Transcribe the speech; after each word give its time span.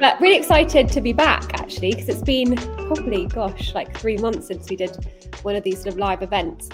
But 0.00 0.20
really 0.20 0.36
excited 0.36 0.88
to 0.90 1.00
be 1.00 1.12
back 1.12 1.58
actually, 1.60 1.90
because 1.90 2.08
it's 2.08 2.22
been 2.22 2.54
probably, 2.86 3.26
gosh, 3.26 3.74
like 3.74 3.98
three 3.98 4.16
months 4.16 4.46
since 4.46 4.70
we 4.70 4.76
did 4.76 4.96
one 5.42 5.56
of 5.56 5.64
these 5.64 5.78
sort 5.78 5.88
of 5.88 5.98
live 5.98 6.22
events. 6.22 6.68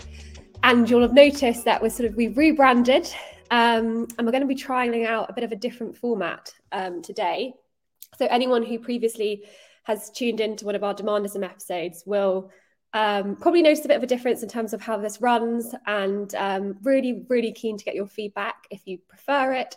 And 0.62 0.88
you'll 0.88 1.00
have 1.00 1.14
noticed 1.14 1.64
that 1.64 1.80
we're 1.80 1.88
sort 1.88 2.10
of, 2.10 2.16
we've 2.16 2.36
rebranded 2.36 3.10
um, 3.50 4.06
and 4.18 4.26
we're 4.26 4.32
going 4.32 4.42
to 4.42 4.46
be 4.46 4.54
trialing 4.54 5.06
out 5.06 5.30
a 5.30 5.32
bit 5.32 5.42
of 5.42 5.52
a 5.52 5.56
different 5.56 5.96
format 5.96 6.52
um, 6.72 7.00
today. 7.00 7.54
So 8.18 8.26
anyone 8.30 8.62
who 8.62 8.78
previously 8.78 9.44
has 9.84 10.10
tuned 10.10 10.40
into 10.40 10.66
one 10.66 10.74
of 10.74 10.84
our 10.84 10.94
Demandism 10.94 11.44
episodes 11.44 12.02
will 12.04 12.50
um, 12.92 13.36
probably 13.36 13.62
notice 13.62 13.84
a 13.86 13.88
bit 13.88 13.96
of 13.96 14.02
a 14.02 14.06
difference 14.06 14.42
in 14.42 14.50
terms 14.50 14.74
of 14.74 14.82
how 14.82 14.98
this 14.98 15.22
runs 15.22 15.74
and 15.86 16.34
um, 16.34 16.76
really, 16.82 17.24
really 17.28 17.52
keen 17.52 17.78
to 17.78 17.84
get 17.84 17.94
your 17.94 18.06
feedback 18.06 18.66
if 18.70 18.82
you 18.84 18.98
prefer 19.08 19.54
it 19.54 19.76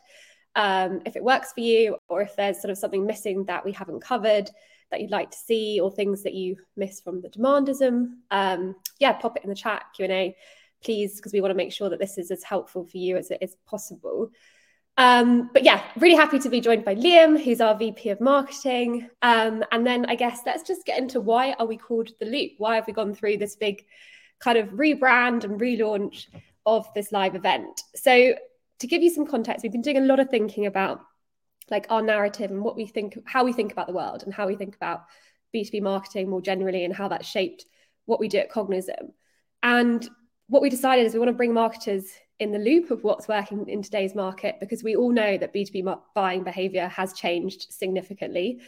um, 0.57 1.01
if 1.05 1.15
it 1.15 1.23
works 1.23 1.53
for 1.53 1.61
you, 1.61 1.97
or 2.09 2.21
if 2.21 2.35
there's 2.35 2.59
sort 2.59 2.71
of 2.71 2.77
something 2.77 3.05
missing 3.05 3.45
that 3.45 3.63
we 3.63 3.71
haven't 3.71 4.01
covered 4.01 4.49
that 4.89 5.01
you'd 5.01 5.11
like 5.11 5.29
to 5.31 5.37
see, 5.37 5.79
or 5.79 5.91
things 5.91 6.23
that 6.23 6.33
you 6.33 6.57
miss 6.75 6.99
from 6.99 7.21
the 7.21 7.29
demandism. 7.29 8.15
Um, 8.31 8.75
yeah, 8.99 9.13
pop 9.13 9.37
it 9.37 9.43
in 9.43 9.49
the 9.49 9.55
chat 9.55 9.83
Q 9.95 10.05
and 10.05 10.13
A, 10.13 10.35
please, 10.83 11.17
because 11.17 11.31
we 11.31 11.41
want 11.41 11.51
to 11.51 11.57
make 11.57 11.71
sure 11.71 11.89
that 11.89 11.99
this 11.99 12.17
is 12.17 12.31
as 12.31 12.43
helpful 12.43 12.85
for 12.85 12.97
you 12.97 13.17
as 13.17 13.29
it 13.29 13.37
is 13.41 13.55
possible. 13.67 14.31
Um, 14.97 15.51
but 15.53 15.63
yeah, 15.63 15.83
really 15.97 16.15
happy 16.15 16.39
to 16.39 16.49
be 16.49 16.59
joined 16.59 16.83
by 16.83 16.95
Liam, 16.95 17.39
who's 17.39 17.61
our 17.61 17.77
VP 17.77 18.09
of 18.09 18.19
Marketing. 18.19 19.07
Um, 19.21 19.63
and 19.71 19.85
then 19.85 20.07
I 20.07 20.15
guess 20.15 20.39
let's 20.45 20.63
just 20.63 20.85
get 20.85 20.97
into 20.97 21.21
why 21.21 21.53
are 21.59 21.67
we 21.67 21.77
called 21.77 22.09
the 22.19 22.25
Loop? 22.25 22.53
Why 22.57 22.75
have 22.75 22.87
we 22.87 22.93
gone 22.93 23.13
through 23.13 23.37
this 23.37 23.55
big 23.55 23.85
kind 24.39 24.57
of 24.57 24.69
rebrand 24.69 25.43
and 25.43 25.61
relaunch 25.61 26.25
of 26.65 26.91
this 26.95 27.11
live 27.11 27.35
event? 27.35 27.83
So 27.93 28.33
to 28.79 28.87
give 28.87 29.01
you 29.01 29.09
some 29.09 29.25
context, 29.25 29.63
we've 29.63 29.71
been 29.71 29.81
doing 29.81 29.97
a 29.97 30.01
lot 30.01 30.19
of 30.19 30.29
thinking 30.29 30.65
about 30.65 31.01
like 31.69 31.87
our 31.89 32.01
narrative 32.01 32.51
and 32.51 32.63
what 32.63 32.75
we 32.75 32.85
think, 32.85 33.17
how 33.25 33.43
we 33.43 33.53
think 33.53 33.71
about 33.71 33.87
the 33.87 33.93
world 33.93 34.23
and 34.23 34.33
how 34.33 34.47
we 34.47 34.55
think 34.55 34.75
about 34.75 35.03
B2B 35.53 35.81
marketing 35.81 36.29
more 36.29 36.41
generally 36.41 36.85
and 36.85 36.93
how 36.93 37.07
that 37.07 37.25
shaped 37.25 37.65
what 38.05 38.19
we 38.19 38.27
do 38.27 38.37
at 38.37 38.51
Cognism. 38.51 39.11
And 39.63 40.07
what 40.47 40.61
we 40.61 40.69
decided 40.69 41.05
is 41.05 41.13
we 41.13 41.19
want 41.19 41.29
to 41.29 41.33
bring 41.33 41.53
marketers 41.53 42.05
in 42.39 42.51
the 42.51 42.59
loop 42.59 42.91
of 42.91 43.03
what's 43.03 43.27
working 43.27 43.67
in 43.67 43.81
today's 43.81 44.15
market 44.15 44.55
because 44.59 44.83
we 44.83 44.95
all 44.95 45.11
know 45.11 45.37
that 45.37 45.53
B2B 45.53 45.99
buying 46.13 46.43
behavior 46.43 46.87
has 46.87 47.13
changed 47.13 47.67
significantly. 47.71 48.61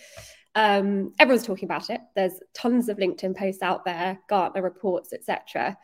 Um, 0.56 1.14
everyone's 1.20 1.46
talking 1.46 1.66
about 1.66 1.90
it. 1.90 2.02
There's 2.16 2.40
tons 2.54 2.90
of 2.90 2.98
LinkedIn 2.98 3.38
posts 3.38 3.62
out 3.62 3.86
there, 3.86 4.20
Gartner 4.28 4.64
reports, 4.64 5.14
etc. 5.14 5.78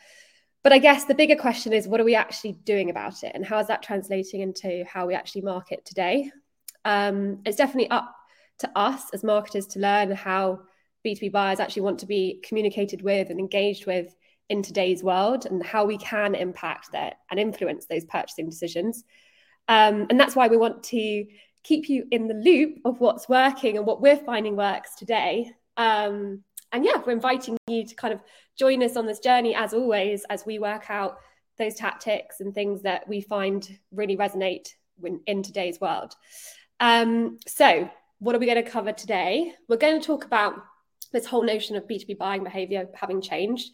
But 0.66 0.74
I 0.74 0.80
guess 0.80 1.06
the 1.06 1.14
bigger 1.14 1.36
question 1.36 1.74
is 1.74 1.88
what 1.88 2.02
are 2.02 2.06
we 2.06 2.16
actually 2.16 2.54
doing 2.54 2.90
about 2.90 3.24
it? 3.24 3.34
And 3.36 3.46
how 3.46 3.60
is 3.60 3.68
that 3.68 3.84
translating 3.84 4.42
into 4.42 4.84
how 4.84 5.06
we 5.06 5.14
actually 5.14 5.42
market 5.42 5.86
today? 5.86 6.32
Um, 6.84 7.44
it's 7.46 7.56
definitely 7.56 7.92
up 7.92 8.16
to 8.62 8.72
us 8.76 9.12
as 9.14 9.24
marketers 9.24 9.68
to 9.68 9.80
learn 9.80 10.10
how 10.10 10.62
B2B 11.06 11.32
buyers 11.32 11.60
actually 11.60 11.84
want 11.84 12.00
to 12.00 12.08
be 12.08 12.42
communicated 12.44 13.04
with 13.04 13.30
and 13.30 13.40
engaged 13.40 13.86
with 13.86 14.16
in 14.50 14.64
today's 14.64 15.04
world 15.04 15.46
and 15.46 15.64
how 15.64 15.86
we 15.86 16.00
can 16.00 16.34
impact 16.34 16.94
that 16.94 17.18
and 17.30 17.40
influence 17.40 17.86
those 17.86 18.06
purchasing 18.06 18.50
decisions. 18.50 19.04
Um, 19.68 20.08
and 20.10 20.20
that's 20.20 20.36
why 20.36 20.48
we 20.48 20.58
want 20.58 20.82
to 20.86 21.28
keep 21.62 21.90
you 21.90 22.08
in 22.10 22.28
the 22.28 22.34
loop 22.34 22.80
of 22.86 23.00
what's 23.00 23.30
working 23.30 23.78
and 23.78 23.86
what 23.86 24.02
we're 24.02 24.18
finding 24.18 24.56
works 24.56 24.96
today. 24.96 25.52
Um, 25.78 26.42
and 26.76 26.84
yeah, 26.84 27.02
we're 27.06 27.14
inviting 27.14 27.58
you 27.68 27.86
to 27.86 27.96
kind 27.96 28.14
of 28.14 28.20
join 28.58 28.84
us 28.84 28.98
on 28.98 29.06
this 29.06 29.20
journey 29.20 29.56
as 29.56 29.74
always 29.74 30.26
as 30.30 30.46
we 30.46 30.60
work 30.60 30.90
out 30.90 31.18
those 31.58 31.76
tactics 31.76 32.42
and 32.42 32.54
things 32.54 32.82
that 32.82 33.08
we 33.08 33.22
find 33.22 33.80
really 33.94 34.18
resonate 34.18 34.74
in 35.26 35.42
today's 35.42 35.80
world. 35.80 36.16
Um, 36.82 37.40
so, 37.48 37.90
what 38.20 38.36
are 38.36 38.40
we 38.40 38.46
going 38.46 38.62
to 38.62 38.70
cover 38.70 38.92
today? 38.92 39.54
We're 39.70 39.78
going 39.78 40.02
to 40.02 40.06
talk 40.06 40.26
about 40.26 40.56
this 41.14 41.26
whole 41.26 41.44
notion 41.44 41.78
of 41.78 41.88
B2B 41.88 42.18
buying 42.18 42.44
behavior 42.44 42.90
having 42.94 43.22
changed, 43.22 43.72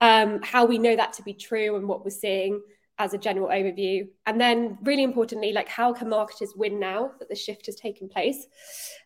um, 0.00 0.42
how 0.42 0.64
we 0.64 0.78
know 0.78 0.96
that 0.96 1.12
to 1.14 1.22
be 1.22 1.34
true, 1.34 1.76
and 1.76 1.86
what 1.86 2.04
we're 2.04 2.10
seeing 2.10 2.60
as 2.98 3.14
a 3.14 3.18
general 3.18 3.50
overview. 3.50 4.08
And 4.26 4.40
then, 4.40 4.78
really 4.82 5.04
importantly, 5.04 5.52
like 5.52 5.68
how 5.68 5.92
can 5.92 6.08
marketers 6.08 6.54
win 6.56 6.80
now 6.80 7.12
that 7.20 7.28
the 7.28 7.36
shift 7.36 7.66
has 7.66 7.76
taken 7.76 8.08
place? 8.08 8.48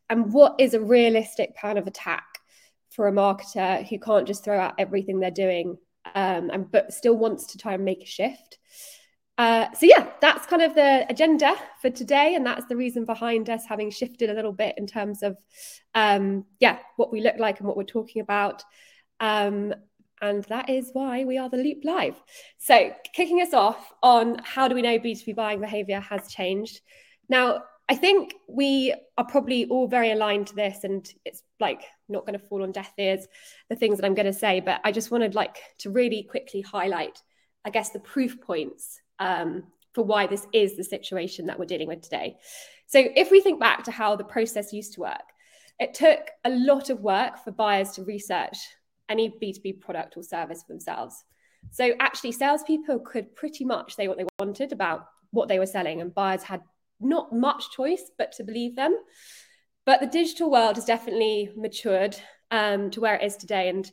And 0.08 0.32
what 0.32 0.54
is 0.58 0.72
a 0.72 0.80
realistic 0.80 1.54
plan 1.54 1.76
of 1.76 1.86
attack 1.86 2.35
for 2.96 3.06
a 3.06 3.12
marketer 3.12 3.86
who 3.86 3.98
can't 3.98 4.26
just 4.26 4.42
throw 4.42 4.58
out 4.58 4.74
everything 4.78 5.20
they're 5.20 5.30
doing 5.30 5.76
um, 6.14 6.50
and 6.50 6.70
but 6.72 6.92
still 6.92 7.16
wants 7.16 7.46
to 7.46 7.58
try 7.58 7.74
and 7.74 7.84
make 7.84 8.02
a 8.02 8.06
shift. 8.06 8.58
Uh, 9.38 9.70
so 9.72 9.84
yeah, 9.84 10.08
that's 10.22 10.46
kind 10.46 10.62
of 10.62 10.74
the 10.74 11.04
agenda 11.10 11.54
for 11.82 11.90
today, 11.90 12.34
and 12.34 12.46
that's 12.46 12.64
the 12.66 12.76
reason 12.76 13.04
behind 13.04 13.50
us 13.50 13.66
having 13.68 13.90
shifted 13.90 14.30
a 14.30 14.34
little 14.34 14.52
bit 14.52 14.74
in 14.78 14.86
terms 14.86 15.22
of 15.22 15.36
um, 15.94 16.44
yeah 16.58 16.78
what 16.96 17.12
we 17.12 17.20
look 17.20 17.36
like 17.38 17.58
and 17.58 17.68
what 17.68 17.76
we're 17.76 17.84
talking 17.84 18.22
about. 18.22 18.64
Um, 19.20 19.74
and 20.22 20.44
that 20.44 20.70
is 20.70 20.88
why 20.94 21.24
we 21.24 21.36
are 21.36 21.50
the 21.50 21.58
Loop 21.58 21.84
Live. 21.84 22.16
So, 22.56 22.92
kicking 23.12 23.42
us 23.42 23.52
off 23.52 23.92
on 24.02 24.40
how 24.42 24.66
do 24.66 24.74
we 24.74 24.80
know 24.80 24.98
B2B 24.98 25.36
buying 25.36 25.60
behavior 25.60 26.00
has 26.00 26.32
changed? 26.32 26.80
Now, 27.28 27.64
I 27.88 27.94
think 27.94 28.34
we 28.48 28.94
are 29.16 29.24
probably 29.24 29.66
all 29.66 29.86
very 29.86 30.10
aligned 30.10 30.48
to 30.48 30.56
this, 30.56 30.82
and 30.82 31.08
it's 31.24 31.42
like 31.60 31.82
not 32.08 32.26
going 32.26 32.38
to 32.38 32.44
fall 32.44 32.62
on 32.62 32.72
deaf 32.72 32.92
ears 32.98 33.26
the 33.70 33.76
things 33.76 33.98
that 33.98 34.06
I'm 34.06 34.14
going 34.14 34.26
to 34.26 34.32
say, 34.32 34.60
but 34.60 34.80
I 34.84 34.90
just 34.92 35.10
wanted 35.10 35.34
like 35.34 35.58
to 35.78 35.90
really 35.90 36.24
quickly 36.24 36.60
highlight, 36.60 37.22
I 37.64 37.70
guess, 37.70 37.90
the 37.90 38.00
proof 38.00 38.40
points 38.40 39.00
um, 39.20 39.64
for 39.94 40.04
why 40.04 40.26
this 40.26 40.46
is 40.52 40.76
the 40.76 40.84
situation 40.84 41.46
that 41.46 41.58
we're 41.58 41.66
dealing 41.66 41.88
with 41.88 42.02
today. 42.02 42.36
So 42.86 43.02
if 43.14 43.30
we 43.30 43.40
think 43.40 43.60
back 43.60 43.84
to 43.84 43.90
how 43.90 44.16
the 44.16 44.24
process 44.24 44.72
used 44.72 44.94
to 44.94 45.00
work, 45.00 45.24
it 45.78 45.94
took 45.94 46.20
a 46.44 46.50
lot 46.50 46.90
of 46.90 47.00
work 47.00 47.42
for 47.44 47.52
buyers 47.52 47.92
to 47.92 48.02
research 48.02 48.56
any 49.08 49.30
B2B 49.30 49.80
product 49.80 50.16
or 50.16 50.22
service 50.22 50.62
for 50.62 50.72
themselves. 50.72 51.24
So 51.70 51.92
actually, 52.00 52.32
salespeople 52.32 53.00
could 53.00 53.34
pretty 53.34 53.64
much 53.64 53.94
say 53.94 54.08
what 54.08 54.18
they 54.18 54.26
wanted 54.38 54.72
about 54.72 55.06
what 55.30 55.48
they 55.48 55.58
were 55.58 55.66
selling, 55.66 56.00
and 56.00 56.14
buyers 56.14 56.42
had 56.42 56.62
not 57.00 57.32
much 57.32 57.70
choice 57.70 58.10
but 58.16 58.32
to 58.32 58.44
believe 58.44 58.76
them. 58.76 58.96
But 59.84 60.00
the 60.00 60.06
digital 60.06 60.50
world 60.50 60.76
has 60.76 60.84
definitely 60.84 61.50
matured 61.56 62.16
um, 62.50 62.90
to 62.90 63.00
where 63.00 63.14
it 63.14 63.24
is 63.24 63.36
today. 63.36 63.68
And 63.68 63.90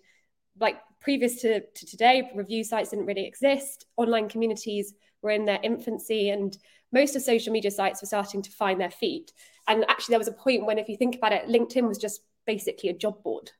like 0.59 0.77
previous 0.99 1.41
to, 1.41 1.61
to 1.61 1.85
today, 1.85 2.31
review 2.35 2.63
sites 2.63 2.89
didn't 2.89 3.05
really 3.05 3.27
exist. 3.27 3.85
Online 3.97 4.29
communities 4.29 4.93
were 5.21 5.31
in 5.31 5.45
their 5.45 5.59
infancy, 5.63 6.29
and 6.29 6.57
most 6.91 7.15
of 7.15 7.21
social 7.21 7.53
media 7.53 7.71
sites 7.71 8.01
were 8.01 8.07
starting 8.07 8.41
to 8.41 8.51
find 8.51 8.79
their 8.79 8.91
feet. 8.91 9.31
And 9.67 9.85
actually, 9.89 10.13
there 10.13 10.19
was 10.19 10.27
a 10.27 10.33
point 10.33 10.65
when, 10.65 10.79
if 10.79 10.89
you 10.89 10.97
think 10.97 11.15
about 11.15 11.33
it, 11.33 11.47
LinkedIn 11.47 11.87
was 11.87 11.97
just 11.97 12.21
basically 12.45 12.89
a 12.89 12.97
job 12.97 13.23
board. 13.23 13.51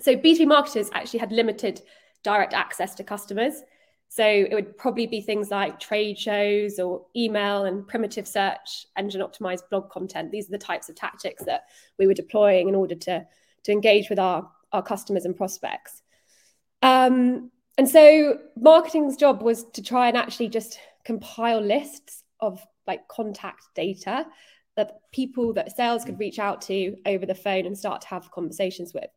So 0.00 0.16
B2B 0.16 0.46
marketers 0.46 0.90
actually 0.92 1.20
had 1.20 1.32
limited 1.32 1.82
direct 2.22 2.54
access 2.54 2.94
to 2.96 3.04
customers. 3.04 3.62
So 4.08 4.24
it 4.24 4.54
would 4.54 4.76
probably 4.78 5.06
be 5.06 5.20
things 5.20 5.50
like 5.50 5.78
trade 5.78 6.18
shows 6.18 6.78
or 6.78 7.04
email 7.14 7.64
and 7.64 7.86
primitive 7.86 8.26
search 8.26 8.86
engine 8.96 9.20
optimized 9.20 9.68
blog 9.70 9.90
content. 9.90 10.32
These 10.32 10.48
are 10.48 10.52
the 10.52 10.58
types 10.58 10.88
of 10.88 10.96
tactics 10.96 11.44
that 11.44 11.64
we 11.98 12.06
were 12.06 12.14
deploying 12.14 12.68
in 12.68 12.74
order 12.74 12.94
to, 12.94 13.26
to 13.64 13.72
engage 13.72 14.08
with 14.08 14.18
our, 14.18 14.50
our 14.72 14.82
customers 14.82 15.24
and 15.24 15.36
prospects. 15.36 16.02
Um, 16.82 17.50
and 17.76 17.88
so 17.88 18.38
marketing's 18.56 19.16
job 19.16 19.42
was 19.42 19.64
to 19.74 19.82
try 19.82 20.08
and 20.08 20.16
actually 20.16 20.48
just 20.48 20.78
compile 21.04 21.60
lists 21.60 22.24
of 22.40 22.64
like 22.86 23.06
contact 23.08 23.62
data 23.74 24.26
that 24.76 25.00
people 25.12 25.52
that 25.52 25.76
sales 25.76 26.04
could 26.04 26.18
reach 26.18 26.38
out 26.38 26.62
to 26.62 26.96
over 27.04 27.26
the 27.26 27.34
phone 27.34 27.66
and 27.66 27.76
start 27.76 28.00
to 28.00 28.08
have 28.08 28.30
conversations 28.30 28.94
with. 28.94 29.10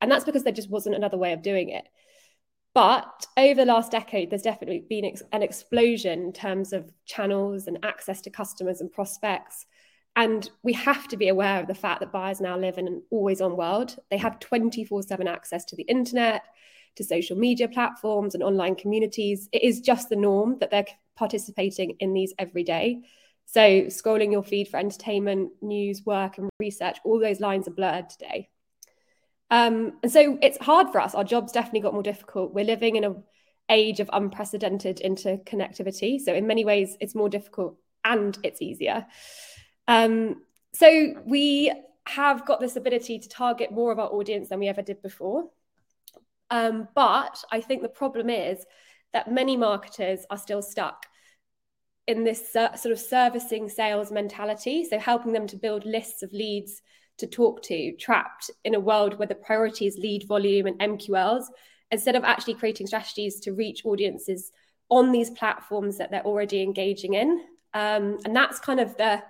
And 0.00 0.10
that's 0.10 0.24
because 0.24 0.44
there 0.44 0.52
just 0.52 0.70
wasn't 0.70 0.94
another 0.94 1.16
way 1.16 1.32
of 1.32 1.42
doing 1.42 1.70
it. 1.70 1.88
But 2.76 3.26
over 3.38 3.54
the 3.54 3.72
last 3.72 3.90
decade, 3.90 4.28
there's 4.28 4.42
definitely 4.42 4.84
been 4.86 5.06
ex- 5.06 5.22
an 5.32 5.42
explosion 5.42 6.24
in 6.24 6.30
terms 6.30 6.74
of 6.74 6.92
channels 7.06 7.68
and 7.68 7.78
access 7.82 8.20
to 8.20 8.28
customers 8.28 8.82
and 8.82 8.92
prospects. 8.92 9.64
And 10.14 10.50
we 10.62 10.74
have 10.74 11.08
to 11.08 11.16
be 11.16 11.28
aware 11.28 11.58
of 11.58 11.68
the 11.68 11.74
fact 11.74 12.00
that 12.00 12.12
buyers 12.12 12.38
now 12.38 12.58
live 12.58 12.76
in 12.76 12.86
an 12.86 13.02
always 13.10 13.40
on 13.40 13.56
world. 13.56 13.96
They 14.10 14.18
have 14.18 14.40
24 14.40 15.04
7 15.04 15.26
access 15.26 15.64
to 15.64 15.76
the 15.76 15.84
internet, 15.84 16.42
to 16.96 17.02
social 17.02 17.38
media 17.38 17.66
platforms 17.66 18.34
and 18.34 18.42
online 18.42 18.74
communities. 18.74 19.48
It 19.52 19.62
is 19.62 19.80
just 19.80 20.10
the 20.10 20.16
norm 20.16 20.58
that 20.58 20.70
they're 20.70 20.84
participating 21.14 21.96
in 22.00 22.12
these 22.12 22.34
every 22.38 22.62
day. 22.62 23.04
So, 23.46 23.84
scrolling 23.84 24.32
your 24.32 24.44
feed 24.44 24.68
for 24.68 24.76
entertainment, 24.76 25.52
news, 25.62 26.04
work, 26.04 26.36
and 26.36 26.50
research, 26.60 26.98
all 27.06 27.20
those 27.20 27.40
lines 27.40 27.68
are 27.68 27.74
blurred 27.74 28.10
today. 28.10 28.50
Um, 29.50 29.98
and 30.02 30.10
so 30.10 30.38
it's 30.42 30.58
hard 30.58 30.90
for 30.90 31.00
us. 31.00 31.14
Our 31.14 31.24
jobs 31.24 31.52
definitely 31.52 31.80
got 31.80 31.94
more 31.94 32.02
difficult. 32.02 32.52
We're 32.52 32.64
living 32.64 32.96
in 32.96 33.04
an 33.04 33.22
age 33.68 34.00
of 34.00 34.10
unprecedented 34.12 35.00
interconnectivity. 35.04 36.20
So 36.20 36.34
in 36.34 36.46
many 36.46 36.64
ways, 36.64 36.96
it's 37.00 37.14
more 37.14 37.28
difficult 37.28 37.76
and 38.04 38.36
it's 38.42 38.62
easier. 38.62 39.06
Um, 39.88 40.42
so 40.72 41.14
we 41.24 41.72
have 42.06 42.46
got 42.46 42.60
this 42.60 42.76
ability 42.76 43.18
to 43.18 43.28
target 43.28 43.72
more 43.72 43.92
of 43.92 43.98
our 43.98 44.08
audience 44.08 44.48
than 44.48 44.60
we 44.60 44.68
ever 44.68 44.82
did 44.82 45.02
before. 45.02 45.44
Um, 46.50 46.88
but 46.94 47.42
I 47.50 47.60
think 47.60 47.82
the 47.82 47.88
problem 47.88 48.30
is 48.30 48.64
that 49.12 49.30
many 49.30 49.56
marketers 49.56 50.20
are 50.30 50.38
still 50.38 50.62
stuck 50.62 51.06
in 52.06 52.22
this 52.22 52.54
uh, 52.54 52.76
sort 52.76 52.92
of 52.92 53.00
servicing 53.00 53.68
sales 53.68 54.12
mentality. 54.12 54.84
So 54.84 54.98
helping 54.98 55.32
them 55.32 55.46
to 55.48 55.56
build 55.56 55.84
lists 55.84 56.22
of 56.22 56.32
leads 56.32 56.82
to 57.18 57.26
talk 57.26 57.62
to 57.62 57.92
trapped 57.96 58.50
in 58.64 58.74
a 58.74 58.80
world 58.80 59.18
where 59.18 59.28
the 59.28 59.34
priority 59.34 59.86
is 59.86 59.96
lead 59.98 60.26
volume 60.26 60.66
and 60.66 60.78
MQLs 60.78 61.44
instead 61.90 62.16
of 62.16 62.24
actually 62.24 62.54
creating 62.54 62.86
strategies 62.86 63.40
to 63.40 63.52
reach 63.52 63.84
audiences 63.84 64.52
on 64.88 65.12
these 65.12 65.30
platforms 65.30 65.98
that 65.98 66.10
they're 66.10 66.26
already 66.26 66.62
engaging 66.62 67.14
in. 67.14 67.40
Um, 67.74 68.18
and 68.24 68.34
that's 68.34 68.58
kind 68.58 68.80
of 68.80 68.96
the, 68.96 69.22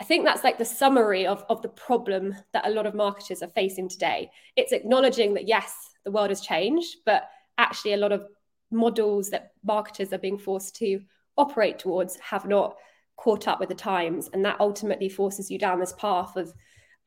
I 0.00 0.04
think 0.04 0.24
that's 0.24 0.44
like 0.44 0.58
the 0.58 0.64
summary 0.64 1.26
of, 1.26 1.44
of 1.48 1.62
the 1.62 1.68
problem 1.68 2.34
that 2.52 2.66
a 2.66 2.70
lot 2.70 2.86
of 2.86 2.94
marketers 2.94 3.42
are 3.42 3.48
facing 3.48 3.88
today. 3.88 4.30
It's 4.56 4.72
acknowledging 4.72 5.34
that, 5.34 5.48
yes, 5.48 5.74
the 6.04 6.10
world 6.10 6.30
has 6.30 6.40
changed, 6.40 6.96
but 7.04 7.28
actually 7.58 7.92
a 7.92 7.98
lot 7.98 8.12
of 8.12 8.26
models 8.70 9.30
that 9.30 9.52
marketers 9.64 10.12
are 10.12 10.18
being 10.18 10.38
forced 10.38 10.76
to 10.76 11.00
operate 11.36 11.78
towards 11.78 12.16
have 12.20 12.46
not 12.46 12.76
caught 13.16 13.46
up 13.48 13.60
with 13.60 13.68
the 13.68 13.74
times. 13.74 14.30
And 14.32 14.44
that 14.44 14.60
ultimately 14.60 15.08
forces 15.08 15.50
you 15.50 15.58
down 15.58 15.80
this 15.80 15.94
path 15.98 16.36
of, 16.36 16.52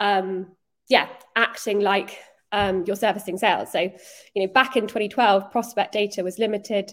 um, 0.03 0.51
yeah, 0.89 1.07
acting 1.35 1.79
like 1.79 2.19
um, 2.51 2.83
you're 2.85 2.95
servicing 2.95 3.37
sales. 3.37 3.71
So, 3.71 3.79
you 3.79 4.45
know, 4.45 4.47
back 4.47 4.75
in 4.75 4.83
2012, 4.83 5.49
prospect 5.49 5.93
data 5.93 6.23
was 6.23 6.37
limited. 6.37 6.91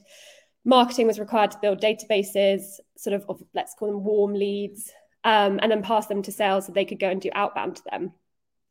Marketing 0.65 1.07
was 1.07 1.19
required 1.19 1.51
to 1.51 1.59
build 1.61 1.81
databases, 1.81 2.63
sort 2.97 3.15
of, 3.15 3.25
of 3.29 3.43
let's 3.53 3.75
call 3.75 3.89
them 3.89 4.05
warm 4.05 4.33
leads, 4.33 4.91
um, 5.25 5.59
and 5.61 5.71
then 5.71 5.83
pass 5.83 6.07
them 6.07 6.23
to 6.23 6.33
sales 6.33 6.67
so 6.67 6.73
they 6.73 6.85
could 6.85 7.01
go 7.01 7.11
and 7.11 7.21
do 7.21 7.31
outbound 7.35 7.77
to 7.77 7.83
them. 7.91 8.13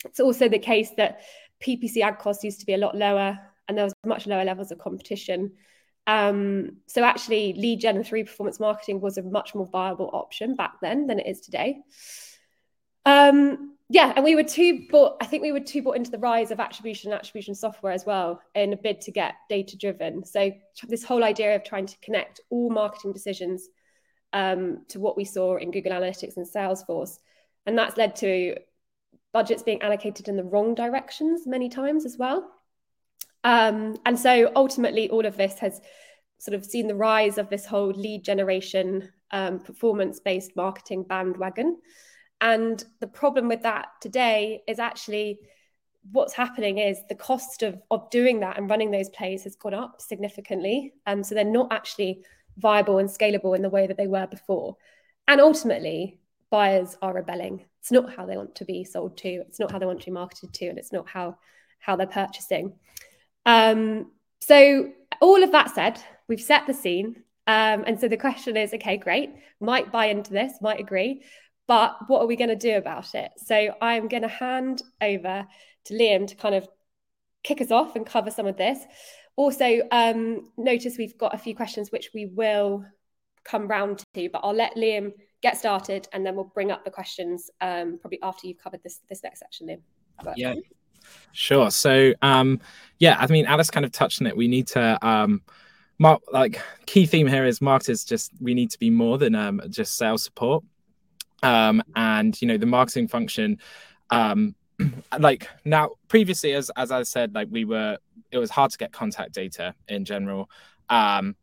It's 0.06 0.21
also 0.21 0.47
the 0.47 0.57
case 0.57 0.91
that 0.95 1.19
PPC 1.62 2.01
ad 2.01 2.18
costs 2.18 2.44
used 2.44 2.62
to 2.62 2.65
be 2.65 2.74
a 2.74 2.77
lot 2.77 2.95
lower 2.95 3.38
and 3.68 3.77
there 3.77 3.86
was 3.86 3.94
much 4.06 4.25
lower 4.25 4.45
levels 4.45 4.71
of 4.71 4.80
competition. 4.80 5.51
Um, 6.07 6.77
so 6.88 7.03
actually, 7.03 7.53
lead 7.53 7.81
gen 7.81 8.03
through 8.03 8.24
performance 8.24 8.59
marketing 8.59 9.01
was 9.01 9.18
a 9.18 9.21
much 9.21 9.53
more 9.53 9.68
viable 9.68 10.09
option 10.13 10.56
back 10.56 10.75
then 10.81 11.07
than 11.07 11.19
it 11.19 11.27
is 11.27 11.41
today. 11.41 11.81
Um, 13.06 13.75
yeah, 13.91 14.13
and 14.15 14.24
we 14.24 14.36
were 14.36 14.44
too 14.44 14.86
bought. 14.91 15.18
I 15.19 15.25
think 15.25 15.41
we 15.41 15.51
were 15.51 15.59
too 15.59 15.81
bought 15.81 15.95
into 15.95 16.12
the 16.12 16.19
rise 16.19 16.51
of 16.51 16.59
attribution 16.59 17.12
and 17.12 17.19
attribution 17.19 17.56
software 17.56 17.91
as 17.91 18.06
well 18.06 18.39
in 18.53 18.71
a 18.71 18.77
bid 18.77 19.01
to 19.01 19.12
get 19.12 19.33
data 19.50 19.75
driven. 19.75 20.24
So 20.24 20.51
this 20.88 21.03
whole 21.03 21.24
idea 21.24 21.56
of 21.56 21.63
trying 21.63 21.88
to 21.88 21.97
connect 22.00 22.39
all 22.51 22.69
marketing 22.69 23.13
decisions 23.13 23.68
um, 24.31 24.86
to 24.89 25.00
what 25.00 25.18
we 25.18 25.25
saw 25.25 25.57
in 25.57 25.71
Google 25.71 25.91
Analytics 25.91 26.38
and 26.38 26.47
Salesforce, 26.47 27.18
and 27.65 27.75
that's 27.75 27.97
led 27.97 28.15
to 28.18 28.57
budgets 29.33 29.63
being 29.63 29.81
allocated 29.81 30.27
in 30.27 30.36
the 30.36 30.44
wrong 30.44 30.75
directions 30.75 31.47
many 31.47 31.68
times 31.68 32.06
as 32.06 32.15
well. 32.15 32.47
Um, 33.44 33.97
and 34.06 34.19
so 34.19 34.51
ultimately, 34.56 35.09
all 35.09 35.25
of 35.25 35.36
this 35.36 35.57
has 35.59 35.81
sort 36.38 36.53
of 36.53 36.63
seen 36.63 36.88
the 36.88 36.95
rise 36.95 37.39
of 37.39 37.50
this 37.50 37.65
whole 37.65 37.91
lead 37.91 38.24
generation, 38.24 39.09
um, 39.31 39.59
performance 39.59 40.19
based 40.19 40.56
marketing 40.56 41.03
bandwagon. 41.03 41.80
And 42.41 42.83
the 43.00 43.07
problem 43.07 43.47
with 43.47 43.63
that 43.63 43.88
today 44.01 44.63
is 44.68 44.80
actually 44.80 45.39
what's 46.12 46.33
happening 46.33 46.77
is 46.77 47.00
the 47.07 47.15
cost 47.15 47.63
of, 47.63 47.81
of 47.91 48.09
doing 48.09 48.39
that 48.39 48.57
and 48.57 48.69
running 48.69 48.91
those 48.91 49.09
plays 49.09 49.44
has 49.44 49.56
gone 49.56 49.74
up 49.74 50.01
significantly. 50.01 50.94
And 51.06 51.25
so 51.25 51.36
they're 51.36 51.44
not 51.44 51.71
actually 51.71 52.24
viable 52.57 52.97
and 52.97 53.09
scalable 53.09 53.56
in 53.56 53.62
the 53.62 53.69
way 53.69 53.88
that 53.88 53.97
they 53.97 54.07
were 54.07 54.27
before. 54.27 54.77
And 55.27 55.41
ultimately, 55.41 56.19
buyers 56.50 56.97
are 57.01 57.13
rebelling. 57.13 57.65
It's 57.80 57.91
not 57.91 58.13
how 58.13 58.25
they 58.25 58.38
want 58.38 58.56
to 58.56 58.65
be 58.65 58.83
sold 58.83 59.18
to, 59.18 59.30
it's 59.30 59.59
not 59.59 59.71
how 59.71 59.80
they 59.80 59.86
want 59.86 60.00
to 60.01 60.06
be 60.06 60.12
marketed 60.12 60.53
to, 60.53 60.68
and 60.68 60.77
it's 60.77 60.91
not 60.91 61.07
how, 61.07 61.38
how 61.80 61.95
they're 61.95 62.07
purchasing. 62.07 62.74
Um, 63.45 64.12
so, 64.41 64.91
all 65.21 65.44
of 65.44 65.51
that 65.51 65.74
said, 65.75 66.01
we've 66.27 66.41
set 66.41 66.65
the 66.65 66.74
scene. 66.74 67.24
Um, 67.47 67.83
and 67.88 68.00
so 68.00 68.07
the 68.07 68.18
question 68.18 68.56
is 68.56 68.74
okay, 68.74 68.97
great, 68.97 69.31
might 69.59 69.91
buy 69.91 70.06
into 70.06 70.31
this, 70.31 70.53
might 70.62 70.80
agree. 70.80 71.24
But 71.69 71.98
what 72.07 72.24
are 72.24 72.25
we 72.25 72.36
going 72.36 72.50
to 72.50 72.56
do 72.56 72.77
about 72.77 73.13
it? 73.13 73.30
So 73.38 73.75
I'm 73.80 74.07
going 74.07 74.24
to 74.24 74.27
hand 74.27 74.81
over 75.04 75.48
to 75.86 75.94
Liam 75.94 76.25
to 76.25 76.36
kind 76.36 76.56
of 76.56 76.68
kick 77.44 77.62
us 77.62 77.69
off 77.69 77.95
and 77.95 78.07
cover 78.07 78.31
some 78.31 78.48
of 78.48 78.57
this. 78.57 78.80
Also, 79.36 79.81
um, 79.92 80.50
notice 80.57 80.98
we've 80.98 81.16
got 81.19 81.36
a 81.36 81.38
few 81.38 81.56
questions 81.56 81.92
which 81.92 82.10
we 82.12 82.25
will 82.25 82.83
come 83.44 83.68
round 83.68 84.04
to, 84.16 84.30
but 84.33 84.42
I'll 84.44 84.56
let 84.56 84.77
Liam 84.77 85.12
get 85.44 85.60
started 85.60 86.07
and 86.12 86.25
then 86.25 86.36
we'll 86.36 86.51
bring 86.56 86.71
up 86.71 86.86
the 86.86 86.89
questions 86.89 87.51
um, 87.62 88.00
probably 88.01 88.19
after 88.24 88.48
you've 88.48 88.57
covered 88.57 88.81
this 88.81 89.01
this 89.07 89.22
next 89.22 89.39
section, 89.39 89.68
Liam. 89.68 90.33
Yeah, 90.36 90.56
sure. 91.33 91.69
So, 91.69 92.13
um, 92.24 92.62
yeah, 92.98 93.15
I 93.19 93.27
mean, 93.27 93.45
Alice 93.45 93.69
kind 93.69 93.86
of 93.86 93.92
touched 93.92 94.22
on 94.22 94.27
it. 94.27 94.36
We 94.36 94.48
need 94.48 94.65
to. 94.69 94.98
Um, 95.07 95.44
Mark, 96.00 96.22
like 96.33 96.60
key 96.88 97.06
theme 97.06 97.27
here 97.27 97.45
is 97.45 97.62
marketers 97.62 98.04
just 98.06 98.31
we 98.42 98.56
need 98.56 98.72
to 98.72 98.80
be 98.80 98.89
more 98.89 99.19
than 99.19 99.36
um, 99.36 99.62
just 99.69 99.98
sales 99.98 100.24
support 100.24 100.63
um, 101.44 101.81
and 101.95 102.41
you 102.41 102.47
know 102.47 102.57
the 102.57 102.65
marketing 102.65 103.07
function 103.07 103.57
um, 104.09 104.56
like 105.19 105.47
now 105.65 105.89
previously 106.07 106.53
as 106.53 106.71
as 106.77 106.91
i 106.91 107.03
said 107.03 107.33
like 107.36 107.47
we 107.51 107.65
were 107.65 107.97
it 108.31 108.38
was 108.38 108.50
hard 108.50 108.71
to 108.71 108.77
get 108.77 108.91
contact 108.91 109.33
data 109.33 109.74
in 109.88 110.06
general. 110.06 110.50
Um, 110.89 111.36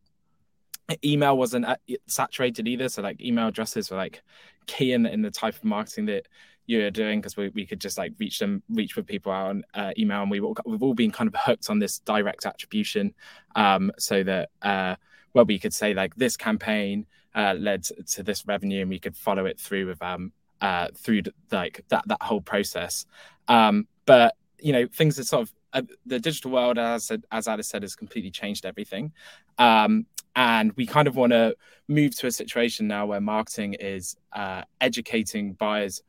email 1.05 1.37
wasn't 1.37 1.67
uh, 1.67 1.77
saturated 2.07 2.69
either. 2.69 2.89
So 2.89 3.03
like 3.03 3.21
email 3.21 3.49
addresses 3.49 3.91
were 3.91 3.97
like 3.97 4.23
key 4.67 4.93
in, 4.93 5.07
in 5.07 5.23
the 5.23 5.31
type 5.31 5.55
of 5.55 5.65
marketing 5.65 6.07
that 6.07 6.27
you're 6.67 6.91
doing 6.91 7.21
because 7.21 7.37
we, 7.37 7.49
we 7.51 7.67
could 7.67 7.81
just 7.81 7.99
like 7.99 8.13
reach 8.19 8.39
them 8.39 8.63
reach 8.69 8.97
with 8.97 9.07
people 9.07 9.33
out 9.33 9.51
on 9.51 9.65
uh, 9.75 9.93
email. 9.99 10.23
And 10.23 10.31
we 10.31 10.41
all, 10.41 10.57
we've 10.65 10.83
all 10.83 10.95
been 10.95 11.11
kind 11.11 11.29
of 11.29 11.35
hooked 11.39 11.71
on 11.71 11.79
this 11.79 11.99
direct 12.01 12.47
attribution 12.47 13.15
um, 13.55 13.91
so 13.99 14.23
that 14.23 14.51
uh, 14.63 14.97
well 15.35 15.45
we 15.45 15.59
could 15.59 15.75
say 15.75 15.95
like 15.95 16.15
this 16.17 16.37
campaign 16.37 17.07
uh, 17.37 17.55
led 17.59 17.85
to 17.85 18.23
this 18.23 18.47
revenue, 18.47 18.81
and 18.81 18.91
we 18.91 18.99
could 18.99 19.17
follow 19.17 19.47
it 19.47 19.61
through 19.61 19.87
with 19.87 20.03
um 20.03 20.33
uh 20.63 20.89
through 20.97 21.23
like 21.53 21.85
that 21.89 22.03
that 22.09 22.23
whole 22.23 22.41
process. 22.41 23.07
Um, 23.47 23.87
but 24.07 24.35
you 24.59 24.73
know, 24.73 24.87
things 24.93 25.19
are 25.19 25.25
sort 25.25 25.43
of 25.43 25.55
uh, 25.73 25.83
the 26.07 26.19
digital 26.19 26.51
world, 26.51 26.79
as 26.79 27.13
as 27.31 27.47
Alice 27.49 27.69
said, 27.69 27.83
has 27.83 27.95
completely 27.95 28.31
changed 28.31 28.65
everything. 28.65 29.13
Um, 29.59 30.07
and 30.35 30.73
we 30.73 30.87
kind 30.87 31.09
of 31.09 31.17
want 31.17 31.33
to 31.33 31.57
move 31.89 32.15
to 32.17 32.27
a 32.27 32.31
situation 32.31 32.87
now 32.87 33.07
where 33.07 33.21
marketing 33.21 33.75
is 33.75 34.17
uh, 34.33 34.63
educating 34.81 35.55
buyers, 35.55 36.03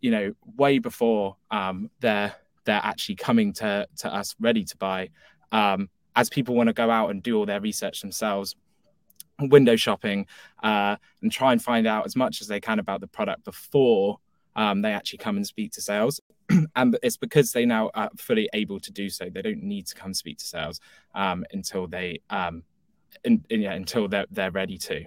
you 0.00 0.10
know, 0.10 0.32
way 0.56 0.78
before 0.78 1.36
um, 1.50 1.90
they're 2.00 2.34
they're 2.64 2.80
actually 2.82 3.16
coming 3.16 3.52
to 3.54 3.86
to 3.98 4.14
us 4.14 4.34
ready 4.40 4.64
to 4.64 4.76
buy. 4.76 5.10
Um, 5.52 5.88
as 6.16 6.30
people 6.30 6.54
want 6.54 6.68
to 6.68 6.72
go 6.72 6.90
out 6.90 7.10
and 7.10 7.22
do 7.22 7.36
all 7.36 7.46
their 7.46 7.60
research 7.60 8.00
themselves, 8.00 8.54
window 9.40 9.76
shopping 9.76 10.26
uh, 10.62 10.96
and 11.22 11.32
try 11.32 11.52
and 11.52 11.62
find 11.62 11.86
out 11.86 12.06
as 12.06 12.16
much 12.16 12.40
as 12.40 12.46
they 12.46 12.60
can 12.60 12.78
about 12.78 13.00
the 13.00 13.06
product 13.06 13.44
before 13.44 14.18
um, 14.56 14.82
they 14.82 14.92
actually 14.92 15.18
come 15.18 15.36
and 15.36 15.46
speak 15.46 15.72
to 15.72 15.80
sales. 15.80 16.20
and 16.76 16.98
it's 17.02 17.16
because 17.16 17.52
they 17.52 17.64
now 17.64 17.90
are 17.94 18.10
fully 18.16 18.48
able 18.52 18.78
to 18.80 18.92
do 18.92 19.08
so. 19.08 19.28
They 19.28 19.42
don't 19.42 19.62
need 19.62 19.86
to 19.86 19.94
come 19.94 20.14
speak 20.14 20.38
to 20.38 20.46
sales 20.46 20.80
um, 21.14 21.44
until 21.52 21.86
they 21.86 22.20
um, 22.30 22.62
in, 23.24 23.44
in, 23.48 23.62
yeah, 23.62 23.72
until 23.72 24.08
they're, 24.08 24.26
they're 24.30 24.50
ready 24.50 24.78
to. 24.78 25.04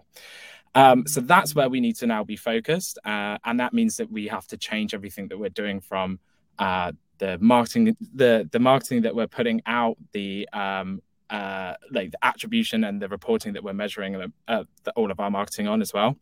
Um, 0.75 1.08
so 1.08 1.22
that's 1.22 1.56
where 1.56 1.70
we 1.70 1.80
need 1.80 1.96
to 1.98 2.08
now 2.08 2.24
be 2.24 2.36
focused, 2.36 3.00
uh, 3.04 3.38
and 3.46 3.60
that 3.60 3.74
means 3.74 3.98
that 3.98 4.12
we 4.12 4.28
have 4.28 4.46
to 4.48 4.58
change 4.58 4.94
everything 4.94 5.28
that 5.30 5.40
we're 5.40 5.50
doing 5.50 5.80
from 5.80 6.20
uh, 6.60 6.92
the 7.18 7.38
marketing, 7.40 7.98
the 8.13 8.48
the 8.51 8.60
marketing 8.60 9.01
that 9.01 9.16
we're 9.16 9.28
putting 9.28 9.62
out, 9.66 9.98
the 10.12 10.48
um, 10.54 11.01
uh, 11.29 11.74
like 11.91 12.12
the 12.12 12.25
attribution 12.25 12.84
and 12.84 13.01
the 13.01 13.07
reporting 13.07 13.53
that 13.53 13.63
we're 13.63 13.74
measuring 13.74 14.15
uh, 14.48 14.63
the, 14.84 14.91
all 14.93 15.12
of 15.12 15.19
our 15.19 15.29
marketing 15.29 15.67
on 15.67 15.81
as 15.81 15.93
well. 15.93 16.17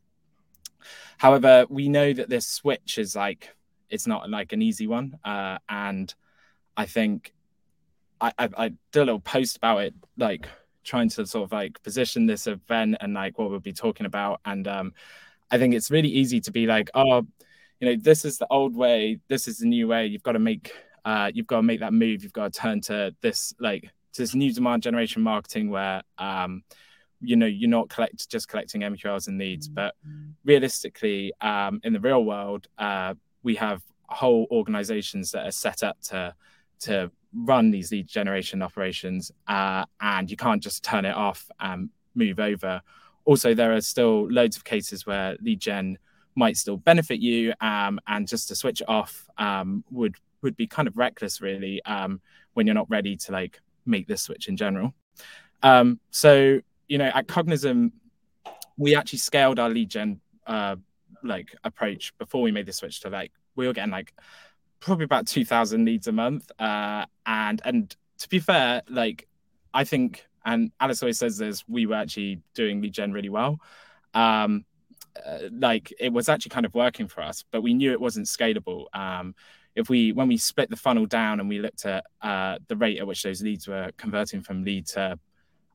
However, 1.18 1.66
we 1.70 1.90
know 1.90 2.14
that 2.14 2.30
this 2.30 2.48
switch 2.48 2.98
is 2.98 3.16
like 3.16 3.56
it's 3.90 4.08
not 4.08 4.30
like 4.30 4.52
an 4.54 4.62
easy 4.62 4.88
one, 4.88 5.18
uh, 5.24 5.58
and 5.70 6.14
I 6.76 6.86
think 6.86 7.34
I, 8.20 8.32
I, 8.38 8.50
I 8.58 8.68
did 8.92 9.02
a 9.02 9.06
little 9.06 9.20
post 9.20 9.58
about 9.58 9.84
it, 9.84 9.94
like 10.18 10.48
trying 10.84 11.10
to 11.10 11.26
sort 11.26 11.46
of 11.46 11.52
like 11.52 11.82
position 11.84 12.26
this 12.26 12.48
event 12.48 12.98
and 13.00 13.14
like 13.14 13.38
what 13.40 13.50
we'll 13.50 13.60
be 13.60 13.74
talking 13.74 14.06
about, 14.06 14.42
and 14.46 14.68
um, 14.68 14.94
I 15.52 15.58
think 15.58 15.74
it's 15.74 15.92
really 15.92 16.10
easy 16.10 16.42
to 16.42 16.52
be 16.52 16.66
like, 16.66 16.90
oh, 16.94 17.26
you 17.80 17.88
know, 17.88 17.96
this 18.02 18.26
is 18.26 18.38
the 18.38 18.48
old 18.50 18.76
way, 18.76 19.20
this 19.28 19.48
is 19.48 19.60
the 19.60 19.68
new 19.68 19.88
way. 19.88 20.08
You've 20.08 20.24
got 20.24 20.34
to 20.34 20.40
make, 20.40 20.74
uh, 21.04 21.32
you've 21.34 21.48
got 21.48 21.58
to 21.58 21.64
make 21.64 21.80
that 21.82 21.94
move. 21.94 22.24
You've 22.24 22.34
got 22.34 22.54
to 22.54 22.60
turn 22.60 22.82
to 22.82 23.16
this 23.22 23.54
like 23.60 23.92
to 24.16 24.22
this 24.22 24.34
new 24.34 24.52
demand 24.54 24.82
generation 24.82 25.22
marketing 25.22 25.70
where 25.70 26.02
um, 26.18 26.64
you 27.22 27.36
know 27.36 27.46
you're 27.46 27.70
not 27.70 27.90
collect 27.90 28.30
just 28.30 28.48
collecting 28.48 28.82
MQLs 28.82 29.28
and 29.28 29.38
leads, 29.38 29.68
but 29.68 29.96
realistically, 30.44 31.34
um, 31.42 31.80
in 31.84 31.94
the 31.94 32.00
real 32.00 32.24
world, 32.24 32.68
uh, 32.78 33.14
we 33.44 33.56
have 33.56 33.82
whole 34.08 34.48
organizations 34.52 35.32
that 35.32 35.46
are 35.46 35.52
set 35.52 35.84
up 35.84 36.00
to 36.02 36.34
to 36.80 37.12
run 37.34 37.72
these 37.72 37.92
lead 37.92 38.08
generation 38.08 38.62
operations, 38.62 39.32
uh, 39.48 39.84
and 40.00 40.32
you 40.32 40.38
can't 40.38 40.64
just 40.64 40.84
turn 40.84 41.06
it 41.06 41.16
off 41.16 41.50
and 41.60 41.90
move 42.16 42.40
over. 42.40 42.82
Also, 43.26 43.54
there 43.54 43.74
are 43.74 43.82
still 43.82 44.32
loads 44.32 44.56
of 44.56 44.64
cases 44.64 45.06
where 45.06 45.36
lead 45.42 45.60
gen 45.60 45.98
might 46.36 46.56
still 46.56 46.78
benefit 46.78 47.20
you, 47.20 47.54
um, 47.60 48.00
and 48.08 48.28
just 48.28 48.48
to 48.48 48.56
switch 48.56 48.82
it 48.82 48.90
off 48.90 49.28
um, 49.38 49.84
would 49.92 50.16
would 50.42 50.56
be 50.56 50.68
kind 50.68 50.88
of 50.88 50.96
reckless, 50.96 51.42
really, 51.42 51.84
um, 51.86 52.22
when 52.54 52.66
you're 52.66 52.76
not 52.76 52.90
ready 52.90 53.18
to 53.18 53.32
like 53.32 53.60
make 53.86 54.08
this 54.08 54.22
switch 54.22 54.48
in 54.48 54.58
general. 54.58 54.94
Um, 55.64 56.00
so, 56.12 56.60
you 56.88 56.98
know, 56.98 57.12
at 57.14 57.28
Cognism, 57.28 57.92
we 58.78 58.96
actually 58.96 59.20
scaled 59.20 59.60
our 59.60 59.70
lead 59.70 59.90
gen 59.90 60.20
uh, 60.48 60.76
like 61.24 61.56
approach 61.64 62.18
before 62.18 62.42
we 62.42 62.52
made 62.52 62.66
the 62.66 62.74
switch 62.74 63.02
to 63.02 63.10
like 63.10 63.32
we 63.56 63.68
were 63.68 63.74
getting 63.74 63.92
like 63.92 64.14
probably 64.80 65.06
about 65.06 65.28
2000 65.28 65.86
leads 65.86 66.08
a 66.08 66.12
month 66.12 66.52
uh, 66.60 67.06
and 67.26 67.62
and 67.66 67.96
to 68.18 68.30
be 68.30 68.40
fair 68.40 68.82
like 68.90 69.28
i 69.74 69.84
think 69.84 70.26
and 70.46 70.72
alice 70.80 71.02
always 71.02 71.18
says 71.18 71.38
this 71.38 71.64
we 71.68 71.86
were 71.86 71.96
actually 71.96 72.40
doing 72.54 72.82
lead 72.82 72.94
gen 72.94 73.12
really 73.12 73.30
well 73.30 73.60
um, 74.14 74.64
uh, 75.26 75.40
like 75.52 75.94
it 76.00 76.14
was 76.14 76.30
actually 76.30 76.50
kind 76.50 76.66
of 76.66 76.74
working 76.74 77.08
for 77.08 77.22
us 77.22 77.44
but 77.52 77.62
we 77.62 77.74
knew 77.74 77.92
it 77.92 78.00
wasn't 78.00 78.26
scalable 78.26 78.86
um, 78.94 79.34
if 79.76 79.90
we 79.90 80.12
when 80.12 80.28
we 80.28 80.38
split 80.38 80.70
the 80.70 80.76
funnel 80.76 81.06
down 81.06 81.40
and 81.40 81.50
we 81.50 81.60
looked 81.60 81.86
at 81.86 82.06
uh, 82.22 82.58
the 82.68 82.76
rate 82.76 83.00
at 83.00 83.08
which 83.08 83.24
those 83.24 83.42
leads 83.42 83.68
were 83.68 83.92
converting 83.98 84.42
from 84.42 84.64
lead 84.64 84.88
to 84.88 85.18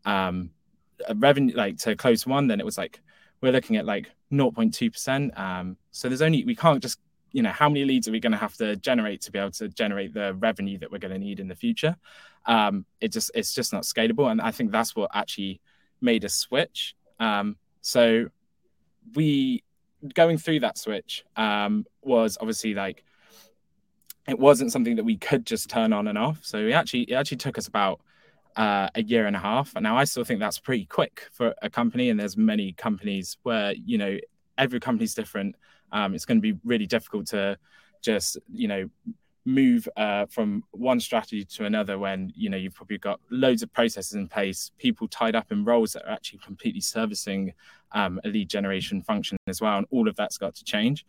um, 0.04 0.50
revenue 1.16 1.54
like 1.54 1.76
to 1.76 1.94
close 1.96 2.26
one 2.26 2.46
then 2.46 2.60
it 2.60 2.64
was 2.64 2.78
like 2.78 3.00
we're 3.40 3.52
looking 3.52 3.76
at 3.76 3.86
like 3.86 4.10
0.2% 4.32 5.38
um, 5.38 5.76
so 5.90 6.08
there's 6.08 6.22
only 6.22 6.44
we 6.44 6.54
can't 6.54 6.82
just 6.82 6.98
you 7.32 7.42
know 7.42 7.50
how 7.50 7.68
many 7.68 7.84
leads 7.84 8.08
are 8.08 8.12
we 8.12 8.20
going 8.20 8.32
to 8.32 8.38
have 8.38 8.54
to 8.54 8.76
generate 8.76 9.20
to 9.22 9.30
be 9.30 9.38
able 9.38 9.50
to 9.52 9.68
generate 9.68 10.12
the 10.12 10.34
revenue 10.34 10.78
that 10.78 10.90
we're 10.90 10.98
going 10.98 11.12
to 11.12 11.18
need 11.18 11.38
in 11.38 11.46
the 11.46 11.54
future? 11.54 11.94
Um, 12.46 12.84
it 13.00 13.12
just 13.12 13.30
it's 13.34 13.54
just 13.54 13.72
not 13.72 13.82
scalable 13.82 14.30
and 14.30 14.40
i 14.40 14.50
think 14.50 14.72
that's 14.72 14.96
what 14.96 15.10
actually 15.14 15.60
made 16.00 16.24
us 16.24 16.34
switch. 16.34 16.94
Um, 17.18 17.56
so 17.80 18.26
we 19.14 19.62
going 20.14 20.38
through 20.38 20.60
that 20.60 20.78
switch 20.78 21.24
um, 21.36 21.84
was 22.02 22.38
obviously 22.40 22.74
like 22.74 23.04
it 24.28 24.38
wasn't 24.38 24.72
something 24.72 24.96
that 24.96 25.04
we 25.04 25.16
could 25.16 25.46
just 25.46 25.70
turn 25.70 25.92
on 25.92 26.08
and 26.08 26.18
off. 26.18 26.40
So 26.42 26.58
it 26.58 26.72
actually 26.72 27.02
it 27.02 27.14
actually 27.14 27.38
took 27.38 27.58
us 27.58 27.66
about 27.66 28.00
uh, 28.56 28.88
a 28.94 29.02
year 29.02 29.26
and 29.26 29.36
a 29.36 29.38
half. 29.38 29.74
And 29.74 29.82
now 29.82 29.96
i 29.96 30.04
still 30.04 30.24
think 30.24 30.40
that's 30.40 30.58
pretty 30.58 30.86
quick 30.86 31.28
for 31.32 31.54
a 31.62 31.70
company 31.70 32.10
and 32.10 32.18
there's 32.18 32.36
many 32.36 32.72
companies 32.72 33.38
where 33.42 33.72
you 33.72 33.98
know 33.98 34.18
every 34.58 34.80
company's 34.80 35.14
different. 35.14 35.56
Um, 35.92 36.14
it's 36.14 36.24
going 36.24 36.38
to 36.38 36.42
be 36.42 36.58
really 36.64 36.86
difficult 36.86 37.26
to 37.28 37.58
just 38.02 38.38
you 38.52 38.68
know 38.68 38.88
move 39.46 39.88
uh, 39.96 40.26
from 40.26 40.62
one 40.72 41.00
strategy 41.00 41.44
to 41.44 41.64
another 41.64 41.98
when 41.98 42.30
you 42.36 42.50
know 42.50 42.56
you've 42.56 42.74
probably 42.74 42.98
got 42.98 43.20
loads 43.30 43.62
of 43.62 43.72
processes 43.72 44.12
in 44.12 44.28
place 44.28 44.70
people 44.78 45.08
tied 45.08 45.34
up 45.34 45.50
in 45.50 45.64
roles 45.64 45.92
that 45.92 46.04
are 46.04 46.12
actually 46.12 46.38
completely 46.38 46.80
servicing 46.80 47.52
um, 47.92 48.20
a 48.24 48.28
lead 48.28 48.48
generation 48.48 49.02
function 49.02 49.38
as 49.46 49.60
well 49.60 49.78
and 49.78 49.86
all 49.90 50.08
of 50.08 50.16
that's 50.16 50.38
got 50.38 50.54
to 50.54 50.64
change. 50.64 51.06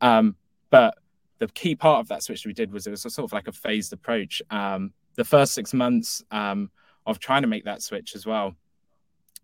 Um, 0.00 0.36
but 0.70 0.96
the 1.38 1.48
key 1.48 1.74
part 1.74 2.00
of 2.00 2.08
that 2.08 2.22
switch 2.22 2.46
we 2.46 2.52
did 2.52 2.72
was 2.72 2.86
it 2.86 2.90
was 2.90 3.02
sort 3.02 3.18
of 3.18 3.32
like 3.32 3.48
a 3.48 3.52
phased 3.52 3.92
approach 3.92 4.40
um, 4.50 4.92
the 5.16 5.24
first 5.24 5.54
six 5.54 5.74
months 5.74 6.22
um, 6.30 6.70
of 7.06 7.18
trying 7.18 7.42
to 7.42 7.48
make 7.48 7.64
that 7.64 7.82
switch 7.82 8.14
as 8.14 8.26
well 8.26 8.54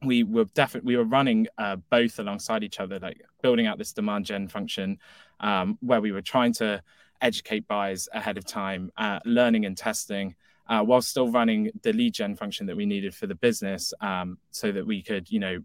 we 0.02 0.22
were 0.24 0.44
definitely 0.54 0.88
we 0.88 0.96
were 0.96 1.04
running 1.04 1.46
uh, 1.58 1.76
both 1.90 2.18
alongside 2.18 2.64
each 2.64 2.80
other, 2.80 2.98
like 2.98 3.20
building 3.42 3.66
out 3.66 3.78
this 3.78 3.92
demand 3.92 4.24
gen 4.24 4.48
function, 4.48 4.98
um, 5.40 5.78
where 5.80 6.00
we 6.00 6.12
were 6.12 6.22
trying 6.22 6.52
to 6.54 6.82
educate 7.20 7.68
buyers 7.68 8.08
ahead 8.12 8.38
of 8.38 8.46
time, 8.46 8.90
uh, 8.96 9.20
learning 9.26 9.66
and 9.66 9.76
testing, 9.76 10.34
uh, 10.68 10.82
while 10.82 11.02
still 11.02 11.30
running 11.30 11.70
the 11.82 11.92
lead 11.92 12.14
gen 12.14 12.34
function 12.34 12.66
that 12.66 12.76
we 12.76 12.86
needed 12.86 13.14
for 13.14 13.26
the 13.26 13.34
business, 13.34 13.92
um, 14.00 14.38
so 14.50 14.72
that 14.72 14.86
we 14.86 15.02
could, 15.02 15.30
you 15.30 15.38
know, 15.38 15.58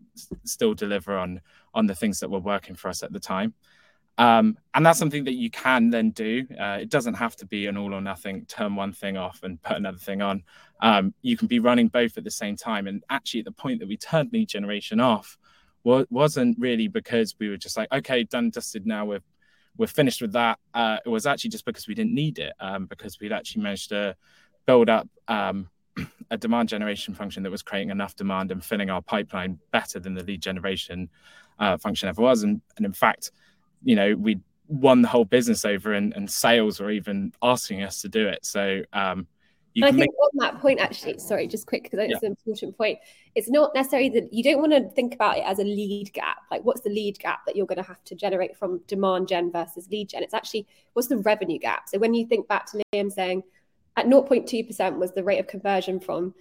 still 0.44 0.74
deliver 0.74 1.17
on 1.17 1.39
on 1.74 1.86
the 1.86 1.96
things 1.96 2.20
that 2.20 2.29
were 2.29 2.39
working 2.39 2.75
for 2.75 2.89
us 2.89 3.03
at 3.03 3.13
the 3.13 3.20
time. 3.20 3.53
Um, 4.17 4.57
and 4.74 4.86
that's 4.86 4.98
something 4.98 5.25
that 5.25 5.34
you 5.34 5.50
can 5.50 5.89
then 5.89 6.12
do. 6.12 6.48
Uh, 6.60 6.77
it 6.81 6.89
doesn't 6.89 7.15
have 7.15 7.36
to 7.38 7.45
be 7.45 7.67
an 7.67 7.77
all 7.77 7.93
or 7.93 8.01
nothing, 8.01 8.45
turn 8.45 8.75
one 8.75 8.93
thing 8.93 9.17
off 9.17 9.41
and 9.43 9.62
put 9.62 9.75
another 9.77 9.98
thing 9.98 10.22
on. 10.22 10.43
Um, 10.79 11.13
you 11.22 11.36
can 11.36 11.48
be 11.48 11.60
running 11.60 11.89
both 11.89 12.17
at 12.17 12.24
the 12.24 12.31
same 12.31 12.55
time. 12.55 12.88
And 12.88 13.03
actually, 13.10 13.41
at 13.41 13.45
the 13.45 13.51
point 13.51 13.79
that 13.79 13.88
we 13.89 13.98
turned 13.98 14.31
lead 14.31 14.48
generation 14.50 15.00
off, 15.00 15.38
wasn't 15.84 16.57
really 16.60 16.88
because 16.88 17.36
we 17.39 17.50
were 17.50 17.57
just 17.57 17.77
like, 17.77 17.91
okay, 17.91 18.24
done, 18.24 18.50
dusted. 18.50 18.86
Now 18.88 19.05
we're 19.05 19.22
we're 19.77 19.88
finished 19.88 20.22
with 20.22 20.31
that. 20.34 20.57
Uh, 20.74 20.98
it 21.05 21.10
was 21.10 21.25
actually 21.25 21.50
just 21.50 21.65
because 21.65 21.88
we 21.88 21.93
didn't 21.93 22.13
need 22.13 22.39
it, 22.39 22.53
um, 22.60 22.86
because 22.86 23.19
we'd 23.19 23.34
actually 23.34 23.62
managed 23.62 23.89
to 23.89 24.15
build 24.65 24.89
up 24.89 25.07
um, 25.27 25.69
a 26.31 26.38
demand 26.38 26.69
generation 26.69 27.13
function 27.13 27.43
that 27.43 27.51
was 27.51 27.62
creating 27.62 27.89
enough 27.89 28.15
demand 28.15 28.51
and 28.51 28.63
filling 28.63 28.89
our 28.89 29.01
pipeline 29.01 29.60
better 29.72 30.00
than 30.00 30.13
the 30.13 30.24
lead 30.24 30.41
generation 30.41 31.10
uh, 31.60 31.77
function 31.77 32.10
ever 32.10 32.22
was. 32.22 32.43
And, 32.43 32.62
and 32.77 32.86
in 32.86 32.93
fact, 32.93 33.31
you 33.86 33.96
know, 33.96 34.15
we 34.15 34.42
won 34.68 35.01
the 35.01 35.08
whole 35.08 35.25
business 35.25 35.63
over 35.63 35.94
and, 35.94 36.13
and 36.15 36.30
sales 36.30 36.80
were 36.80 36.92
even 36.92 37.32
asking 37.42 37.84
us 37.84 38.01
to 38.01 38.10
do 38.10 38.27
it. 38.27 38.44
So 38.44 38.82
um, 38.92 39.27
you 39.74 39.86
I 39.86 39.89
think 39.89 40.00
make... 40.00 40.10
on 40.10 40.30
that 40.38 40.60
point, 40.60 40.80
actually, 40.80 41.20
sorry, 41.20 41.48
just 41.48 41.68
quick 41.68 41.84
because 41.84 42.00
it's 42.00 42.12
yeah. 42.12 42.18
an 42.24 42.25
important 42.32 42.77
point. 42.77 42.98
It's 43.36 43.50
not 43.50 43.75
necessarily 43.75 44.10
that 44.10 44.34
you 44.34 44.44
don't 44.44 44.60
want 44.60 44.72
to 44.72 44.89
think 44.89 45.13
about 45.13 45.38
it 45.38 45.44
as 45.46 45.60
a 45.60 45.63
lead 45.63 46.12
gap. 46.13 46.38
Like, 46.50 46.63
what's 46.63 46.82
the 46.82 46.89
lead 46.89 47.20
gap 47.20 47.46
that 47.46 47.56
you're 47.56 47.65
going 47.65 47.82
to 47.82 47.88
have 47.88 48.04
to 48.06 48.15
generate 48.15 48.58
from 48.58 48.82
demand 48.88 49.27
gen 49.27 49.51
versus 49.51 49.88
lead 49.92 50.10
gen? 50.10 50.24
It's 50.24 50.34
actually 50.34 50.65
what's 50.94 51.10
the 51.10 51.18
revenue 51.18 51.60
gap. 51.60 51.89
So 51.89 52.00
when 52.00 52.13
you 52.13 52.25
think 52.25 52.48
back 52.48 52.65
to 52.72 52.82
Liam 52.94 53.12
saying 53.12 53.44
at 53.98 54.08
0.2% 54.08 54.98
was 54.98 55.12
the 55.12 55.24
rate 55.24 55.39
of 55.39 55.48
conversion 55.48 56.00
from 56.00 56.34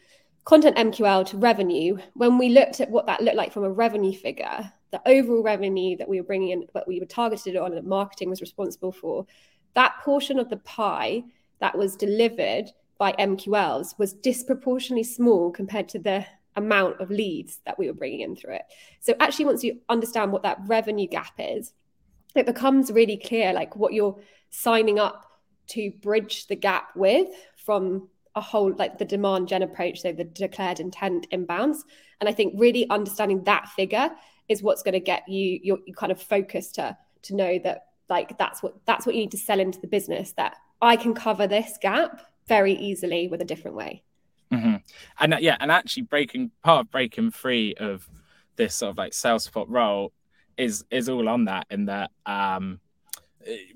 content 0.45 0.77
MQL 0.77 1.27
to 1.27 1.37
revenue, 1.37 1.99
when 2.15 2.39
we 2.39 2.51
looked 2.51 2.81
at 2.81 2.91
what 2.91 3.07
that 3.07 3.21
looked 3.21 3.37
like 3.37 3.53
from 3.53 3.65
a 3.65 3.71
revenue 3.71 4.13
figure, 4.17 4.73
the 4.95 5.11
overall 5.11 5.43
revenue 5.43 5.97
that 5.97 6.09
we 6.09 6.21
were 6.21 6.27
bringing 6.27 6.51
in, 6.51 6.67
that 6.73 6.87
we 6.87 7.01
were 7.01 7.07
targeted 7.07 7.57
on, 7.57 7.75
and 7.75 7.85
marketing 7.85 8.31
was 8.31 8.41
responsible 8.41 8.93
for, 8.93 9.27
that 9.75 9.97
portion 10.05 10.39
of 10.39 10.49
the 10.49 10.59
pie 10.59 11.25
that 11.59 11.77
was 11.77 11.97
delivered 11.97 12.67
by 12.97 13.11
MQLs 13.15 13.99
was 13.99 14.13
disproportionately 14.13 15.03
small 15.03 15.51
compared 15.51 15.89
to 15.89 15.99
the 15.99 16.25
amount 16.55 17.01
of 17.01 17.11
leads 17.11 17.59
that 17.67 17.77
we 17.77 17.89
were 17.89 17.93
bringing 17.93 18.21
in 18.21 18.37
through 18.37 18.55
it. 18.55 18.67
So 19.01 19.15
actually, 19.19 19.47
once 19.47 19.65
you 19.65 19.81
understand 19.89 20.31
what 20.31 20.45
that 20.45 20.59
revenue 20.67 21.09
gap 21.09 21.33
is, 21.41 21.73
it 22.37 22.47
becomes 22.47 22.93
really 22.93 23.17
clear 23.17 23.53
like 23.53 23.75
what 23.75 23.95
you're 23.95 24.17
signing 24.51 25.01
up 25.01 25.27
to 25.71 25.91
bridge 26.03 26.47
the 26.47 26.55
gap 26.55 26.91
with 26.95 27.29
from 27.57 28.09
a 28.37 28.41
whole 28.41 28.73
like 28.77 28.99
the 28.99 29.05
demand 29.05 29.49
gen 29.49 29.63
approach, 29.63 30.03
so 30.03 30.13
the 30.13 30.23
declared 30.23 30.79
intent 30.79 31.27
inbounds. 31.33 31.79
And 32.21 32.29
I 32.29 32.33
think 32.33 32.55
really 32.57 32.89
understanding 32.91 33.43
that 33.43 33.69
figure 33.71 34.11
is 34.49 34.63
what's 34.63 34.83
going 34.83 34.93
to 34.93 35.01
get 35.01 35.29
you 35.29 35.61
your 35.63 35.79
you 35.87 35.95
kind 35.95 36.13
of 36.13 36.21
focus 36.21 36.71
to 36.73 36.97
to 37.23 37.35
know 37.35 37.59
that 37.61 37.87
like 38.09 38.37
that's 38.39 38.63
what 38.63 38.75
that's 38.87 39.07
what 39.07 39.15
you 39.15 39.23
need 39.23 39.31
to 39.31 39.39
sell 39.39 39.61
into 39.61 39.81
the 39.81 39.87
business 39.87 40.33
that 40.33 40.57
I 40.83 40.97
can 40.97 41.15
cover 41.15 41.47
this 41.47 41.79
gap 41.81 42.21
very 42.47 42.75
easily 42.75 43.29
with 43.29 43.41
a 43.41 43.45
different 43.45 43.77
way. 43.77 44.03
Mm-hmm. 44.53 44.77
And 45.21 45.35
uh, 45.35 45.39
yeah, 45.41 45.57
and 45.61 45.73
actually 45.73 46.03
breaking 46.03 46.51
part 46.63 46.87
of 46.87 46.91
breaking 46.91 47.31
free 47.31 47.75
of 47.75 48.09
this 48.57 48.75
sort 48.75 48.91
of 48.91 48.99
like 48.99 49.15
sales 49.15 49.45
support 49.45 49.69
role 49.69 50.13
is 50.57 50.85
is 50.91 51.09
all 51.09 51.29
on 51.29 51.47
that 51.47 51.67
in 51.71 51.87
that 51.87 52.13
um 52.27 52.79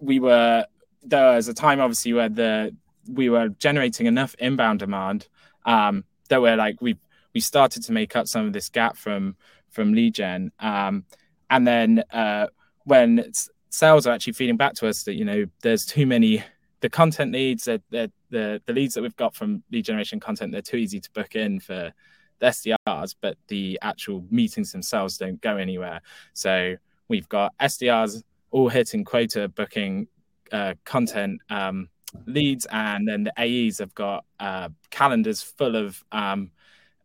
we 0.00 0.20
were 0.20 0.64
there 1.02 1.34
was 1.34 1.48
a 1.48 1.54
time 1.54 1.80
obviously 1.80 2.12
where 2.12 2.28
the 2.28 2.74
we 3.08 3.28
were 3.28 3.48
generating 3.48 4.06
enough 4.06 4.34
inbound 4.38 4.80
demand 4.80 5.26
um, 5.64 6.04
that 6.28 6.40
we're 6.40 6.56
like 6.56 6.80
we 6.80 6.96
we 7.34 7.40
started 7.40 7.82
to 7.82 7.92
make 7.92 8.16
up 8.16 8.26
some 8.26 8.46
of 8.46 8.52
this 8.52 8.68
gap 8.68 8.96
from 8.96 9.36
from 9.78 9.92
lead 9.92 10.12
gen, 10.12 10.50
um, 10.58 11.04
and 11.50 11.64
then 11.64 12.02
uh, 12.12 12.48
when 12.82 13.30
sales 13.70 14.08
are 14.08 14.12
actually 14.12 14.32
feeding 14.32 14.56
back 14.56 14.74
to 14.74 14.88
us 14.88 15.04
that 15.04 15.14
you 15.14 15.24
know 15.24 15.44
there's 15.62 15.86
too 15.86 16.04
many 16.04 16.42
the 16.80 16.88
content 16.88 17.30
leads 17.30 17.66
that 17.66 17.80
the, 17.90 18.10
the 18.30 18.60
the 18.66 18.72
leads 18.72 18.94
that 18.94 19.02
we've 19.02 19.14
got 19.14 19.36
from 19.36 19.62
lead 19.70 19.84
generation 19.84 20.18
content 20.18 20.50
they're 20.50 20.60
too 20.60 20.78
easy 20.78 20.98
to 20.98 21.08
book 21.12 21.36
in 21.36 21.60
for 21.60 21.92
the 22.40 22.46
SDRs, 22.46 23.14
but 23.20 23.36
the 23.46 23.78
actual 23.82 24.24
meetings 24.30 24.72
themselves 24.72 25.16
don't 25.16 25.40
go 25.40 25.56
anywhere. 25.56 26.00
So 26.34 26.74
we've 27.08 27.28
got 27.28 27.52
SDRs 27.60 28.22
all 28.50 28.68
hitting 28.68 29.04
quota 29.04 29.48
booking 29.48 30.08
uh, 30.50 30.74
content 30.84 31.40
um, 31.50 31.88
leads, 32.26 32.66
and 32.70 33.06
then 33.06 33.24
the 33.24 33.32
AEs 33.38 33.78
have 33.78 33.94
got 33.94 34.24
uh, 34.40 34.70
calendars 34.90 35.42
full 35.42 35.76
of 35.76 36.02
um, 36.10 36.50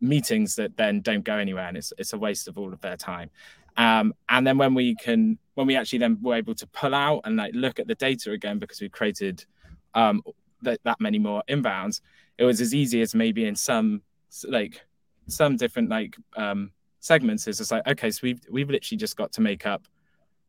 meetings 0.04 0.56
that 0.56 0.78
then 0.78 1.02
don't 1.02 1.24
go 1.24 1.38
anywhere, 1.38 1.68
and 1.68 1.78
it's 1.78 1.94
it's 1.98 2.14
a 2.14 2.18
waste 2.18 2.48
of 2.48 2.58
all 2.58 2.72
of 2.72 2.82
their 2.82 2.98
time. 2.98 3.32
Um, 3.78 4.14
and 4.30 4.46
then 4.46 4.58
when 4.58 4.76
we 4.76 4.96
can, 4.96 5.40
when 5.56 5.66
we 5.66 5.76
actually 5.76 6.00
then 6.00 6.20
were 6.22 6.36
able 6.36 6.54
to 6.56 6.68
pull 6.68 6.94
out 6.94 7.22
and 7.26 7.38
like 7.38 7.54
look 7.56 7.80
at 7.80 7.88
the 7.88 7.96
data 7.96 8.32
again 8.32 8.60
because 8.60 8.80
we 8.82 8.90
created 8.90 9.46
um, 9.96 10.22
that 10.62 10.80
that 10.84 11.00
many 11.00 11.18
more 11.18 11.42
inbounds, 11.50 12.02
it 12.38 12.44
was 12.44 12.62
as 12.62 12.76
easy 12.76 13.02
as 13.02 13.16
maybe 13.16 13.46
in 13.46 13.56
some 13.56 14.02
like 14.48 14.82
some 15.28 15.56
different 15.56 15.90
like 15.90 16.16
um, 16.36 16.72
segments. 17.00 17.48
It's 17.48 17.58
just 17.58 17.72
like 17.72 17.88
okay, 17.88 18.12
so 18.12 18.20
we've 18.24 18.42
we've 18.52 18.70
literally 18.70 18.98
just 18.98 19.16
got 19.16 19.32
to 19.34 19.42
make 19.42 19.66
up. 19.66 19.88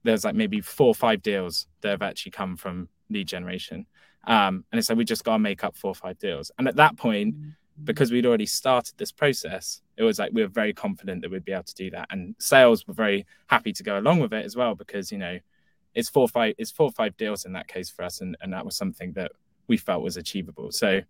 There's 0.02 0.24
like 0.24 0.34
maybe 0.34 0.60
four 0.60 0.88
or 0.88 0.94
five 0.94 1.22
deals 1.22 1.66
that 1.80 1.90
have 1.90 2.02
actually 2.02 2.32
come 2.32 2.56
from 2.56 2.88
lead 3.08 3.26
generation. 3.26 3.86
Um, 4.26 4.64
and 4.70 4.78
it's 4.78 4.88
like 4.88 4.98
we 4.98 5.04
just 5.04 5.24
got 5.24 5.34
to 5.34 5.38
make 5.38 5.64
up 5.64 5.76
four 5.76 5.92
or 5.92 5.94
five 5.94 6.18
deals. 6.18 6.50
And 6.58 6.66
at 6.68 6.76
that 6.76 6.96
point, 6.96 7.34
because 7.82 8.12
we'd 8.12 8.26
already 8.26 8.46
started 8.46 8.94
this 8.96 9.10
process, 9.10 9.82
it 9.96 10.02
was 10.02 10.18
like 10.18 10.30
we 10.32 10.42
were 10.42 10.48
very 10.48 10.72
confident 10.72 11.22
that 11.22 11.30
we'd 11.30 11.44
be 11.44 11.52
able 11.52 11.64
to 11.64 11.74
do 11.74 11.90
that. 11.90 12.06
And 12.10 12.34
sales 12.38 12.86
were 12.86 12.94
very 12.94 13.26
happy 13.48 13.72
to 13.72 13.82
go 13.82 13.98
along 13.98 14.20
with 14.20 14.32
it 14.32 14.44
as 14.44 14.54
well 14.56 14.74
because 14.74 15.10
you 15.10 15.18
know 15.18 15.38
it's 15.94 16.08
four 16.08 16.28
five 16.28 16.54
it's 16.58 16.70
four 16.70 16.90
five 16.90 17.16
deals 17.16 17.44
in 17.44 17.52
that 17.52 17.68
case 17.68 17.90
for 17.90 18.04
us, 18.04 18.20
and, 18.20 18.36
and 18.40 18.52
that 18.52 18.64
was 18.64 18.76
something 18.76 19.12
that 19.12 19.32
we 19.66 19.76
felt 19.76 20.02
was 20.02 20.16
achievable. 20.16 20.70
So 20.70 21.00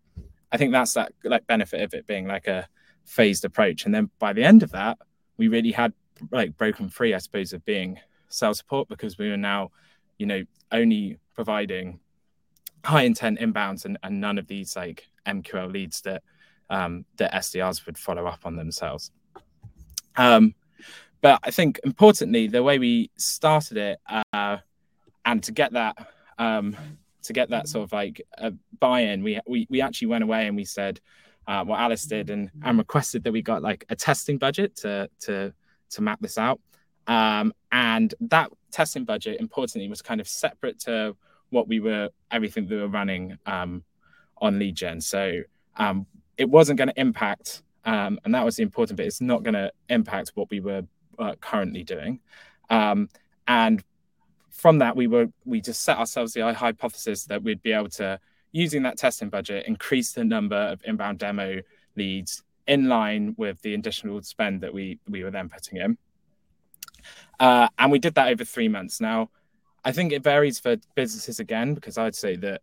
I 0.53 0.57
think 0.57 0.73
that's 0.73 0.95
that 0.95 1.13
like 1.25 1.47
benefit 1.47 1.83
of 1.83 1.95
it 1.95 2.07
being 2.07 2.27
like 2.27 2.47
a 2.47 2.69
phased 3.05 3.45
approach. 3.45 3.85
And 3.85 3.95
then 3.95 4.11
by 4.19 4.33
the 4.33 4.45
end 4.45 4.63
of 4.63 4.71
that, 4.73 4.99
we 5.37 5.49
really 5.49 5.73
had 5.73 5.93
like 6.31 6.57
broken 6.57 6.89
free, 6.89 7.15
I 7.15 7.19
suppose, 7.19 7.53
of 7.53 7.65
being 7.65 7.99
sales 8.29 8.59
support 8.59 8.89
because 8.89 9.19
we 9.19 9.31
were 9.31 9.37
now, 9.37 9.71
you 10.19 10.27
know, 10.27 10.45
only 10.73 11.19
providing 11.35 12.01
high 12.85 13.03
intent 13.03 13.41
inbounds 13.41 13.85
and, 13.85 13.99
and 14.03 14.21
none 14.21 14.39
of 14.39 14.47
these 14.47 14.77
like 14.77 15.09
MQL 15.27 15.73
leads 15.73 16.03
that 16.03 16.23
um, 16.75 17.05
that 17.19 17.33
SDRs 17.33 17.87
would 17.87 17.97
follow 17.97 18.27
up 18.27 18.41
on 18.45 18.57
themselves. 18.57 19.13
Um, 20.17 20.55
but 21.21 21.39
I 21.45 21.51
think 21.51 21.81
importantly, 21.85 22.49
the 22.49 22.63
way 22.63 22.79
we 22.79 23.11
started 23.17 23.77
it 23.77 23.99
uh, 24.33 24.59
and 25.25 25.43
to 25.45 25.53
get 25.53 25.73
that 25.73 25.97
um, 26.39 26.77
to 27.23 27.33
get 27.33 27.49
that 27.51 27.69
sort 27.69 27.85
of 27.85 27.93
like 27.93 28.21
buy-in, 28.81 29.23
we, 29.23 29.41
we 29.47 29.67
we 29.71 29.81
actually 29.81 30.09
went 30.09 30.25
away 30.25 30.47
and 30.47 30.57
we 30.57 30.65
said 30.65 31.01
uh, 31.47 31.65
what 31.65 31.79
Alice 31.81 32.05
did 32.05 32.29
and 32.29 32.51
and 32.65 32.77
requested 32.77 33.25
that 33.25 33.33
we 33.33 33.41
got 33.41 33.63
like 33.63 33.85
a 33.89 33.97
testing 33.97 34.37
budget 34.37 34.77
to 34.77 35.09
to 35.21 35.55
to 35.91 36.03
map 36.03 36.21
this 36.21 36.37
out. 36.37 36.61
Um, 37.07 37.55
and 37.71 38.15
that 38.21 38.51
testing 38.71 39.05
budget, 39.05 39.41
importantly, 39.41 39.89
was 39.89 40.03
kind 40.03 40.21
of 40.21 40.27
separate 40.29 40.81
to 40.81 41.17
what 41.51 41.69
we 41.69 41.79
were 41.79 42.11
everything 42.31 42.69
we 42.69 42.77
were 42.77 42.89
running 42.89 43.39
um, 43.47 43.85
on 44.39 44.61
gen. 44.75 45.01
So 45.01 45.43
um, 45.77 46.07
it 46.37 46.49
wasn't 46.49 46.79
going 46.79 46.89
to 46.89 47.01
impact, 47.01 47.63
um, 47.85 48.19
and 48.25 48.35
that 48.35 48.45
was 48.45 48.57
the 48.57 48.63
important 48.63 48.97
bit. 48.97 49.07
It's 49.07 49.21
not 49.21 49.43
going 49.43 49.55
to 49.55 49.73
impact 49.89 50.33
what 50.35 50.51
we 50.51 50.61
were 50.61 50.83
uh, 51.19 51.35
currently 51.41 51.85
doing. 51.85 52.21
Um, 52.71 53.09
and 53.47 53.83
from 54.51 54.79
that, 54.79 54.97
we 54.97 55.07
were 55.07 55.29
we 55.45 55.61
just 55.61 55.83
set 55.83 55.99
ourselves 55.99 56.33
the 56.33 56.53
hypothesis 56.55 57.25
that 57.27 57.43
we'd 57.43 57.63
be 57.63 57.73
able 57.73 57.91
to, 57.91 58.19
using 58.53 58.83
that 58.85 58.97
testing 58.97 59.29
budget, 59.29 59.67
increase 59.67 60.13
the 60.13 60.25
number 60.25 60.57
of 60.57 60.81
inbound 60.85 61.19
demo 61.19 61.61
leads 61.97 62.43
in 62.67 62.89
line 62.89 63.35
with 63.37 63.61
the 63.63 63.75
additional 63.75 64.23
spend 64.23 64.61
that 64.63 64.73
we 64.73 64.99
we 65.09 65.23
were 65.23 65.31
then 65.31 65.49
putting 65.49 65.79
in. 65.79 65.99
Uh, 67.39 67.69
and 67.79 67.93
we 67.93 67.99
did 67.99 68.15
that 68.15 68.29
over 68.29 68.45
three 68.45 68.69
months. 68.69 69.01
Now, 69.01 69.31
I 69.85 69.93
think 69.93 70.13
it 70.13 70.23
varies 70.23 70.59
for 70.59 70.77
businesses 70.95 71.41
again 71.41 71.75
because 71.75 71.99
I'd 71.99 72.15
say 72.15 72.37
that 72.37 72.63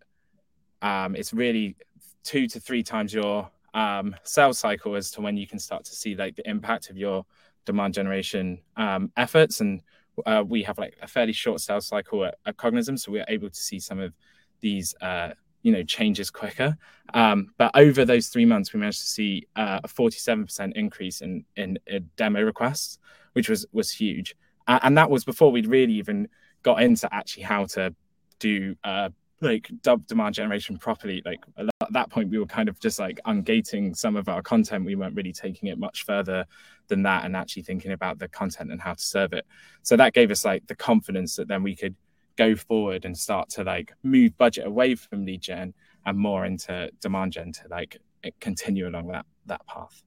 um, 0.82 1.16
it's 1.16 1.34
really 1.34 1.76
two 2.24 2.48
to 2.48 2.60
three 2.60 2.84
times 2.84 3.14
your 3.14 3.50
um, 3.74 4.16
sales 4.24 4.60
cycle 4.60 4.96
as 4.96 5.12
to 5.12 5.22
when 5.22 5.38
you 5.38 5.48
can 5.48 5.60
start 5.60 5.86
to 5.86 5.96
see 5.96 6.16
like 6.16 6.36
the 6.36 6.50
impact 6.50 6.90
of 6.90 6.98
your 6.98 7.26
demand 7.66 7.94
generation 7.94 8.60
um, 8.78 9.12
efforts. 9.18 9.62
And 9.62 9.82
uh, 10.26 10.44
we 10.46 10.64
have 10.64 10.78
like 10.78 10.98
a 11.02 11.08
fairly 11.08 11.34
short 11.34 11.62
sales 11.62 11.88
cycle 11.88 12.26
at, 12.26 12.36
at 12.46 12.58
Cognism, 12.58 12.98
so 12.98 13.12
we're 13.12 13.26
able 13.28 13.50
to 13.50 13.60
see 13.60 13.80
some 13.80 14.00
of 14.00 14.14
these 14.60 14.94
uh, 15.02 15.30
you 15.64 15.72
know 15.72 15.84
changes 15.84 16.30
quicker. 16.30 16.78
Um, 17.14 17.54
but 17.58 17.72
over 17.76 18.06
those 18.06 18.28
three 18.28 18.46
months, 18.46 18.74
we 18.74 18.80
managed 18.80 19.02
to 19.02 19.08
see 19.08 19.48
uh, 19.56 19.80
a 19.84 19.88
47% 19.88 20.74
increase 20.76 21.22
in, 21.22 21.46
in, 21.56 21.78
in 21.88 22.10
demo 22.16 22.42
requests, 22.42 23.00
which 23.34 23.50
was 23.50 23.66
was 23.72 23.92
huge. 23.92 24.36
Uh, 24.68 24.80
and 24.84 24.98
that 24.98 25.10
was 25.10 25.24
before 25.24 25.52
we'd 25.52 25.68
really 25.68 25.94
even 25.94 26.28
got 26.64 26.82
into 26.82 27.12
actually 27.14 27.44
how 27.44 27.66
to 27.66 27.94
do 28.40 28.76
uh, 28.84 29.10
like 29.42 29.70
dub 29.82 30.06
demand 30.08 30.36
generation 30.36 30.78
properly 30.78 31.22
like 31.26 31.40
at 31.58 31.94
that 31.94 32.10
point 32.10 32.30
we 32.30 32.38
were 32.38 32.46
kind 32.46 32.70
of 32.70 32.80
just 32.80 33.00
like 33.00 33.20
ungating 33.26 33.96
some 33.96 34.16
of 34.16 34.30
our 34.30 34.42
content. 34.42 34.86
We 34.86 34.96
weren't 34.96 35.16
really 35.16 35.34
taking 35.34 35.68
it 35.68 35.78
much 35.78 36.06
further 36.06 36.46
than 36.88 37.04
that 37.04 37.26
and 37.26 37.36
actually 37.36 37.64
thinking 37.64 37.92
about 37.92 38.20
the 38.20 38.28
content 38.28 38.72
and 38.72 38.80
how 38.80 38.94
to 38.94 39.02
serve 39.02 39.34
it. 39.34 39.46
So 39.84 39.98
that 39.98 40.14
gave 40.14 40.32
us 40.32 40.46
like 40.46 40.66
the 40.68 40.76
confidence 40.76 41.36
that 41.36 41.48
then 41.48 41.64
we 41.64 41.76
could 41.76 41.96
go 42.38 42.56
forward 42.56 43.06
and 43.06 43.18
start 43.18 43.50
to 43.50 43.64
like 43.64 43.94
move 44.04 44.38
budget 44.38 44.66
away 44.66 44.96
from 44.96 45.26
lead 45.26 45.42
gen 45.42 45.74
and 46.06 46.18
more 46.18 46.46
into 46.46 46.90
demand 47.02 47.34
gen 47.34 47.52
to 47.52 47.68
like 47.70 47.98
continue 48.40 48.88
along 48.88 49.08
that 49.08 49.26
that 49.48 49.66
path. 49.68 50.04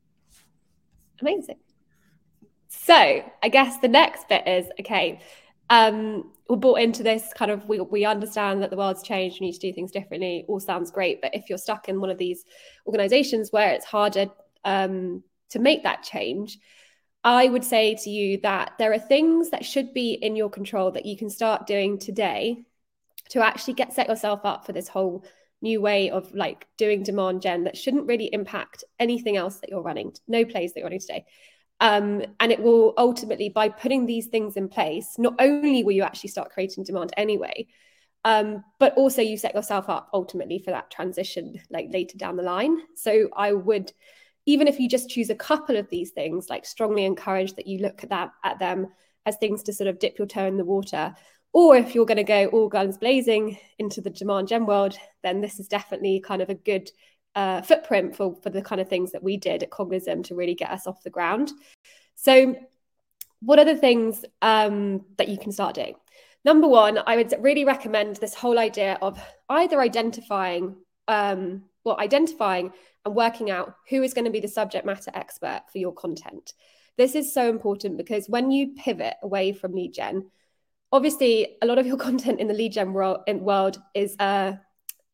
Amazing. 1.21 1.59
So 2.69 3.25
i 3.43 3.49
guess 3.49 3.79
the 3.79 3.89
next 3.89 4.29
bit 4.29 4.47
is 4.47 4.67
okay 4.81 5.21
um, 5.71 6.31
we're 6.49 6.57
brought 6.57 6.81
into 6.81 7.03
this 7.03 7.33
kind 7.35 7.51
of 7.51 7.67
we, 7.69 7.81
we 7.81 8.05
understand 8.05 8.63
that 8.63 8.71
the 8.71 8.77
world's 8.77 9.03
changed 9.03 9.41
we 9.41 9.47
need 9.47 9.55
to 9.55 9.59
do 9.59 9.73
things 9.73 9.91
differently 9.91 10.45
all 10.49 10.61
sounds 10.61 10.91
great 10.91 11.21
but 11.23 11.35
if 11.35 11.49
you're 11.49 11.59
stuck 11.59 11.89
in 11.89 12.01
one 12.01 12.11
of 12.11 12.19
these 12.19 12.45
organizations 12.87 13.51
where 13.51 13.71
it's 13.71 13.85
harder 13.85 14.27
um, 14.65 15.23
to 15.51 15.59
make 15.59 15.83
that 15.83 16.03
change 16.03 16.59
i 17.23 17.49
would 17.49 17.65
say 17.65 17.95
to 17.95 18.11
you 18.11 18.39
that 18.43 18.73
there 18.79 18.93
are 18.93 18.99
things 18.99 19.51
that 19.51 19.65
should 19.65 19.95
be 19.95 20.13
in 20.13 20.37
your 20.37 20.51
control 20.51 20.91
that 20.91 21.07
you 21.07 21.17
can 21.17 21.31
start 21.31 21.67
doing 21.67 21.99
today 21.99 22.65
to 23.31 23.45
actually 23.45 23.75
get 23.75 23.93
set 23.93 24.09
yourself 24.09 24.41
up 24.45 24.67
for 24.67 24.73
this 24.73 24.89
whole 24.89 25.25
new 25.63 25.81
way 25.81 26.11
of 26.11 26.33
like 26.35 26.67
doing 26.77 27.03
demand 27.03 27.41
gen 27.41 27.65
that 27.65 27.77
shouldn't 27.77 28.07
really 28.07 28.29
impact 28.35 28.85
anything 29.01 29.39
else 29.39 29.61
that 29.61 29.71
you're 29.71 29.83
running 29.83 30.13
no 30.29 30.45
plays 30.45 30.75
that 30.75 30.81
you're 30.81 30.87
running 30.87 31.01
today 31.01 31.25
um, 31.81 32.23
and 32.41 32.53
it 32.53 32.63
will 32.63 32.95
ultimately, 32.97 33.49
by 33.49 33.69
putting 33.69 34.07
these 34.07 34.27
things 34.27 34.57
in 34.57 34.69
place, 34.69 35.17
not 35.19 35.35
only 35.39 35.83
will 35.83 35.93
you 35.93 36.03
actually 36.03 36.31
start 36.31 36.51
creating 36.51 36.85
demand 36.85 37.13
anyway, 37.17 37.67
um, 38.25 38.65
but 38.79 38.95
also 38.95 39.21
you 39.21 39.37
set 39.37 39.55
yourself 39.55 39.89
up 39.89 40.09
ultimately 40.13 40.59
for 40.59 40.71
that 40.71 40.91
transition 40.91 41.61
like 41.71 41.89
later 41.93 42.17
down 42.17 42.37
the 42.37 42.43
line. 42.43 42.79
So 42.95 43.29
I 43.37 43.53
would, 43.53 43.93
even 44.47 44.67
if 44.67 44.81
you 44.81 44.89
just 44.89 45.11
choose 45.11 45.31
a 45.31 45.35
couple 45.35 45.77
of 45.77 45.89
these 45.91 46.11
things, 46.11 46.49
like 46.49 46.65
strongly 46.65 47.05
encourage 47.05 47.55
that 47.55 47.67
you 47.67 47.81
look 47.81 48.03
at 48.03 48.11
that 48.11 48.31
at 48.43 48.59
them 48.59 48.89
as 49.27 49.37
things 49.37 49.63
to 49.65 49.73
sort 49.73 49.89
of 49.89 49.99
dip 49.99 50.19
your 50.19 50.27
toe 50.27 50.47
in 50.47 50.57
the 50.57 50.65
water. 50.65 51.15
Or 51.53 51.77
if 51.77 51.95
you're 51.95 52.07
going 52.07 52.17
to 52.17 52.25
go 52.25 52.47
all 52.47 52.69
guns 52.69 52.99
blazing 52.99 53.59
into 53.79 54.01
the 54.01 54.11
demand 54.11 54.49
gen 54.49 54.67
world, 54.67 54.97
then 55.23 55.41
this 55.41 55.61
is 55.61 55.69
definitely 55.69 56.21
kind 56.21 56.43
of 56.43 56.51
a 56.51 56.55
good 56.55 56.91
uh, 57.35 57.63
footprint 57.63 58.17
for, 58.17 58.37
for 58.43 58.51
the 58.51 58.63
kind 58.63 58.81
of 58.81 58.89
things 58.89 59.13
that 59.13 59.23
we 59.23 59.37
did 59.37 59.63
at 59.63 59.71
Cognism 59.71 60.23
to 60.25 60.35
really 60.35 60.55
get 60.55 60.71
us 60.71 60.87
off 60.87 61.03
the 61.03 61.11
ground. 61.11 61.53
So, 62.15 62.57
what 63.41 63.59
are 63.59 63.65
the 63.65 63.77
things 63.77 64.25
um, 64.41 65.05
that 65.19 65.29
you 65.29 65.37
can 65.37 65.53
start 65.53 65.75
doing? 65.75 65.95
Number 66.45 66.69
one, 66.69 66.99
I 67.07 67.17
would 67.17 67.35
really 67.41 67.65
recommend 67.65 68.17
this 68.17 68.35
whole 68.35 68.59
idea 68.59 68.99
of 69.01 69.19
either 69.49 69.81
identifying, 69.81 70.77
um, 71.09 71.65
well, 71.85 71.99
identifying 71.99 72.73
and 73.05 73.15
working 73.15 73.51
out 73.51 73.75
who 73.89 74.03
is 74.03 74.15
going 74.15 74.27
to 74.27 74.31
be 74.31 74.41
the 74.41 74.49
subject 74.49 74.87
matter 74.87 75.11
expert 75.15 75.63
for 75.73 75.79
your 75.79 75.93
content. 75.93 76.53
This 76.97 77.15
is 77.15 77.33
so 77.33 77.49
important 77.49 77.97
because 77.97 78.29
when 78.29 78.51
you 78.51 78.75
pivot 78.77 79.15
away 79.23 79.53
from 79.53 79.73
lead 79.73 79.95
gen, 79.95 80.31
obviously 80.93 81.57
a 81.61 81.67
lot 81.67 81.79
of 81.79 81.87
your 81.87 81.97
content 82.09 82.41
in 82.41 82.49
the 82.49 82.55
lead 82.55 82.73
gen 82.73 82.93
world, 82.93 83.21
world 83.29 83.81
is 83.95 84.15
uh, 84.19 84.53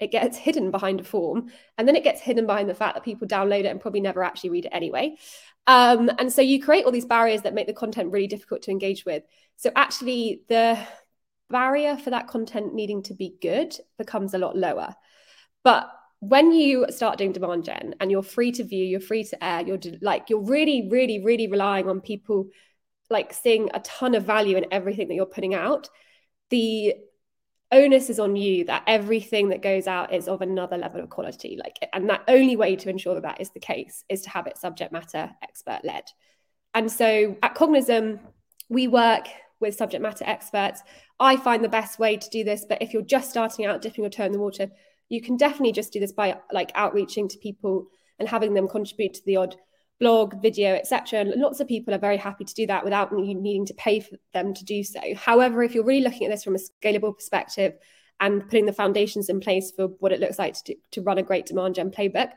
it 0.00 0.10
gets 0.10 0.36
hidden 0.36 0.70
behind 0.70 1.00
a 1.00 1.04
form 1.04 1.50
and 1.76 1.86
then 1.86 1.94
it 1.94 2.04
gets 2.04 2.20
hidden 2.20 2.46
behind 2.46 2.68
the 2.68 2.74
fact 2.74 2.94
that 2.94 3.04
people 3.04 3.28
download 3.28 3.60
it 3.60 3.66
and 3.66 3.80
probably 3.80 4.00
never 4.00 4.22
actually 4.22 4.50
read 4.50 4.64
it 4.64 4.72
anyway. 4.72 5.16
Um, 5.66 6.10
and 6.18 6.32
so 6.32 6.40
you 6.42 6.60
create 6.60 6.84
all 6.84 6.92
these 6.92 7.04
barriers 7.04 7.42
that 7.42 7.54
make 7.54 7.66
the 7.66 7.74
content 7.74 8.10
really 8.10 8.26
difficult 8.26 8.62
to 8.62 8.70
engage 8.70 9.04
with. 9.04 9.22
So 9.56 9.70
actually 9.76 10.42
the 10.48 10.78
barrier 11.50 11.96
for 11.96 12.10
that 12.10 12.28
content 12.28 12.74
needing 12.74 13.02
to 13.04 13.14
be 13.14 13.36
good 13.42 13.76
becomes 13.98 14.32
a 14.32 14.38
lot 14.38 14.56
lower. 14.56 14.94
But 15.62 15.90
when 16.20 16.52
you 16.52 16.86
start 16.90 17.18
doing 17.18 17.32
demand 17.32 17.64
gen 17.64 17.94
and 18.00 18.10
you're 18.10 18.22
free 18.22 18.52
to 18.52 18.62
view 18.62 18.84
you're 18.84 19.00
free 19.00 19.24
to 19.24 19.42
air 19.42 19.62
you're 19.62 19.78
like 20.02 20.28
you're 20.28 20.42
really 20.42 20.86
really 20.90 21.24
really 21.24 21.48
relying 21.48 21.88
on 21.88 21.98
people 22.02 22.46
like 23.08 23.32
seeing 23.32 23.70
a 23.72 23.80
ton 23.80 24.14
of 24.14 24.24
value 24.24 24.58
in 24.58 24.66
everything 24.70 25.08
that 25.08 25.14
you're 25.14 25.24
putting 25.24 25.54
out 25.54 25.88
the 26.50 26.94
onus 27.72 28.10
is 28.10 28.18
on 28.18 28.36
you 28.36 28.64
that 28.64 28.82
everything 28.86 29.48
that 29.50 29.62
goes 29.62 29.86
out 29.86 30.12
is 30.12 30.28
of 30.28 30.42
another 30.42 30.76
level 30.76 31.00
of 31.00 31.10
quality. 31.10 31.58
Like 31.62 31.76
and 31.92 32.08
that 32.10 32.24
only 32.28 32.56
way 32.56 32.76
to 32.76 32.90
ensure 32.90 33.14
that 33.14 33.22
that 33.22 33.40
is 33.40 33.50
the 33.50 33.60
case 33.60 34.04
is 34.08 34.22
to 34.22 34.30
have 34.30 34.46
it 34.46 34.58
subject 34.58 34.92
matter 34.92 35.30
expert 35.42 35.80
led. 35.84 36.04
And 36.74 36.90
so 36.90 37.36
at 37.42 37.54
cognism 37.54 38.20
we 38.68 38.88
work 38.88 39.28
with 39.60 39.74
subject 39.74 40.02
matter 40.02 40.24
experts. 40.26 40.82
I 41.18 41.36
find 41.36 41.62
the 41.62 41.68
best 41.68 41.98
way 41.98 42.16
to 42.16 42.30
do 42.30 42.44
this 42.44 42.64
but 42.68 42.82
if 42.82 42.92
you're 42.92 43.02
just 43.02 43.30
starting 43.30 43.66
out 43.66 43.82
dipping 43.82 44.04
your 44.04 44.10
toe 44.10 44.24
in 44.24 44.32
the 44.32 44.38
water 44.38 44.70
you 45.08 45.20
can 45.20 45.36
definitely 45.36 45.72
just 45.72 45.92
do 45.92 46.00
this 46.00 46.12
by 46.12 46.38
like 46.52 46.72
outreaching 46.74 47.28
to 47.28 47.38
people 47.38 47.88
and 48.18 48.28
having 48.28 48.54
them 48.54 48.68
contribute 48.68 49.14
to 49.14 49.24
the 49.26 49.36
odd 49.36 49.56
blog, 50.00 50.40
video, 50.42 50.74
etc. 50.74 51.20
And 51.20 51.40
lots 51.40 51.60
of 51.60 51.68
people 51.68 51.94
are 51.94 51.98
very 51.98 52.16
happy 52.16 52.44
to 52.44 52.54
do 52.54 52.66
that 52.66 52.82
without 52.82 53.12
you 53.12 53.34
needing 53.34 53.66
to 53.66 53.74
pay 53.74 54.00
for 54.00 54.16
them 54.32 54.54
to 54.54 54.64
do 54.64 54.82
so. 54.82 55.00
However, 55.14 55.62
if 55.62 55.74
you're 55.74 55.84
really 55.84 56.02
looking 56.02 56.26
at 56.26 56.30
this 56.30 56.42
from 56.42 56.56
a 56.56 56.58
scalable 56.58 57.14
perspective 57.14 57.74
and 58.18 58.42
putting 58.44 58.66
the 58.66 58.72
foundations 58.72 59.28
in 59.28 59.40
place 59.40 59.70
for 59.70 59.88
what 60.00 60.12
it 60.12 60.20
looks 60.20 60.38
like 60.38 60.54
to, 60.64 60.74
to 60.92 61.02
run 61.02 61.18
a 61.18 61.22
great 61.22 61.46
demand 61.46 61.76
gen 61.76 61.90
playbook, 61.90 62.32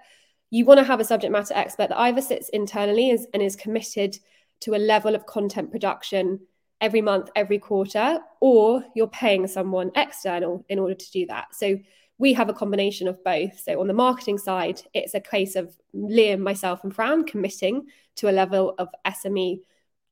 you 0.52 0.66
want 0.66 0.78
to 0.78 0.84
have 0.84 1.00
a 1.00 1.06
subject 1.06 1.32
matter 1.32 1.54
expert 1.56 1.90
that 1.90 1.98
either 1.98 2.22
sits 2.22 2.50
internally 2.50 3.10
is, 3.10 3.26
and 3.34 3.42
is 3.42 3.56
committed 3.56 4.18
to 4.60 4.76
a 4.76 4.78
level 4.78 5.16
of 5.16 5.26
content 5.26 5.72
production 5.72 6.40
every 6.80 7.02
month, 7.02 7.30
every 7.36 7.60
quarter, 7.60 8.20
or 8.42 8.84
you're 8.94 9.08
paying 9.08 9.48
someone 9.48 9.90
external 9.96 10.66
in 10.68 10.80
order 10.80 10.94
to 10.94 11.12
do 11.12 11.26
that. 11.26 11.56
So 11.56 11.80
we 12.18 12.34
have 12.34 12.50
a 12.50 12.54
combination 12.54 13.08
of 13.08 13.24
both. 13.24 13.60
So 13.60 13.80
on 13.80 13.88
the 13.88 13.94
marketing 13.94 14.38
side, 14.38 14.82
it's 14.94 15.14
a 15.14 15.20
case 15.20 15.56
of 15.56 15.76
Liam, 15.96 16.40
myself, 16.40 16.84
and 16.84 16.94
Fran 16.94 17.26
committing 17.26 17.88
to 18.18 18.30
a 18.30 18.32
level 18.32 18.76
of 18.78 18.90
SME 19.06 19.62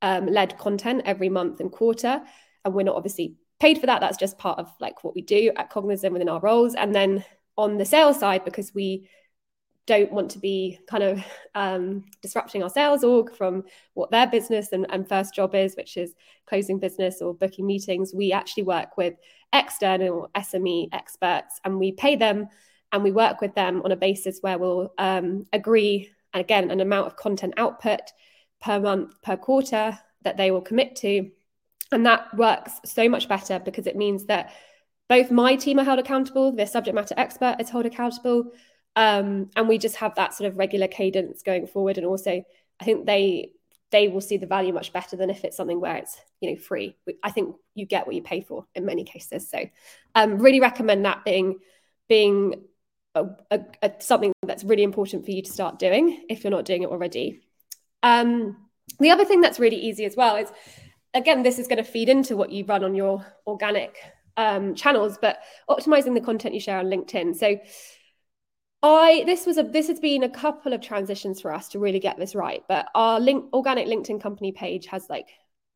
um, 0.02 0.26
led 0.26 0.58
content 0.58 1.04
every 1.06 1.30
month 1.30 1.60
and 1.60 1.72
quarter. 1.72 2.22
And 2.66 2.74
we're 2.74 2.84
not 2.84 2.96
obviously 2.96 3.36
paid 3.60 3.80
for 3.80 3.86
that. 3.86 4.02
That's 4.02 4.18
just 4.18 4.38
part 4.38 4.60
of 4.60 4.72
like 4.80 5.04
what 5.04 5.16
we 5.16 5.22
do 5.22 5.52
at 5.56 5.70
Cognism 5.70 6.12
within 6.14 6.30
our 6.30 6.40
roles. 6.40 6.74
And 6.76 6.94
then 6.94 7.24
on 7.58 7.78
the 7.78 7.86
sales 7.86 8.20
side, 8.20 8.44
because 8.44 8.74
we 8.74 9.08
don't 9.88 10.12
want 10.12 10.32
to 10.32 10.40
be 10.40 10.80
kind 10.88 11.04
of 11.04 11.24
um, 11.56 12.06
disrupting 12.22 12.64
our 12.64 12.70
sales 12.70 13.04
org 13.04 13.36
from 13.36 13.64
what 13.94 14.12
their 14.12 14.28
business 14.28 14.72
and, 14.72 14.86
and 14.90 15.10
first 15.10 15.34
job 15.34 15.56
is, 15.56 15.76
which 15.76 15.98
is 15.98 16.14
closing 16.46 16.80
business 16.80 17.22
or 17.22 17.34
booking 17.34 17.66
meetings. 17.66 18.14
We 18.14 18.32
actually 18.32 18.64
work 18.64 18.98
with 18.98 19.16
external 19.54 20.30
SME 20.36 20.90
experts 20.94 21.60
and 21.66 21.80
we 21.80 21.92
pay 21.94 22.16
them 22.16 22.48
and 22.92 23.04
we 23.04 23.12
work 23.12 23.42
with 23.42 23.56
them 23.56 23.82
on 23.84 23.92
a 23.92 23.96
basis 23.96 24.40
where 24.42 24.58
we'll 24.58 24.94
um, 24.98 25.46
agree, 25.54 26.12
again, 26.34 26.72
an 26.72 26.82
amount 26.82 27.08
of 27.08 27.16
content 27.16 27.54
output 27.58 28.02
per 28.62 28.80
month, 28.80 29.14
per 29.24 29.38
quarter 29.38 29.98
that 30.24 30.38
they 30.38 30.52
will 30.52 30.62
commit 30.62 30.96
to. 30.98 31.30
And 31.92 32.06
that 32.06 32.34
works 32.38 32.80
so 32.86 33.10
much 33.10 33.28
better 33.28 33.60
because 33.60 33.88
it 33.88 33.96
means 33.96 34.26
that 34.26 34.54
both 35.10 35.32
my 35.32 35.56
team 35.56 35.80
are 35.80 35.84
held 35.84 36.00
accountable, 36.00 36.54
the 36.54 36.66
subject 36.66 36.96
matter 36.96 37.16
expert 37.18 37.58
is 37.60 37.70
held 37.70 37.86
accountable, 37.86 38.52
um, 38.96 39.50
and 39.56 39.68
we 39.68 39.78
just 39.78 39.98
have 39.98 40.16
that 40.16 40.34
sort 40.34 40.50
of 40.50 40.58
regular 40.58 40.88
cadence 40.88 41.44
going 41.44 41.68
forward. 41.68 41.98
And 41.98 42.06
also, 42.06 42.44
I 42.80 42.86
think 42.86 43.06
they 43.06 43.52
they 43.92 44.08
will 44.08 44.22
see 44.22 44.38
the 44.38 44.48
value 44.48 44.74
much 44.74 44.94
better 44.94 45.18
than 45.18 45.30
if 45.30 45.44
it's 45.44 45.58
something 45.58 45.80
where 45.80 45.98
it's 45.98 46.18
you 46.40 46.50
know 46.50 46.58
free. 46.58 46.96
I 47.24 47.32
think 47.32 47.56
you 47.76 47.86
get 47.86 48.06
what 48.06 48.16
you 48.16 48.22
pay 48.22 48.42
for 48.42 48.66
in 48.76 48.86
many 48.86 49.04
cases. 49.04 49.50
So, 49.50 49.70
um, 50.16 50.40
really 50.40 50.60
recommend 50.60 51.06
that 51.06 51.24
being 51.24 51.60
being 52.08 52.64
a, 53.16 53.26
a, 53.50 53.60
a, 53.82 53.92
something 54.00 54.34
that's 54.44 54.64
really 54.64 54.84
important 54.84 55.26
for 55.26 55.32
you 55.32 55.42
to 55.42 55.52
start 55.52 55.80
doing 55.80 56.26
if 56.30 56.44
you're 56.44 56.52
not 56.52 56.66
doing 56.66 56.84
it 56.84 56.90
already. 56.90 57.42
Um, 58.04 58.58
the 59.00 59.12
other 59.12 59.26
thing 59.26 59.42
that's 59.42 59.60
really 59.60 59.78
easy 59.78 60.06
as 60.06 60.16
well 60.16 60.36
is, 60.36 60.52
again, 61.14 61.44
this 61.44 61.60
is 61.60 61.68
going 61.68 61.78
to 61.78 61.90
feed 61.90 62.10
into 62.10 62.36
what 62.36 62.52
you 62.52 62.66
run 62.66 62.84
on 62.84 62.96
your 62.96 63.26
organic 63.48 63.98
um, 64.38 64.76
channels, 64.76 65.18
but 65.22 65.40
optimizing 65.70 66.14
the 66.14 66.22
content 66.22 66.54
you 66.54 66.60
share 66.60 66.80
on 66.80 66.88
LinkedIn. 66.88 67.36
So, 67.36 67.58
I 68.84 69.24
this 69.26 69.46
was 69.46 69.58
a 69.58 69.64
this 69.64 69.88
has 69.88 70.00
been 70.00 70.24
a 70.24 70.30
couple 70.30 70.74
of 70.74 70.82
transitions 70.82 71.40
for 71.40 71.54
us 71.54 71.70
to 71.70 71.80
really 71.80 72.00
get 72.00 72.18
this 72.18 72.34
right, 72.34 72.64
but 72.68 72.88
our 72.96 73.20
link 73.20 73.46
organic 73.54 73.88
LinkedIn 73.88 74.22
company 74.22 74.52
page 74.52 74.88
has 74.88 75.08
like 75.10 75.28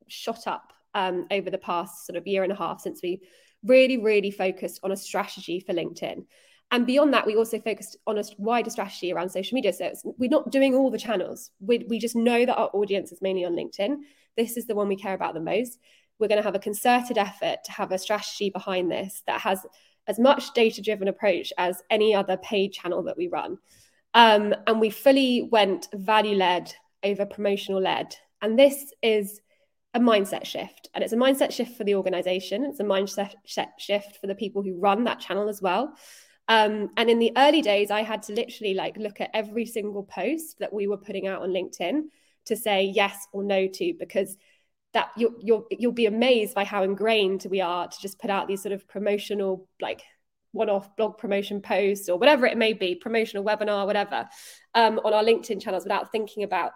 shot 0.08 0.48
up 0.48 0.74
um, 0.96 1.28
over 1.30 1.50
the 1.50 1.58
past 1.58 2.06
sort 2.08 2.18
of 2.18 2.26
year 2.26 2.44
and 2.44 2.52
a 2.52 2.56
half 2.56 2.82
since 2.82 3.02
we 3.04 3.22
really 3.64 3.98
really 3.98 4.32
focused 4.32 4.80
on 4.84 4.92
a 4.92 4.98
strategy 4.98 5.60
for 5.60 5.74
LinkedIn. 5.74 6.26
And 6.72 6.88
beyond 6.88 7.14
that, 7.14 7.28
we 7.28 7.36
also 7.36 7.60
focused 7.60 7.98
on 8.08 8.18
a 8.18 8.24
wider 8.40 8.72
strategy 8.72 9.14
around 9.14 9.30
social 9.30 9.56
media. 9.56 9.72
So 9.72 10.16
we're 10.18 10.30
not 10.30 10.52
doing 10.52 10.74
all 10.74 10.90
the 10.90 10.98
channels. 10.98 11.52
We, 11.60 11.86
we 11.88 12.00
just 12.00 12.16
know 12.16 12.44
that 12.44 12.58
our 12.58 12.70
audience 12.74 13.12
is 13.12 13.22
mainly 13.22 13.46
on 13.46 13.56
LinkedIn. 13.56 13.98
This 14.36 14.58
is 14.58 14.66
the 14.66 14.74
one 14.74 14.88
we 14.88 14.96
care 14.96 15.14
about 15.14 15.36
the 15.36 15.40
most. 15.40 15.78
We're 16.18 16.28
going 16.28 16.42
to 16.42 16.44
have 16.44 16.56
a 16.56 16.60
concerted 16.60 17.20
effort 17.20 17.60
to 17.66 17.72
have 17.72 17.92
a 17.92 18.00
strategy 18.00 18.50
behind 18.50 18.92
this 18.92 19.22
that 19.28 19.42
has 19.42 19.64
as 20.08 20.20
much 20.20 20.54
data 20.54 20.82
driven 20.82 21.08
approach 21.08 21.52
as 21.58 21.82
any 21.90 22.14
other 22.14 22.38
paid 22.38 22.74
channel 22.74 23.04
that 23.04 23.18
we 23.18 23.28
run. 23.28 23.58
Um, 24.14 24.56
and 24.68 24.80
we 24.80 24.90
fully 24.90 25.50
went 25.52 25.88
value 25.94 26.36
led 26.36 26.74
over 27.04 27.26
promotional 27.26 27.82
led. 27.82 28.16
And 28.42 28.58
this 28.58 28.94
is 29.02 29.42
a 29.94 30.00
mindset 30.00 30.46
shift. 30.46 30.90
And 30.94 31.04
it's 31.04 31.14
a 31.14 31.18
mindset 31.18 31.52
shift 31.52 31.78
for 31.78 31.84
the 31.84 31.96
organization, 31.96 32.66
it's 32.66 32.80
a 32.80 32.84
mindset 32.84 33.34
shift 33.78 34.18
for 34.20 34.28
the 34.28 34.36
people 34.36 34.62
who 34.62 34.80
run 34.80 35.04
that 35.06 35.20
channel 35.20 35.50
as 35.50 35.62
well. 35.62 35.96
Um, 36.48 36.92
and 36.98 37.10
in 37.10 37.20
the 37.20 37.32
early 37.38 37.62
days, 37.62 37.90
I 37.90 38.04
had 38.04 38.22
to 38.24 38.34
literally 38.34 38.76
like 38.76 38.98
look 38.98 39.20
at 39.20 39.32
every 39.34 39.66
single 39.66 40.04
post 40.04 40.60
that 40.60 40.72
we 40.72 40.88
were 40.88 40.98
putting 40.98 41.28
out 41.28 41.42
on 41.42 41.50
LinkedIn 41.50 42.04
to 42.46 42.56
say 42.56 42.84
yes 42.84 43.28
or 43.32 43.44
no 43.44 43.68
to, 43.68 43.94
because 43.98 44.38
that 44.96 45.12
you'll 45.18 45.36
you'll 45.42 45.68
you'll 45.70 45.92
be 45.92 46.06
amazed 46.06 46.56
by 46.56 46.64
how 46.64 46.82
ingrained 46.82 47.46
we 47.52 47.60
are 47.60 47.88
to 47.88 48.02
just 48.02 48.18
put 48.18 48.30
out 48.30 48.48
these 48.48 48.64
sort 48.64 48.72
of 48.72 48.88
promotional 48.88 49.68
like 49.82 50.02
one-off 50.54 50.96
blog 50.96 51.18
promotion 51.18 51.62
posts 51.62 52.08
or 52.08 52.18
whatever 52.18 52.46
it 52.46 52.58
may 52.58 52.72
be, 52.72 52.96
promotional 52.96 53.44
webinar, 53.44 53.86
whatever, 53.86 54.26
um, 54.74 55.02
on 55.04 55.14
our 55.14 55.22
LinkedIn 55.22 55.62
channels 55.62 55.84
without 55.84 56.14
thinking 56.14 56.44
about 56.44 56.72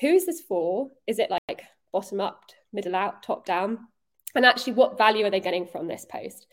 who 0.00 0.06
is 0.06 0.26
this 0.26 0.40
for? 0.40 0.90
Is 1.08 1.18
it 1.18 1.28
like 1.28 1.64
bottom 1.92 2.20
up, 2.20 2.44
middle 2.72 2.94
out, 2.94 3.24
top 3.24 3.44
down? 3.44 3.88
And 4.36 4.46
actually, 4.46 4.74
what 4.74 4.96
value 4.96 5.26
are 5.26 5.30
they 5.30 5.40
getting 5.40 5.66
from 5.66 5.88
this 5.88 6.06
post? 6.08 6.46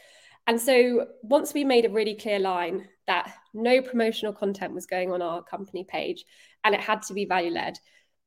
And 0.48 0.60
so 0.60 1.08
once 1.22 1.54
we 1.54 1.64
made 1.64 1.86
a 1.86 1.90
really 1.90 2.16
clear 2.16 2.40
line 2.40 2.88
that 3.06 3.32
no 3.54 3.82
promotional 3.82 4.34
content 4.34 4.74
was 4.74 4.88
going 4.88 5.12
on 5.12 5.22
our 5.22 5.44
company 5.44 5.86
page 5.88 6.26
and 6.64 6.74
it 6.74 6.82
had 6.82 7.04
to 7.04 7.14
be 7.14 7.26
value 7.26 7.52
led, 7.52 7.78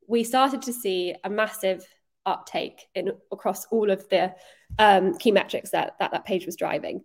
we 0.07 0.23
started 0.23 0.63
to 0.63 0.73
see 0.73 1.17
a 1.25 1.31
massive 1.31 1.85
uptake 2.27 2.87
in 2.95 3.13
across 3.33 3.67
all 3.67 3.91
of 3.91 4.09
the 4.09 4.35
um, 4.79 5.17
key 5.17 5.31
metrics 5.31 5.71
that, 5.71 5.95
that 6.01 6.11
that 6.13 6.27
page 6.27 6.45
was 6.45 6.57
driving. 6.57 7.03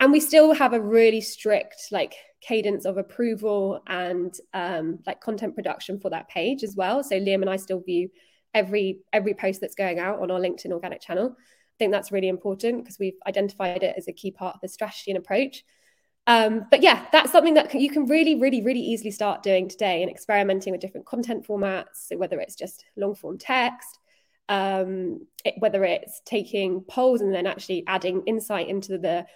And 0.00 0.12
we 0.12 0.20
still 0.20 0.52
have 0.52 0.72
a 0.72 0.80
really 0.80 1.20
strict 1.20 1.76
like 1.92 2.14
cadence 2.40 2.84
of 2.84 2.98
approval 2.98 3.80
and 3.86 4.34
um, 4.52 4.98
like 5.06 5.20
content 5.20 5.54
production 5.54 6.00
for 6.00 6.10
that 6.10 6.28
page 6.28 6.62
as 6.62 6.74
well. 6.76 7.02
So 7.02 7.18
Liam 7.18 7.40
and 7.40 7.48
I 7.48 7.56
still 7.56 7.80
view 7.80 8.10
every 8.52 9.00
every 9.12 9.34
post 9.34 9.60
that's 9.60 9.74
going 9.74 9.98
out 9.98 10.20
on 10.20 10.30
our 10.30 10.40
LinkedIn 10.40 10.72
organic 10.72 11.00
channel. 11.00 11.36
I 11.38 11.76
think 11.78 11.92
that's 11.92 12.12
really 12.12 12.28
important 12.28 12.84
because 12.84 12.98
we've 12.98 13.18
identified 13.26 13.82
it 13.82 13.94
as 13.96 14.06
a 14.08 14.12
key 14.12 14.30
part 14.30 14.56
of 14.56 14.60
the 14.60 14.68
strategy 14.68 15.10
and 15.10 15.18
approach. 15.18 15.64
Um, 16.26 16.66
but 16.70 16.82
yeah, 16.82 17.06
that's 17.12 17.32
something 17.32 17.54
that 17.54 17.74
you 17.74 17.90
can 17.90 18.06
really, 18.06 18.40
really, 18.40 18.62
really 18.62 18.80
easily 18.80 19.10
start 19.10 19.42
doing 19.42 19.68
today 19.68 20.02
and 20.02 20.10
experimenting 20.10 20.72
with 20.72 20.80
different 20.80 21.06
content 21.06 21.46
formats. 21.46 22.06
So 22.08 22.16
whether 22.16 22.40
it's 22.40 22.54
just 22.54 22.84
long 22.96 23.14
form 23.14 23.38
text, 23.38 23.98
um, 24.48 25.26
it, 25.44 25.54
whether 25.58 25.84
it's 25.84 26.20
taking 26.24 26.82
polls 26.82 27.20
and 27.20 27.34
then 27.34 27.46
actually 27.46 27.84
adding 27.86 28.22
insight 28.26 28.68
into 28.68 28.98
the 28.98 29.26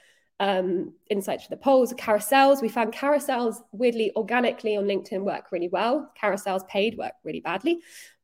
um, 0.40 0.92
insights 1.10 1.44
for 1.44 1.50
the 1.50 1.56
polls, 1.56 1.92
carousels. 1.94 2.62
We 2.62 2.68
found 2.68 2.92
carousels 2.92 3.56
weirdly 3.72 4.12
organically 4.14 4.76
on 4.76 4.84
LinkedIn 4.84 5.22
work 5.22 5.50
really 5.50 5.68
well. 5.68 6.12
Carousels 6.20 6.66
paid 6.68 6.96
work 6.96 7.14
really 7.24 7.40
badly. 7.40 7.80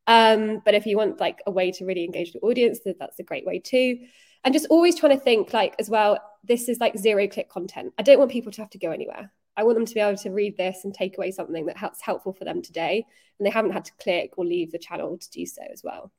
Um, 0.07 0.61
but 0.65 0.75
if 0.75 0.87
you 0.87 0.97
want 0.97 1.19
like 1.19 1.41
a 1.47 1.51
way 1.51 1.73
to 1.73 1.85
really 1.85 2.05
engage 2.05 2.33
the 2.33 2.41
audience, 2.41 2.81
that's 2.99 3.19
a 3.19 3.25
great 3.25 3.47
way 3.47 3.59
too. 3.59 3.99
And 4.45 4.53
just 4.53 4.67
always 4.69 4.95
trying 4.95 5.17
to 5.17 5.25
think 5.25 5.53
like 5.53 5.75
as 5.79 5.89
well, 5.89 6.19
this 6.45 6.69
is 6.69 6.79
like 6.79 6.99
zero 6.99 7.27
click 7.27 7.49
content. 7.49 7.95
I 7.99 8.03
don't 8.03 8.19
want 8.19 8.31
people 8.31 8.53
to 8.53 8.61
have 8.61 8.71
to 8.71 8.79
go 8.79 8.91
anywhere. 8.91 9.33
I 9.57 9.63
want 9.63 9.77
them 9.77 9.87
to 9.87 9.95
be 9.95 10.01
able 10.01 10.19
to 10.19 10.31
read 10.31 10.57
this 10.57 10.85
and 10.85 10.93
take 10.93 11.17
away 11.17 11.31
something 11.31 11.67
that 11.67 11.77
helps 11.77 12.01
helpful 12.03 12.33
for 12.33 12.45
them 12.45 12.61
today, 12.61 13.07
and 13.39 13.47
they 13.47 13.51
haven't 13.51 13.71
had 13.71 13.85
to 13.87 13.93
click 14.01 14.33
or 14.37 14.45
leave 14.45 14.73
the 14.73 14.79
channel 14.79 15.17
to 15.17 15.31
do 15.31 15.47
so 15.47 15.63
as 15.73 15.83
well. 15.83 16.13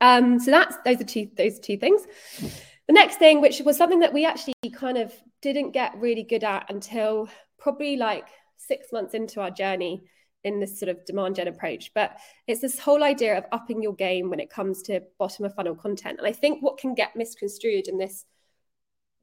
Um, 0.00 0.38
so 0.38 0.50
that's 0.50 0.76
those 0.84 1.00
are 1.00 1.04
two 1.04 1.30
those 1.36 1.58
two 1.58 1.76
things. 1.76 2.02
The 2.40 2.94
next 2.94 3.16
thing, 3.16 3.40
which 3.40 3.60
was 3.60 3.76
something 3.76 4.00
that 4.00 4.12
we 4.12 4.24
actually 4.24 4.54
kind 4.72 4.98
of 4.98 5.12
didn't 5.42 5.70
get 5.72 5.96
really 5.96 6.22
good 6.22 6.44
at 6.44 6.70
until 6.70 7.28
probably 7.58 7.96
like 7.96 8.26
six 8.56 8.88
months 8.92 9.14
into 9.14 9.40
our 9.40 9.50
journey, 9.50 10.02
in 10.44 10.60
this 10.60 10.78
sort 10.78 10.88
of 10.88 11.04
demand 11.04 11.36
gen 11.36 11.48
approach 11.48 11.92
but 11.94 12.16
it's 12.46 12.60
this 12.60 12.78
whole 12.78 13.04
idea 13.04 13.36
of 13.36 13.44
upping 13.52 13.82
your 13.82 13.94
game 13.94 14.30
when 14.30 14.40
it 14.40 14.50
comes 14.50 14.82
to 14.82 15.02
bottom 15.18 15.44
of 15.44 15.54
funnel 15.54 15.74
content 15.74 16.18
and 16.18 16.26
i 16.26 16.32
think 16.32 16.62
what 16.62 16.78
can 16.78 16.94
get 16.94 17.14
misconstrued 17.14 17.88
in 17.88 17.98
this 17.98 18.24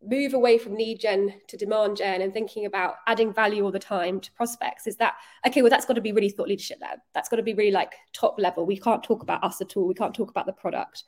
move 0.03 0.33
away 0.33 0.57
from 0.57 0.75
lead 0.75 0.99
gen 0.99 1.33
to 1.47 1.57
demand 1.57 1.97
gen 1.97 2.21
and 2.21 2.33
thinking 2.33 2.65
about 2.65 2.95
adding 3.07 3.33
value 3.33 3.63
all 3.63 3.71
the 3.71 3.79
time 3.79 4.19
to 4.19 4.31
prospects 4.33 4.86
is 4.86 4.95
that 4.97 5.15
okay 5.45 5.62
well 5.62 5.71
that's 5.71 5.86
got 5.86 5.95
to 5.95 6.01
be 6.01 6.12
really 6.12 6.29
thought 6.29 6.47
leadership 6.47 6.77
led. 6.81 6.99
That's 7.13 7.29
got 7.29 7.38
to 7.38 7.43
be 7.43 7.53
really 7.53 7.71
like 7.71 7.93
top 8.13 8.36
level. 8.38 8.65
We 8.65 8.79
can't 8.79 9.03
talk 9.03 9.23
about 9.23 9.43
us 9.43 9.60
at 9.62 9.75
all. 9.75 9.88
We 9.88 9.95
can't 9.95 10.13
talk 10.13 10.29
about 10.29 10.45
the 10.45 10.53
product. 10.53 11.03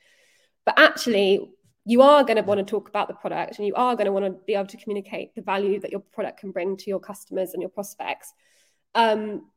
But 0.65 0.79
actually 0.79 1.51
you 1.85 2.01
are 2.01 2.23
going 2.23 2.37
to 2.37 2.43
want 2.43 2.59
to 2.59 2.63
talk 2.63 2.89
about 2.89 3.07
the 3.07 3.13
product 3.13 3.57
and 3.57 3.65
you 3.65 3.73
are 3.75 3.95
going 3.95 4.05
to 4.05 4.11
want 4.11 4.25
to 4.25 4.31
be 4.45 4.53
able 4.53 4.67
to 4.67 4.77
communicate 4.77 5.33
the 5.33 5.41
value 5.41 5.79
that 5.79 5.91
your 5.91 6.01
product 6.01 6.39
can 6.39 6.51
bring 6.51 6.77
to 6.77 6.89
your 6.89 6.99
customers 6.99 7.53
and 7.53 7.61
your 7.61 7.69
prospects. 7.69 8.33
Um, 8.95 9.49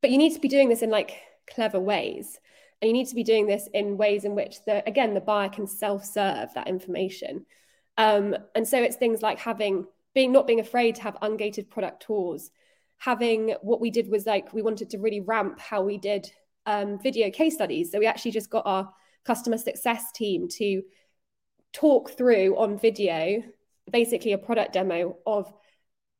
but 0.00 0.10
you 0.10 0.18
need 0.18 0.34
to 0.34 0.40
be 0.40 0.48
doing 0.48 0.68
this 0.68 0.82
in 0.82 0.90
like 0.90 1.16
clever 1.52 1.80
ways. 1.80 2.38
And 2.80 2.88
you 2.88 2.92
need 2.92 3.08
to 3.08 3.14
be 3.14 3.24
doing 3.24 3.46
this 3.46 3.68
in 3.74 3.96
ways 3.96 4.24
in 4.24 4.34
which 4.34 4.64
the 4.64 4.86
again 4.86 5.14
the 5.14 5.20
buyer 5.20 5.48
can 5.48 5.66
self-serve 5.66 6.54
that 6.54 6.68
information 6.68 7.44
um, 7.98 8.34
and 8.54 8.66
so 8.66 8.80
it's 8.80 8.96
things 8.96 9.20
like 9.20 9.38
having 9.38 9.86
being 10.14 10.32
not 10.32 10.46
being 10.46 10.60
afraid 10.60 10.94
to 10.94 11.02
have 11.02 11.16
ungated 11.20 11.68
product 11.68 12.02
tours 12.02 12.50
having 12.96 13.54
what 13.60 13.80
we 13.80 13.90
did 13.90 14.08
was 14.08 14.24
like 14.24 14.52
we 14.54 14.62
wanted 14.62 14.90
to 14.90 14.98
really 14.98 15.20
ramp 15.20 15.60
how 15.60 15.82
we 15.82 15.98
did 15.98 16.30
um, 16.66 16.98
video 16.98 17.30
case 17.30 17.54
studies 17.54 17.92
so 17.92 17.98
we 17.98 18.06
actually 18.06 18.30
just 18.30 18.50
got 18.50 18.66
our 18.66 18.90
customer 19.24 19.58
success 19.58 20.10
team 20.12 20.48
to 20.48 20.82
talk 21.72 22.10
through 22.10 22.56
on 22.56 22.78
video 22.78 23.42
basically 23.90 24.32
a 24.32 24.38
product 24.38 24.72
demo 24.72 25.16
of 25.26 25.52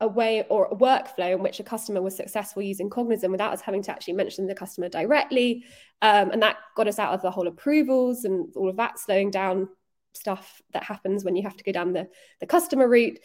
a 0.00 0.08
way 0.08 0.44
or 0.48 0.66
a 0.66 0.76
workflow 0.76 1.34
in 1.34 1.42
which 1.42 1.58
a 1.58 1.64
customer 1.64 2.00
was 2.00 2.16
successful 2.16 2.62
using 2.62 2.88
Cognism 2.88 3.32
without 3.32 3.52
us 3.52 3.60
having 3.60 3.82
to 3.82 3.90
actually 3.90 4.14
mention 4.14 4.46
the 4.46 4.54
customer 4.54 4.88
directly. 4.88 5.64
Um, 6.02 6.30
and 6.30 6.42
that 6.42 6.56
got 6.76 6.86
us 6.86 7.00
out 7.00 7.14
of 7.14 7.22
the 7.22 7.30
whole 7.30 7.48
approvals 7.48 8.24
and 8.24 8.54
all 8.54 8.68
of 8.68 8.76
that 8.76 9.00
slowing 9.00 9.30
down 9.30 9.68
stuff 10.18 10.60
that 10.72 10.84
happens 10.84 11.24
when 11.24 11.36
you 11.36 11.42
have 11.42 11.56
to 11.56 11.64
go 11.64 11.72
down 11.72 11.92
the, 11.92 12.08
the 12.40 12.46
customer 12.46 12.88
route. 12.88 13.18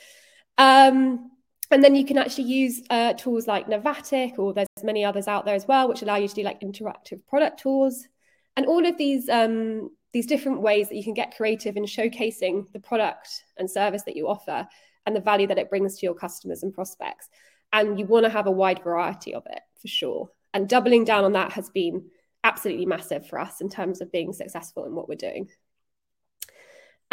Um, 0.57 1.31
and 1.71 1.83
then 1.83 1.95
you 1.95 2.05
can 2.05 2.17
actually 2.17 2.45
use 2.45 2.81
uh, 2.89 3.13
tools 3.13 3.47
like 3.47 3.67
Navattic, 3.67 4.37
or 4.37 4.53
there's 4.53 4.67
many 4.83 5.03
others 5.03 5.27
out 5.27 5.45
there 5.45 5.55
as 5.55 5.67
well, 5.67 5.87
which 5.87 6.01
allow 6.01 6.17
you 6.17 6.27
to 6.27 6.35
do 6.35 6.43
like 6.43 6.61
interactive 6.61 7.25
product 7.27 7.61
tours. 7.61 8.07
And 8.55 8.65
all 8.67 8.85
of 8.85 8.97
these 8.97 9.29
um, 9.29 9.89
these 10.11 10.27
different 10.27 10.61
ways 10.61 10.89
that 10.89 10.95
you 10.95 11.03
can 11.03 11.15
get 11.15 11.35
creative 11.35 11.75
in 11.75 11.85
showcasing 11.85 12.71
the 12.71 12.79
product 12.79 13.27
and 13.57 13.69
service 13.69 14.03
that 14.03 14.15
you 14.15 14.27
offer 14.27 14.67
and 15.05 15.15
the 15.15 15.19
value 15.21 15.47
that 15.47 15.57
it 15.57 15.69
brings 15.69 15.97
to 15.97 16.05
your 16.05 16.13
customers 16.13 16.63
and 16.63 16.73
prospects. 16.73 17.29
and 17.73 17.99
you 17.99 18.05
want 18.05 18.23
to 18.23 18.29
have 18.29 18.47
a 18.47 18.51
wide 18.51 18.81
variety 18.83 19.33
of 19.33 19.43
it 19.47 19.59
for 19.81 19.87
sure. 19.87 20.29
And 20.53 20.69
doubling 20.69 21.03
down 21.03 21.25
on 21.25 21.33
that 21.33 21.51
has 21.53 21.69
been 21.69 22.05
absolutely 22.43 22.85
massive 22.85 23.27
for 23.27 23.39
us 23.39 23.61
in 23.61 23.69
terms 23.69 23.99
of 23.99 24.11
being 24.11 24.31
successful 24.31 24.85
in 24.85 24.93
what 24.93 25.09
we're 25.09 25.15
doing. 25.15 25.49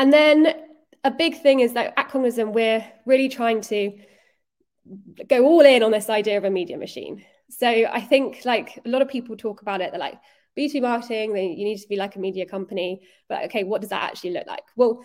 And 0.01 0.11
then 0.11 0.55
a 1.05 1.11
big 1.11 1.43
thing 1.43 1.61
is 1.61 1.75
that 1.75 1.93
at 1.99 2.09
Cognism, 2.09 2.55
we're 2.55 2.83
really 3.05 3.29
trying 3.29 3.61
to 3.61 3.93
go 5.29 5.45
all 5.45 5.61
in 5.61 5.83
on 5.83 5.91
this 5.91 6.09
idea 6.09 6.39
of 6.39 6.45
a 6.45 6.51
media 6.51 6.79
machine. 6.79 7.23
So 7.51 7.69
I 7.69 8.01
think 8.01 8.41
like 8.47 8.81
a 8.87 8.89
lot 8.89 9.03
of 9.03 9.09
people 9.09 9.37
talk 9.37 9.61
about 9.61 9.83
it, 9.83 9.91
they're 9.91 10.01
like, 10.01 10.19
B2B 10.57 10.81
marketing, 10.81 11.35
then 11.35 11.51
you 11.51 11.67
need 11.67 11.77
to 11.77 11.87
be 11.87 11.97
like 11.97 12.17
a 12.17 12.19
media 12.19 12.47
company. 12.47 13.03
But 13.29 13.45
okay, 13.45 13.63
what 13.63 13.83
does 13.83 13.91
that 13.91 14.03
actually 14.03 14.31
look 14.31 14.47
like? 14.47 14.65
Well, 14.75 15.05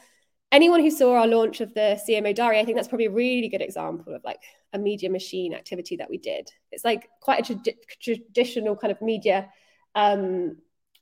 anyone 0.50 0.80
who 0.80 0.90
saw 0.90 1.16
our 1.18 1.28
launch 1.28 1.60
of 1.60 1.74
the 1.74 2.02
CMO 2.08 2.34
diary, 2.34 2.62
I 2.62 2.64
think 2.64 2.78
that's 2.78 2.88
probably 2.88 3.08
a 3.08 3.12
really 3.12 3.50
good 3.50 3.62
example 3.62 4.16
of 4.16 4.24
like 4.24 4.44
a 4.72 4.80
media 4.80 5.10
machine 5.10 5.54
activity 5.54 5.98
that 5.98 6.10
we 6.10 6.20
did. 6.20 6.50
It's 6.72 6.86
like 6.86 7.10
quite 7.20 7.50
a 7.50 7.56
tra- 7.56 7.74
traditional 8.02 8.78
kind 8.78 8.92
of 8.92 9.02
media 9.02 9.50
um, 9.94 10.56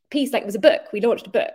piece. 0.09 0.33
Like 0.33 0.41
it 0.41 0.47
was 0.47 0.55
a 0.55 0.59
book. 0.59 0.81
We 0.91 0.99
launched 0.99 1.27
a 1.27 1.29
book, 1.29 1.53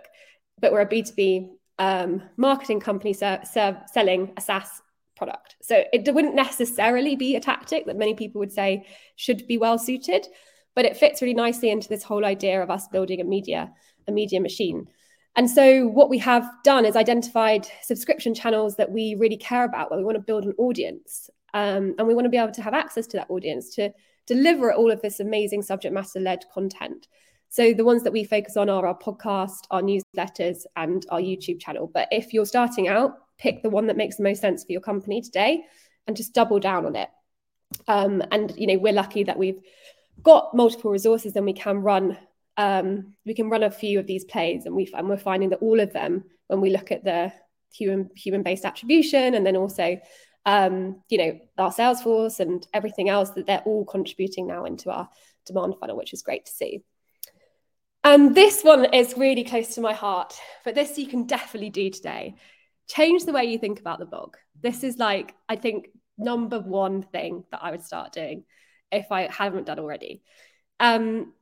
but 0.61 0.71
we're 0.71 0.79
a 0.79 0.89
B2B 0.89 1.58
um, 1.79 2.21
marketing 2.37 2.79
company 2.79 3.13
ser- 3.13 3.41
ser- 3.43 3.81
selling 3.91 4.31
a 4.37 4.41
SaaS 4.41 4.81
product. 5.15 5.55
So 5.61 5.83
it 5.91 6.13
wouldn't 6.13 6.35
necessarily 6.35 7.15
be 7.15 7.35
a 7.35 7.39
tactic 7.39 7.85
that 7.85 7.97
many 7.97 8.13
people 8.13 8.39
would 8.39 8.51
say 8.53 8.85
should 9.15 9.47
be 9.47 9.57
well 9.57 9.77
suited, 9.77 10.27
but 10.75 10.85
it 10.85 10.97
fits 10.97 11.21
really 11.21 11.33
nicely 11.33 11.69
into 11.69 11.89
this 11.89 12.03
whole 12.03 12.25
idea 12.25 12.61
of 12.61 12.69
us 12.69 12.87
building 12.87 13.19
a 13.19 13.23
media 13.23 13.71
a 14.07 14.11
media 14.11 14.39
machine. 14.39 14.87
And 15.35 15.49
so 15.49 15.87
what 15.87 16.09
we 16.09 16.17
have 16.17 16.49
done 16.63 16.85
is 16.85 16.95
identified 16.95 17.67
subscription 17.81 18.33
channels 18.33 18.75
that 18.77 18.91
we 18.91 19.15
really 19.19 19.37
care 19.37 19.63
about, 19.63 19.89
where 19.89 19.99
we 19.99 20.05
want 20.05 20.15
to 20.15 20.21
build 20.21 20.45
an 20.45 20.53
audience, 20.57 21.29
um, 21.53 21.95
and 21.97 22.07
we 22.07 22.15
want 22.15 22.25
to 22.25 22.29
be 22.29 22.37
able 22.37 22.51
to 22.53 22.61
have 22.61 22.73
access 22.73 23.07
to 23.07 23.17
that 23.17 23.29
audience 23.29 23.75
to 23.75 23.91
deliver 24.25 24.73
all 24.73 24.91
of 24.91 25.01
this 25.01 25.19
amazing 25.19 25.61
subject 25.61 25.93
matter 25.93 26.19
led 26.19 26.43
content. 26.53 27.07
So 27.49 27.73
the 27.73 27.85
ones 27.85 28.03
that 28.03 28.13
we 28.13 28.23
focus 28.23 28.57
on 28.57 28.69
are 28.69 28.85
our 28.85 28.97
podcast, 28.97 29.65
our 29.71 29.81
newsletters, 29.81 30.65
and 30.75 31.05
our 31.09 31.19
YouTube 31.19 31.59
channel. 31.59 31.89
But 31.91 32.07
if 32.11 32.33
you're 32.33 32.45
starting 32.45 32.87
out, 32.87 33.17
pick 33.39 33.63
the 33.63 33.69
one 33.69 33.87
that 33.87 33.97
makes 33.97 34.17
the 34.17 34.23
most 34.23 34.41
sense 34.41 34.63
for 34.63 34.71
your 34.71 34.81
company 34.81 35.21
today, 35.21 35.63
and 36.07 36.15
just 36.15 36.33
double 36.33 36.59
down 36.59 36.85
on 36.85 36.95
it. 36.95 37.09
Um, 37.87 38.23
and 38.31 38.53
you 38.55 38.67
know, 38.67 38.77
we're 38.77 38.93
lucky 38.93 39.23
that 39.23 39.37
we've 39.37 39.59
got 40.21 40.55
multiple 40.55 40.91
resources 40.91 41.35
and 41.35 41.45
we 41.45 41.53
can 41.53 41.79
run 41.79 42.17
um, 42.57 43.13
we 43.25 43.33
can 43.33 43.49
run 43.49 43.63
a 43.63 43.71
few 43.71 43.99
of 43.99 44.07
these 44.07 44.25
plays 44.25 44.65
and 44.65 44.75
we 44.75 44.91
and 44.93 45.07
we're 45.07 45.17
finding 45.17 45.49
that 45.49 45.61
all 45.61 45.79
of 45.79 45.93
them 45.93 46.25
when 46.47 46.59
we 46.59 46.69
look 46.69 46.91
at 46.91 47.05
the 47.05 47.31
human 47.71 48.09
human 48.15 48.43
based 48.43 48.65
attribution 48.65 49.33
and 49.33 49.45
then 49.45 49.55
also 49.55 49.97
um, 50.45 51.01
you 51.09 51.17
know 51.17 51.39
our 51.57 51.71
Salesforce 51.71 52.41
and 52.41 52.67
everything 52.73 53.07
else 53.07 53.29
that 53.31 53.45
they're 53.45 53.63
all 53.65 53.85
contributing 53.85 54.45
now 54.45 54.65
into 54.65 54.91
our 54.91 55.07
demand 55.45 55.75
funnel 55.79 55.95
which 55.95 56.13
is 56.13 56.21
great 56.21 56.45
to 56.45 56.51
see 56.51 56.83
and 58.03 58.33
this 58.35 58.63
one 58.63 58.85
is 58.93 59.17
really 59.17 59.43
close 59.43 59.75
to 59.75 59.81
my 59.81 59.93
heart 59.93 60.33
but 60.63 60.75
this 60.75 60.97
you 60.97 61.07
can 61.07 61.25
definitely 61.25 61.69
do 61.69 61.89
today 61.89 62.35
change 62.87 63.25
the 63.25 63.33
way 63.33 63.45
you 63.45 63.57
think 63.57 63.79
about 63.79 63.99
the 63.99 64.05
blog 64.05 64.35
this 64.61 64.83
is 64.83 64.97
like 64.97 65.35
i 65.47 65.55
think 65.55 65.89
number 66.17 66.59
one 66.59 67.01
thing 67.01 67.43
that 67.51 67.59
i 67.61 67.71
would 67.71 67.83
start 67.83 68.11
doing 68.11 68.43
if 68.91 69.11
I 69.11 69.27
haven't 69.31 69.67
done 69.67 69.79
already. 69.79 70.21
Um, 70.79 71.33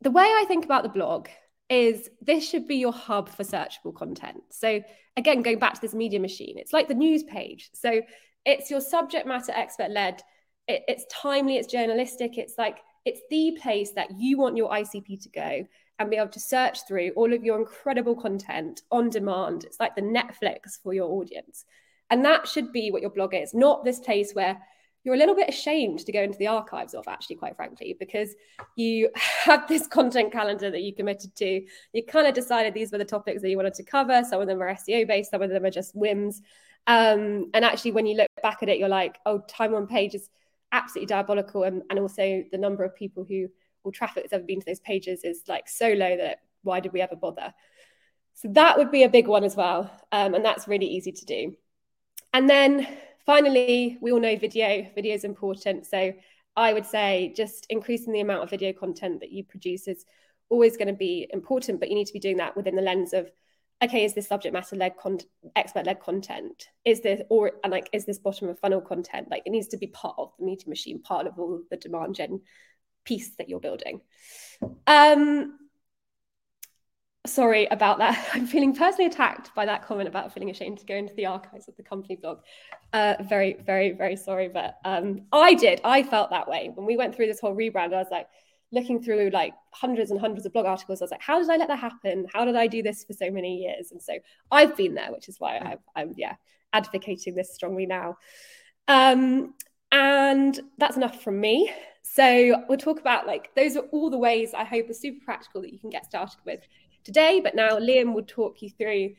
the 0.00 0.10
way 0.10 0.24
I 0.24 0.44
think 0.46 0.64
about 0.64 0.82
the 0.82 0.88
blog 0.88 1.28
is 1.68 2.08
this 2.20 2.48
should 2.48 2.68
be 2.68 2.76
your 2.76 2.92
hub 2.92 3.28
for 3.28 3.44
searchable 3.44 3.94
content. 3.94 4.42
So 4.50 4.82
again, 5.16 5.42
going 5.42 5.58
back 5.58 5.74
to 5.74 5.80
this 5.80 5.94
media 5.94 6.20
machine, 6.20 6.58
it's 6.58 6.72
like 6.72 6.88
the 6.88 6.94
news 6.94 7.22
page. 7.22 7.70
So 7.72 8.02
it's 8.44 8.70
your 8.70 8.80
subject 8.80 9.26
matter 9.26 9.52
expert 9.52 9.90
led. 9.90 10.22
It, 10.68 10.82
it's 10.88 11.06
timely. 11.10 11.56
It's 11.56 11.72
journalistic. 11.72 12.36
It's 12.36 12.54
like 12.58 12.78
it's 13.04 13.20
the 13.30 13.58
place 13.60 13.92
that 13.92 14.18
you 14.18 14.38
want 14.38 14.56
your 14.56 14.70
ICP 14.70 15.22
to 15.22 15.28
go 15.30 15.66
and 16.02 16.10
be 16.10 16.16
able 16.16 16.28
to 16.28 16.40
search 16.40 16.86
through 16.86 17.10
all 17.16 17.32
of 17.32 17.44
your 17.44 17.58
incredible 17.58 18.14
content 18.14 18.82
on 18.90 19.10
demand. 19.10 19.64
It's 19.64 19.80
like 19.80 19.94
the 19.94 20.02
Netflix 20.02 20.80
for 20.82 20.92
your 20.92 21.10
audience. 21.10 21.64
And 22.10 22.24
that 22.24 22.46
should 22.46 22.72
be 22.72 22.90
what 22.90 23.00
your 23.00 23.10
blog 23.10 23.34
is, 23.34 23.54
not 23.54 23.84
this 23.84 24.00
place 24.00 24.32
where 24.32 24.58
you're 25.04 25.14
a 25.14 25.18
little 25.18 25.34
bit 25.34 25.48
ashamed 25.48 26.00
to 26.00 26.12
go 26.12 26.22
into 26.22 26.38
the 26.38 26.46
archives 26.46 26.94
of 26.94 27.08
actually 27.08 27.36
quite 27.36 27.56
frankly 27.56 27.96
because 27.98 28.34
you 28.76 29.08
have 29.44 29.66
this 29.66 29.86
content 29.86 30.32
calendar 30.32 30.70
that 30.70 30.82
you 30.82 30.94
committed 30.94 31.34
to 31.34 31.64
you 31.92 32.04
kind 32.04 32.26
of 32.26 32.34
decided 32.34 32.72
these 32.72 32.92
were 32.92 32.98
the 32.98 33.04
topics 33.04 33.42
that 33.42 33.50
you 33.50 33.56
wanted 33.56 33.74
to 33.74 33.82
cover 33.82 34.22
some 34.22 34.40
of 34.40 34.46
them 34.46 34.62
are 34.62 34.74
seo 34.74 35.06
based 35.06 35.30
some 35.30 35.42
of 35.42 35.50
them 35.50 35.64
are 35.64 35.70
just 35.70 35.94
whims 35.96 36.40
um, 36.86 37.50
and 37.54 37.64
actually 37.64 37.92
when 37.92 38.06
you 38.06 38.16
look 38.16 38.28
back 38.42 38.62
at 38.62 38.68
it 38.68 38.78
you're 38.78 38.88
like 38.88 39.18
oh 39.26 39.40
time 39.48 39.74
on 39.74 39.86
page 39.86 40.14
is 40.14 40.28
absolutely 40.72 41.06
diabolical 41.06 41.64
and, 41.64 41.82
and 41.90 41.98
also 41.98 42.44
the 42.50 42.58
number 42.58 42.84
of 42.84 42.94
people 42.94 43.24
who 43.28 43.48
or 43.84 43.92
traffic 43.92 44.22
that's 44.24 44.32
ever 44.32 44.44
been 44.44 44.60
to 44.60 44.66
those 44.66 44.80
pages 44.80 45.24
is 45.24 45.42
like 45.48 45.68
so 45.68 45.88
low 45.88 46.16
that 46.16 46.38
why 46.62 46.80
did 46.80 46.92
we 46.92 47.00
ever 47.00 47.16
bother 47.16 47.52
so 48.34 48.48
that 48.52 48.78
would 48.78 48.90
be 48.90 49.02
a 49.02 49.08
big 49.08 49.26
one 49.26 49.44
as 49.44 49.56
well 49.56 49.90
um, 50.12 50.34
and 50.34 50.44
that's 50.44 50.68
really 50.68 50.86
easy 50.86 51.12
to 51.12 51.24
do 51.24 51.54
and 52.32 52.48
then 52.48 52.86
Finally, 53.24 53.98
we 54.00 54.12
all 54.12 54.20
know 54.20 54.36
video. 54.36 54.86
Video 54.94 55.14
is 55.14 55.24
important. 55.24 55.86
So 55.86 56.12
I 56.56 56.72
would 56.72 56.86
say 56.86 57.32
just 57.36 57.66
increasing 57.70 58.12
the 58.12 58.20
amount 58.20 58.42
of 58.42 58.50
video 58.50 58.72
content 58.72 59.20
that 59.20 59.32
you 59.32 59.44
produce 59.44 59.86
is 59.86 60.04
always 60.48 60.76
going 60.76 60.88
to 60.88 60.94
be 60.94 61.28
important, 61.32 61.80
but 61.80 61.88
you 61.88 61.94
need 61.94 62.08
to 62.08 62.12
be 62.12 62.18
doing 62.18 62.38
that 62.38 62.56
within 62.56 62.76
the 62.76 62.82
lens 62.82 63.12
of 63.12 63.30
okay, 63.82 64.04
is 64.04 64.14
this 64.14 64.28
subject 64.28 64.52
matter 64.52 64.76
led 64.76 64.96
con- 64.96 65.18
expert 65.56 65.86
led 65.86 65.98
content? 65.98 66.68
Is 66.84 67.00
this 67.00 67.22
or 67.30 67.52
and 67.64 67.72
like 67.72 67.88
is 67.92 68.04
this 68.04 68.18
bottom 68.18 68.48
of 68.48 68.58
funnel 68.58 68.80
content? 68.80 69.28
Like 69.30 69.42
it 69.46 69.50
needs 69.50 69.68
to 69.68 69.76
be 69.76 69.88
part 69.88 70.16
of 70.18 70.32
the 70.38 70.44
media 70.44 70.68
machine, 70.68 71.00
part 71.00 71.26
of 71.26 71.38
all 71.38 71.62
the 71.70 71.76
demand 71.76 72.16
gen 72.16 72.40
piece 73.04 73.36
that 73.36 73.48
you're 73.48 73.60
building. 73.60 74.00
Um, 74.86 75.58
sorry 77.26 77.66
about 77.66 77.98
that. 77.98 78.28
I'm 78.34 78.46
feeling 78.46 78.74
personally 78.74 79.06
attacked 79.06 79.54
by 79.54 79.66
that 79.66 79.86
comment 79.86 80.08
about 80.08 80.32
feeling 80.32 80.50
ashamed 80.50 80.78
to 80.78 80.86
go 80.86 80.94
into 80.94 81.14
the 81.14 81.26
archives 81.26 81.68
of 81.68 81.76
the 81.76 81.82
company 81.82 82.16
blog. 82.16 82.38
Uh, 82.92 83.14
very, 83.20 83.54
very, 83.54 83.92
very 83.92 84.16
sorry, 84.16 84.48
but 84.48 84.76
um, 84.84 85.22
I 85.32 85.54
did. 85.54 85.80
I 85.84 86.02
felt 86.02 86.30
that 86.30 86.48
way 86.48 86.70
when 86.74 86.86
we 86.86 86.96
went 86.96 87.14
through 87.14 87.26
this 87.26 87.40
whole 87.40 87.54
rebrand. 87.54 87.94
I 87.94 87.98
was 87.98 88.08
like 88.10 88.26
looking 88.72 89.02
through 89.02 89.30
like 89.30 89.52
hundreds 89.72 90.10
and 90.10 90.18
hundreds 90.18 90.46
of 90.46 90.52
blog 90.52 90.66
articles. 90.66 91.00
I 91.00 91.04
was 91.04 91.10
like, 91.10 91.22
how 91.22 91.38
did 91.38 91.50
I 91.50 91.56
let 91.56 91.68
that 91.68 91.78
happen? 91.78 92.26
How 92.32 92.44
did 92.44 92.56
I 92.56 92.66
do 92.66 92.82
this 92.82 93.04
for 93.04 93.12
so 93.12 93.30
many 93.30 93.58
years? 93.58 93.92
And 93.92 94.02
so 94.02 94.14
I've 94.50 94.76
been 94.76 94.94
there, 94.94 95.12
which 95.12 95.28
is 95.28 95.36
why 95.38 95.56
I, 95.56 95.76
I'm 95.94 96.14
yeah 96.16 96.34
advocating 96.72 97.34
this 97.34 97.54
strongly 97.54 97.86
now. 97.86 98.16
Um, 98.88 99.54
and 99.90 100.58
that's 100.78 100.96
enough 100.96 101.22
from 101.22 101.38
me. 101.38 101.70
So 102.02 102.64
we'll 102.68 102.78
talk 102.78 103.00
about 103.00 103.26
like 103.26 103.54
those 103.54 103.76
are 103.76 103.84
all 103.92 104.10
the 104.10 104.18
ways 104.18 104.54
I 104.54 104.64
hope 104.64 104.90
are 104.90 104.94
super 104.94 105.24
practical 105.24 105.62
that 105.62 105.72
you 105.72 105.78
can 105.78 105.90
get 105.90 106.04
started 106.04 106.38
with 106.44 106.60
today. 107.04 107.40
But 107.40 107.54
now 107.54 107.78
Liam 107.78 108.12
will 108.12 108.24
talk 108.24 108.60
you 108.60 108.70
through 108.70 109.14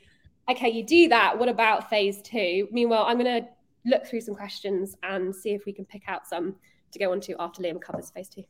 okay, 0.50 0.69
you 0.69 0.84
do 0.84 1.08
that. 1.10 1.38
What 1.38 1.50
about 1.50 1.89
phase 1.89 2.22
two? 2.22 2.67
Meanwhile, 2.72 3.06
I'm 3.08 3.17
going 3.17 3.43
to 3.43 3.50
look 3.86 4.06
through 4.06 4.22
some 4.22 4.36
questions 4.36 4.96
and 5.04 5.36
see 5.36 5.52
if 5.52 5.65
we 5.65 5.74
can 5.74 5.86
pick 5.86 6.04
out 6.08 6.28
some 6.28 6.56
to 6.91 7.00
go 7.00 7.12
on 7.12 7.19
to 7.22 7.36
after 7.39 7.62
Liam 7.62 7.82
covers 7.82 8.10
phase 8.12 8.30
two. 8.30 8.43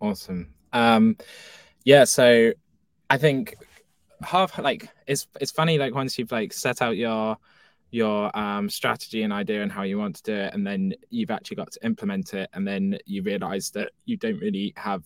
Awesome. 0.00 0.52
Um, 0.72 1.16
yeah, 1.84 2.04
so 2.04 2.52
I 3.10 3.18
think 3.18 3.56
half 4.22 4.58
like 4.58 4.88
it's 5.06 5.26
it's 5.40 5.50
funny 5.50 5.76
like 5.78 5.94
once 5.94 6.18
you've 6.18 6.32
like 6.32 6.52
set 6.52 6.80
out 6.80 6.96
your 6.96 7.36
your 7.90 8.36
um, 8.36 8.68
strategy 8.68 9.22
and 9.22 9.32
idea 9.32 9.62
and 9.62 9.70
how 9.70 9.82
you 9.82 9.98
want 9.98 10.16
to 10.16 10.22
do 10.22 10.34
it, 10.34 10.54
and 10.54 10.66
then 10.66 10.94
you've 11.10 11.30
actually 11.30 11.56
got 11.56 11.70
to 11.72 11.84
implement 11.84 12.34
it, 12.34 12.48
and 12.52 12.66
then 12.66 12.98
you 13.06 13.22
realize 13.22 13.70
that 13.70 13.92
you 14.04 14.16
don't 14.16 14.40
really 14.40 14.72
have 14.76 15.04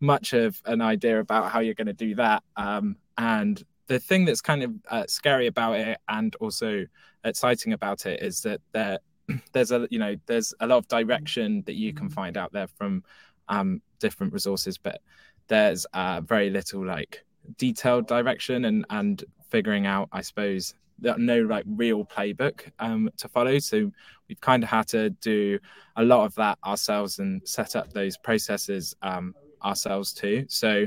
much 0.00 0.32
of 0.32 0.60
an 0.66 0.80
idea 0.80 1.20
about 1.20 1.50
how 1.50 1.60
you're 1.60 1.74
going 1.74 1.86
to 1.86 1.92
do 1.92 2.14
that. 2.14 2.42
Um, 2.56 2.96
and 3.18 3.62
the 3.86 3.98
thing 3.98 4.24
that's 4.24 4.40
kind 4.40 4.62
of 4.62 4.72
uh, 4.90 5.04
scary 5.08 5.46
about 5.46 5.76
it 5.76 5.98
and 6.08 6.34
also 6.36 6.86
exciting 7.24 7.72
about 7.72 8.06
it 8.06 8.22
is 8.22 8.42
that 8.42 8.60
there 8.72 8.98
there's 9.52 9.72
a 9.72 9.86
you 9.90 9.98
know 9.98 10.16
there's 10.26 10.54
a 10.60 10.66
lot 10.66 10.78
of 10.78 10.88
direction 10.88 11.62
that 11.66 11.74
you 11.74 11.92
can 11.92 12.08
find 12.08 12.36
out 12.36 12.52
there 12.52 12.66
from 12.66 13.02
um, 13.48 13.80
different 14.00 14.32
resources, 14.32 14.78
but 14.78 15.00
there's 15.48 15.84
uh, 15.92 16.20
very 16.20 16.50
little 16.50 16.84
like 16.84 17.24
detailed 17.58 18.06
direction 18.06 18.64
and 18.64 18.84
and 18.90 19.24
figuring 19.48 19.86
out, 19.86 20.08
I 20.12 20.22
suppose, 20.22 20.74
no 20.98 21.42
like 21.42 21.64
real 21.66 22.04
playbook 22.04 22.70
um, 22.78 23.10
to 23.18 23.28
follow. 23.28 23.58
So 23.58 23.90
we've 24.28 24.40
kind 24.40 24.62
of 24.62 24.68
had 24.68 24.88
to 24.88 25.10
do 25.10 25.58
a 25.96 26.04
lot 26.04 26.24
of 26.24 26.34
that 26.36 26.58
ourselves 26.64 27.18
and 27.18 27.46
set 27.46 27.76
up 27.76 27.92
those 27.92 28.16
processes 28.16 28.94
um, 29.02 29.34
ourselves 29.62 30.12
too. 30.12 30.46
So, 30.48 30.86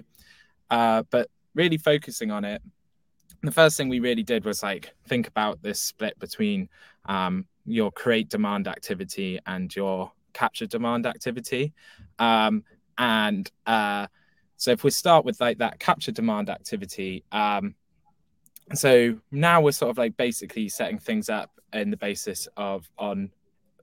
uh, 0.70 1.04
but 1.10 1.30
really 1.56 1.78
focusing 1.78 2.32
on 2.32 2.46
it, 2.46 2.62
the 3.42 3.52
first 3.52 3.78
thing 3.78 3.90
we 3.90 4.00
really 4.00 4.24
did 4.24 4.46
was 4.46 4.64
like 4.64 4.94
think 5.08 5.28
about 5.28 5.62
this 5.62 5.82
split 5.82 6.18
between 6.20 6.70
um, 7.06 7.46
your 7.66 7.92
create 7.92 8.30
demand 8.30 8.68
activity 8.68 9.40
and 9.46 9.74
your 9.76 10.12
capture 10.34 10.66
demand 10.66 11.06
activity. 11.06 11.74
Um, 12.18 12.64
and 12.98 13.50
uh, 13.66 14.08
so 14.58 14.72
if 14.72 14.84
we 14.84 14.92
start 14.92 15.24
with 15.24 15.40
like 15.40 15.60
that 15.60 15.80
capture 15.80 16.12
demand 16.12 16.50
activity, 16.50 17.24
um, 17.32 17.76
so 18.74 19.18
now 19.32 19.62
we're 19.62 19.72
sort 19.72 19.92
of 19.92 19.98
like 19.98 20.16
basically 20.18 20.70
setting 20.70 21.00
things 21.00 21.30
up 21.30 21.52
in 21.74 21.90
the 21.90 21.98
basis 21.98 22.48
of 22.58 22.90
on 22.98 23.32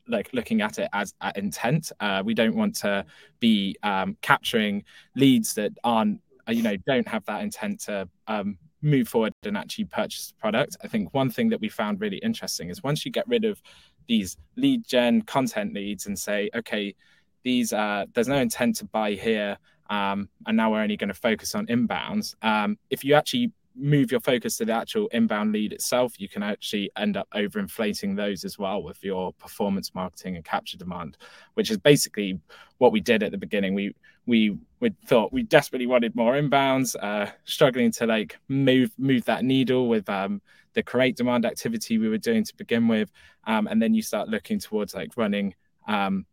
like 0.08 0.30
looking 0.32 0.60
at 0.60 0.78
it 0.78 0.88
as 0.92 1.14
at 1.20 1.36
intent. 1.36 1.92
Uh, 2.00 2.22
we 2.24 2.34
don't 2.34 2.54
want 2.54 2.74
to 2.76 3.04
be 3.40 3.76
um, 3.82 4.16
capturing 4.22 4.84
leads 5.14 5.54
that 5.54 5.72
aren't, 5.84 6.20
uh, 6.48 6.52
you 6.52 6.62
know, 6.62 6.76
don't 6.86 7.08
have 7.08 7.24
that 7.26 7.42
intent 7.42 7.80
to 7.80 8.08
um, 8.28 8.56
move 8.82 9.08
forward 9.08 9.32
and 9.44 9.56
actually 9.56 9.84
purchase 9.84 10.28
the 10.28 10.34
product. 10.34 10.76
I 10.82 10.88
think 10.88 11.12
one 11.12 11.30
thing 11.30 11.48
that 11.50 11.60
we 11.60 11.68
found 11.68 12.00
really 12.00 12.18
interesting 12.18 12.70
is 12.70 12.82
once 12.82 13.04
you 13.04 13.10
get 13.10 13.26
rid 13.28 13.44
of 13.44 13.60
these 14.06 14.36
lead 14.56 14.86
gen 14.86 15.22
content 15.22 15.74
leads 15.74 16.06
and 16.06 16.18
say, 16.18 16.50
okay, 16.54 16.94
these 17.42 17.72
uh, 17.72 18.06
there's 18.14 18.28
no 18.28 18.36
intent 18.36 18.76
to 18.76 18.84
buy 18.84 19.12
here, 19.12 19.56
um, 19.90 20.28
and 20.46 20.56
now 20.56 20.70
we're 20.70 20.82
only 20.82 20.96
going 20.96 21.08
to 21.08 21.14
focus 21.14 21.54
on 21.54 21.66
inbounds. 21.66 22.34
Um, 22.42 22.78
if 22.90 23.04
you 23.04 23.14
actually 23.14 23.52
move 23.76 24.10
your 24.10 24.20
focus 24.20 24.56
to 24.56 24.64
the 24.64 24.72
actual 24.72 25.08
inbound 25.08 25.52
lead 25.52 25.72
itself, 25.72 26.18
you 26.18 26.28
can 26.28 26.42
actually 26.42 26.90
end 26.96 27.16
up 27.16 27.28
overinflating 27.34 28.16
those 28.16 28.44
as 28.44 28.58
well 28.58 28.82
with 28.82 29.02
your 29.04 29.32
performance 29.34 29.94
marketing 29.94 30.36
and 30.36 30.44
capture 30.44 30.78
demand, 30.78 31.16
which 31.54 31.70
is 31.70 31.78
basically 31.78 32.40
what 32.78 32.92
we 32.92 33.00
did 33.00 33.22
at 33.22 33.32
the 33.32 33.38
beginning. 33.38 33.74
We 33.74 33.94
we 34.26 34.58
we 34.80 34.90
thought 35.06 35.32
we 35.32 35.42
desperately 35.42 35.86
wanted 35.86 36.14
more 36.16 36.34
inbounds, 36.34 36.96
uh, 37.00 37.30
struggling 37.44 37.92
to 37.92 38.06
like 38.06 38.38
move 38.48 38.90
move 38.98 39.24
that 39.24 39.44
needle 39.44 39.88
with 39.88 40.08
um, 40.08 40.40
the 40.74 40.82
create 40.82 41.16
demand 41.16 41.46
activity 41.46 41.98
we 41.98 42.08
were 42.08 42.18
doing 42.18 42.44
to 42.44 42.56
begin 42.56 42.88
with, 42.88 43.10
um, 43.46 43.66
and 43.66 43.80
then 43.80 43.94
you 43.94 44.02
start 44.02 44.28
looking 44.28 44.58
towards 44.58 44.94
like 44.94 45.16
running 45.16 45.54
um, 45.86 46.26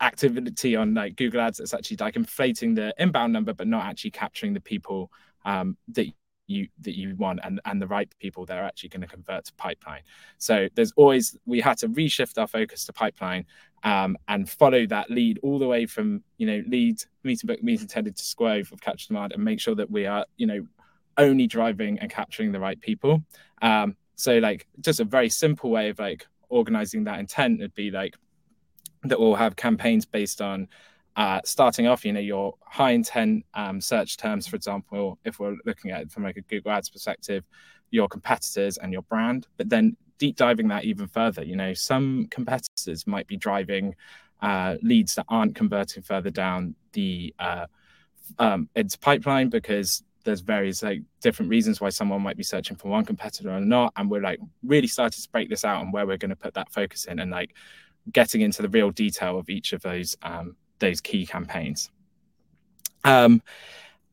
activity 0.00 0.76
on 0.76 0.94
like 0.94 1.16
Google 1.16 1.40
Ads 1.40 1.58
that's 1.58 1.74
actually 1.74 1.98
like 1.98 2.16
inflating 2.16 2.74
the 2.74 2.94
inbound 2.98 3.32
number, 3.32 3.52
but 3.52 3.66
not 3.66 3.84
actually 3.84 4.12
capturing 4.12 4.54
the 4.54 4.60
people 4.60 5.10
um, 5.44 5.76
that 5.88 6.06
you 6.50 6.68
that 6.80 6.96
you 6.96 7.14
want 7.16 7.40
and 7.44 7.60
and 7.64 7.80
the 7.80 7.86
right 7.86 8.12
people 8.18 8.44
that 8.46 8.58
are 8.58 8.64
actually 8.64 8.88
going 8.88 9.00
to 9.02 9.06
convert 9.06 9.44
to 9.46 9.54
pipeline. 9.54 10.02
So 10.38 10.68
there's 10.74 10.92
always 10.96 11.36
we 11.46 11.60
had 11.60 11.78
to 11.78 11.88
reshift 11.88 12.38
our 12.38 12.46
focus 12.46 12.84
to 12.86 12.92
pipeline 12.92 13.46
um, 13.84 14.16
and 14.28 14.48
follow 14.48 14.86
that 14.86 15.10
lead 15.10 15.38
all 15.42 15.58
the 15.58 15.66
way 15.66 15.86
from 15.86 16.22
you 16.38 16.46
know 16.46 16.62
lead 16.66 17.02
meeting 17.22 17.46
book 17.46 17.62
meeting 17.62 17.82
intended 17.82 18.16
to 18.16 18.24
square 18.24 18.60
of 18.60 18.80
capture 18.80 19.08
demand 19.08 19.32
and 19.32 19.44
make 19.44 19.60
sure 19.60 19.74
that 19.74 19.90
we 19.90 20.06
are 20.06 20.26
you 20.36 20.46
know 20.46 20.66
only 21.16 21.46
driving 21.46 21.98
and 21.98 22.10
capturing 22.10 22.52
the 22.52 22.60
right 22.60 22.80
people. 22.80 23.22
Um, 23.62 23.96
so 24.16 24.38
like 24.38 24.66
just 24.80 25.00
a 25.00 25.04
very 25.04 25.28
simple 25.28 25.70
way 25.70 25.88
of 25.88 25.98
like 25.98 26.26
organizing 26.48 27.04
that 27.04 27.20
intent 27.20 27.60
would 27.60 27.74
be 27.74 27.90
like 27.90 28.14
that 29.04 29.18
we'll 29.18 29.34
have 29.34 29.56
campaigns 29.56 30.04
based 30.04 30.42
on 30.42 30.68
uh, 31.16 31.40
starting 31.44 31.86
off, 31.86 32.04
you 32.04 32.12
know, 32.12 32.20
your 32.20 32.54
high 32.62 32.92
intent 32.92 33.44
um, 33.54 33.80
search 33.80 34.16
terms, 34.16 34.46
for 34.46 34.56
example, 34.56 35.18
if 35.24 35.38
we're 35.38 35.56
looking 35.64 35.90
at 35.90 36.02
it 36.02 36.10
from 36.10 36.24
like 36.24 36.36
a 36.36 36.42
Google 36.42 36.72
Ads 36.72 36.90
perspective, 36.90 37.44
your 37.90 38.08
competitors 38.08 38.78
and 38.78 38.92
your 38.92 39.02
brand, 39.02 39.46
but 39.56 39.68
then 39.68 39.96
deep 40.18 40.36
diving 40.36 40.68
that 40.68 40.84
even 40.84 41.06
further, 41.06 41.42
you 41.44 41.56
know, 41.56 41.74
some 41.74 42.28
competitors 42.30 43.06
might 43.06 43.26
be 43.26 43.36
driving 43.36 43.94
uh, 44.42 44.76
leads 44.82 45.14
that 45.16 45.26
aren't 45.28 45.54
converting 45.54 46.02
further 46.02 46.30
down 46.30 46.74
the 46.92 47.34
uh, 47.38 47.66
um, 48.38 48.68
its 48.74 48.96
pipeline 48.96 49.48
because 49.48 50.02
there's 50.24 50.40
various 50.40 50.82
like 50.82 51.02
different 51.20 51.50
reasons 51.50 51.80
why 51.80 51.88
someone 51.88 52.22
might 52.22 52.36
be 52.36 52.42
searching 52.42 52.76
for 52.76 52.88
one 52.88 53.04
competitor 53.04 53.50
or 53.50 53.60
not, 53.60 53.92
and 53.96 54.10
we're 54.10 54.20
like 54.20 54.38
really 54.62 54.86
starting 54.86 55.20
to 55.20 55.28
break 55.30 55.48
this 55.48 55.64
out 55.64 55.82
and 55.82 55.92
where 55.92 56.06
we're 56.06 56.16
going 56.16 56.30
to 56.30 56.36
put 56.36 56.54
that 56.54 56.70
focus 56.72 57.06
in 57.06 57.18
and 57.18 57.30
like 57.30 57.54
getting 58.12 58.40
into 58.40 58.62
the 58.62 58.68
real 58.68 58.90
detail 58.90 59.38
of 59.38 59.48
each 59.48 59.72
of 59.72 59.82
those 59.82 60.16
um, 60.22 60.56
those 60.80 61.00
key 61.00 61.26
campaigns. 61.26 61.90
Um, 63.04 63.42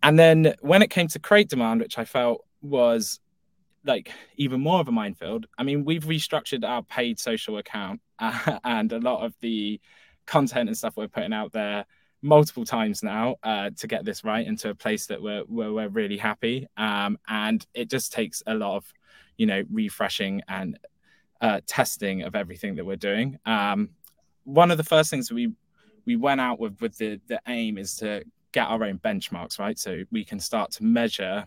and 0.03 0.17
then 0.17 0.55
when 0.61 0.81
it 0.81 0.89
came 0.89 1.07
to 1.09 1.19
create 1.19 1.49
demand, 1.49 1.81
which 1.81 1.97
I 1.97 2.05
felt 2.05 2.45
was 2.61 3.19
like 3.87 4.11
even 4.35 4.59
more 4.59 4.79
of 4.79 4.87
a 4.87 4.91
minefield. 4.91 5.47
I 5.57 5.63
mean, 5.63 5.85
we've 5.85 6.03
restructured 6.03 6.67
our 6.67 6.83
paid 6.83 7.19
social 7.19 7.57
account 7.57 8.01
uh, 8.19 8.59
and 8.63 8.91
a 8.91 8.99
lot 8.99 9.25
of 9.25 9.33
the 9.39 9.79
content 10.25 10.69
and 10.69 10.77
stuff 10.77 10.97
we're 10.97 11.07
putting 11.07 11.33
out 11.33 11.53
there 11.53 11.85
multiple 12.21 12.65
times 12.65 13.01
now 13.03 13.35
uh, 13.43 13.69
to 13.77 13.87
get 13.87 14.03
this 14.03 14.23
right 14.23 14.45
into 14.45 14.69
a 14.69 14.75
place 14.75 15.05
that 15.07 15.21
we're 15.21 15.43
we're 15.47 15.87
really 15.87 16.17
happy. 16.17 16.67
Um, 16.75 17.17
and 17.27 17.65
it 17.73 17.89
just 17.89 18.11
takes 18.11 18.43
a 18.45 18.53
lot 18.53 18.75
of, 18.75 18.93
you 19.37 19.45
know, 19.45 19.63
refreshing 19.71 20.41
and 20.47 20.77
uh, 21.41 21.61
testing 21.65 22.23
of 22.23 22.35
everything 22.35 22.75
that 22.75 22.85
we're 22.85 22.95
doing. 22.97 23.39
Um, 23.45 23.89
one 24.43 24.71
of 24.71 24.77
the 24.77 24.83
first 24.83 25.09
things 25.09 25.31
we 25.31 25.53
we 26.07 26.15
went 26.15 26.41
out 26.41 26.59
with 26.59 26.81
with 26.81 26.97
the 26.97 27.19
the 27.27 27.39
aim 27.47 27.77
is 27.77 27.95
to 27.97 28.23
get 28.53 28.67
our 28.67 28.83
own 28.83 28.97
benchmarks, 28.97 29.59
right? 29.59 29.77
So 29.77 30.03
we 30.11 30.23
can 30.23 30.39
start 30.39 30.71
to 30.71 30.83
measure 30.83 31.45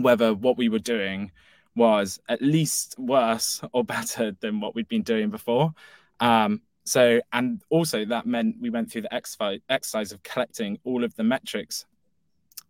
whether 0.00 0.34
what 0.34 0.56
we 0.56 0.68
were 0.68 0.80
doing 0.80 1.30
was 1.76 2.18
at 2.28 2.42
least 2.42 2.98
worse 2.98 3.60
or 3.72 3.84
better 3.96 4.32
than 4.40 4.60
what 4.60 4.74
we'd 4.74 4.88
been 4.88 5.02
doing 5.02 5.30
before. 5.30 5.72
Um, 6.18 6.62
so, 6.84 7.20
and 7.32 7.62
also 7.68 8.04
that 8.06 8.26
meant 8.26 8.56
we 8.60 8.70
went 8.70 8.90
through 8.90 9.02
the 9.02 9.14
exercise 9.14 10.10
of 10.10 10.22
collecting 10.22 10.78
all 10.82 11.04
of 11.04 11.14
the 11.14 11.22
metrics 11.22 11.84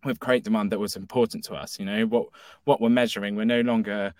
with 0.03 0.19
create 0.19 0.43
demand 0.43 0.71
that 0.71 0.79
was 0.79 0.95
important 0.95 1.43
to 1.45 1.53
us. 1.53 1.79
You 1.79 1.85
know 1.85 2.05
what 2.05 2.27
what 2.65 2.81
we're 2.81 2.89
measuring. 2.89 3.35
We're 3.35 3.45
no 3.45 3.61
longer 3.61 4.13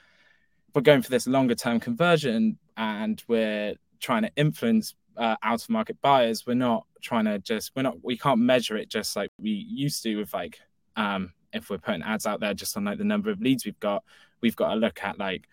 we're 0.73 0.81
going 0.81 1.01
for 1.01 1.11
this 1.11 1.27
longer 1.27 1.55
term 1.55 1.81
conversion, 1.81 2.57
and 2.77 3.21
we're 3.27 3.75
trying 3.99 4.23
to 4.23 4.31
influence 4.37 4.95
uh, 5.21 5.35
out 5.43 5.61
of 5.61 5.69
market 5.69 6.01
buyers, 6.01 6.45
we're 6.45 6.53
not 6.55 6.85
trying 7.01 7.25
to 7.25 7.39
just 7.39 7.71
we're 7.75 7.83
not 7.83 8.03
we 8.03 8.17
can't 8.17 8.39
measure 8.39 8.75
it 8.75 8.89
just 8.89 9.15
like 9.15 9.29
we 9.39 9.51
used 9.51 10.03
to 10.03 10.17
with 10.17 10.33
like 10.33 10.59
um 10.95 11.31
if 11.53 11.69
we're 11.69 11.77
putting 11.77 12.01
ads 12.03 12.25
out 12.25 12.39
there 12.39 12.53
just 12.53 12.75
on 12.77 12.85
like 12.85 12.97
the 12.97 13.03
number 13.03 13.29
of 13.29 13.41
leads 13.41 13.65
we've 13.65 13.79
got, 13.79 14.03
we've 14.41 14.55
got 14.55 14.69
to 14.69 14.75
look 14.75 15.03
at 15.03 15.19
like 15.19 15.47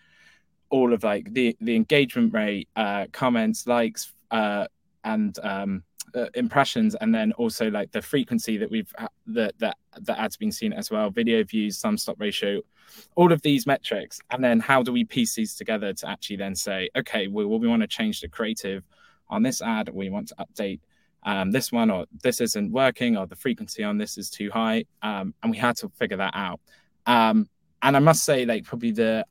all 0.69 0.93
of 0.93 1.03
like 1.03 1.33
the 1.33 1.55
the 1.61 1.75
engagement 1.75 2.33
rate, 2.33 2.67
uh, 2.75 3.05
comments, 3.11 3.67
likes, 3.67 4.13
uh, 4.31 4.65
and 5.03 5.37
um, 5.43 5.83
uh, 6.15 6.27
impressions, 6.35 6.95
and 6.95 7.13
then 7.13 7.31
also 7.33 7.69
like 7.69 7.91
the 7.91 8.01
frequency 8.01 8.57
that 8.57 8.69
we've 8.69 8.91
that 9.27 9.53
that 9.59 9.77
the 10.01 10.19
ads 10.19 10.37
been 10.37 10.51
seen 10.51 10.73
as 10.73 10.91
well, 10.91 11.09
video 11.09 11.43
views, 11.43 11.79
thumb 11.79 11.97
stop 11.97 12.19
ratio, 12.19 12.61
all 13.15 13.31
of 13.31 13.41
these 13.41 13.65
metrics, 13.65 14.19
and 14.31 14.43
then 14.43 14.59
how 14.59 14.83
do 14.83 14.91
we 14.91 15.03
piece 15.03 15.35
these 15.35 15.55
together 15.55 15.93
to 15.93 16.09
actually 16.09 16.35
then 16.35 16.55
say, 16.55 16.89
okay, 16.95 17.27
well, 17.27 17.47
we 17.47 17.67
want 17.67 17.81
to 17.81 17.87
change 17.87 18.21
the 18.21 18.27
creative 18.27 18.83
on 19.29 19.43
this 19.43 19.61
ad, 19.61 19.89
we 19.89 20.09
want 20.09 20.27
to 20.29 20.35
update 20.35 20.79
um, 21.23 21.51
this 21.51 21.71
one, 21.71 21.91
or 21.91 22.05
this 22.23 22.41
isn't 22.41 22.71
working, 22.71 23.17
or 23.17 23.27
the 23.27 23.35
frequency 23.35 23.83
on 23.83 23.97
this 23.97 24.17
is 24.17 24.29
too 24.29 24.49
high. 24.51 24.85
Um, 25.01 25.33
and 25.41 25.51
we 25.51 25.57
had 25.57 25.75
to 25.77 25.89
figure 25.89 26.17
that 26.17 26.33
out. 26.33 26.59
Um, 27.05 27.49
and 27.81 27.95
I 27.95 27.99
must 27.99 28.23
say, 28.23 28.45
like, 28.45 28.63
probably 28.63 28.91
the 28.91 29.25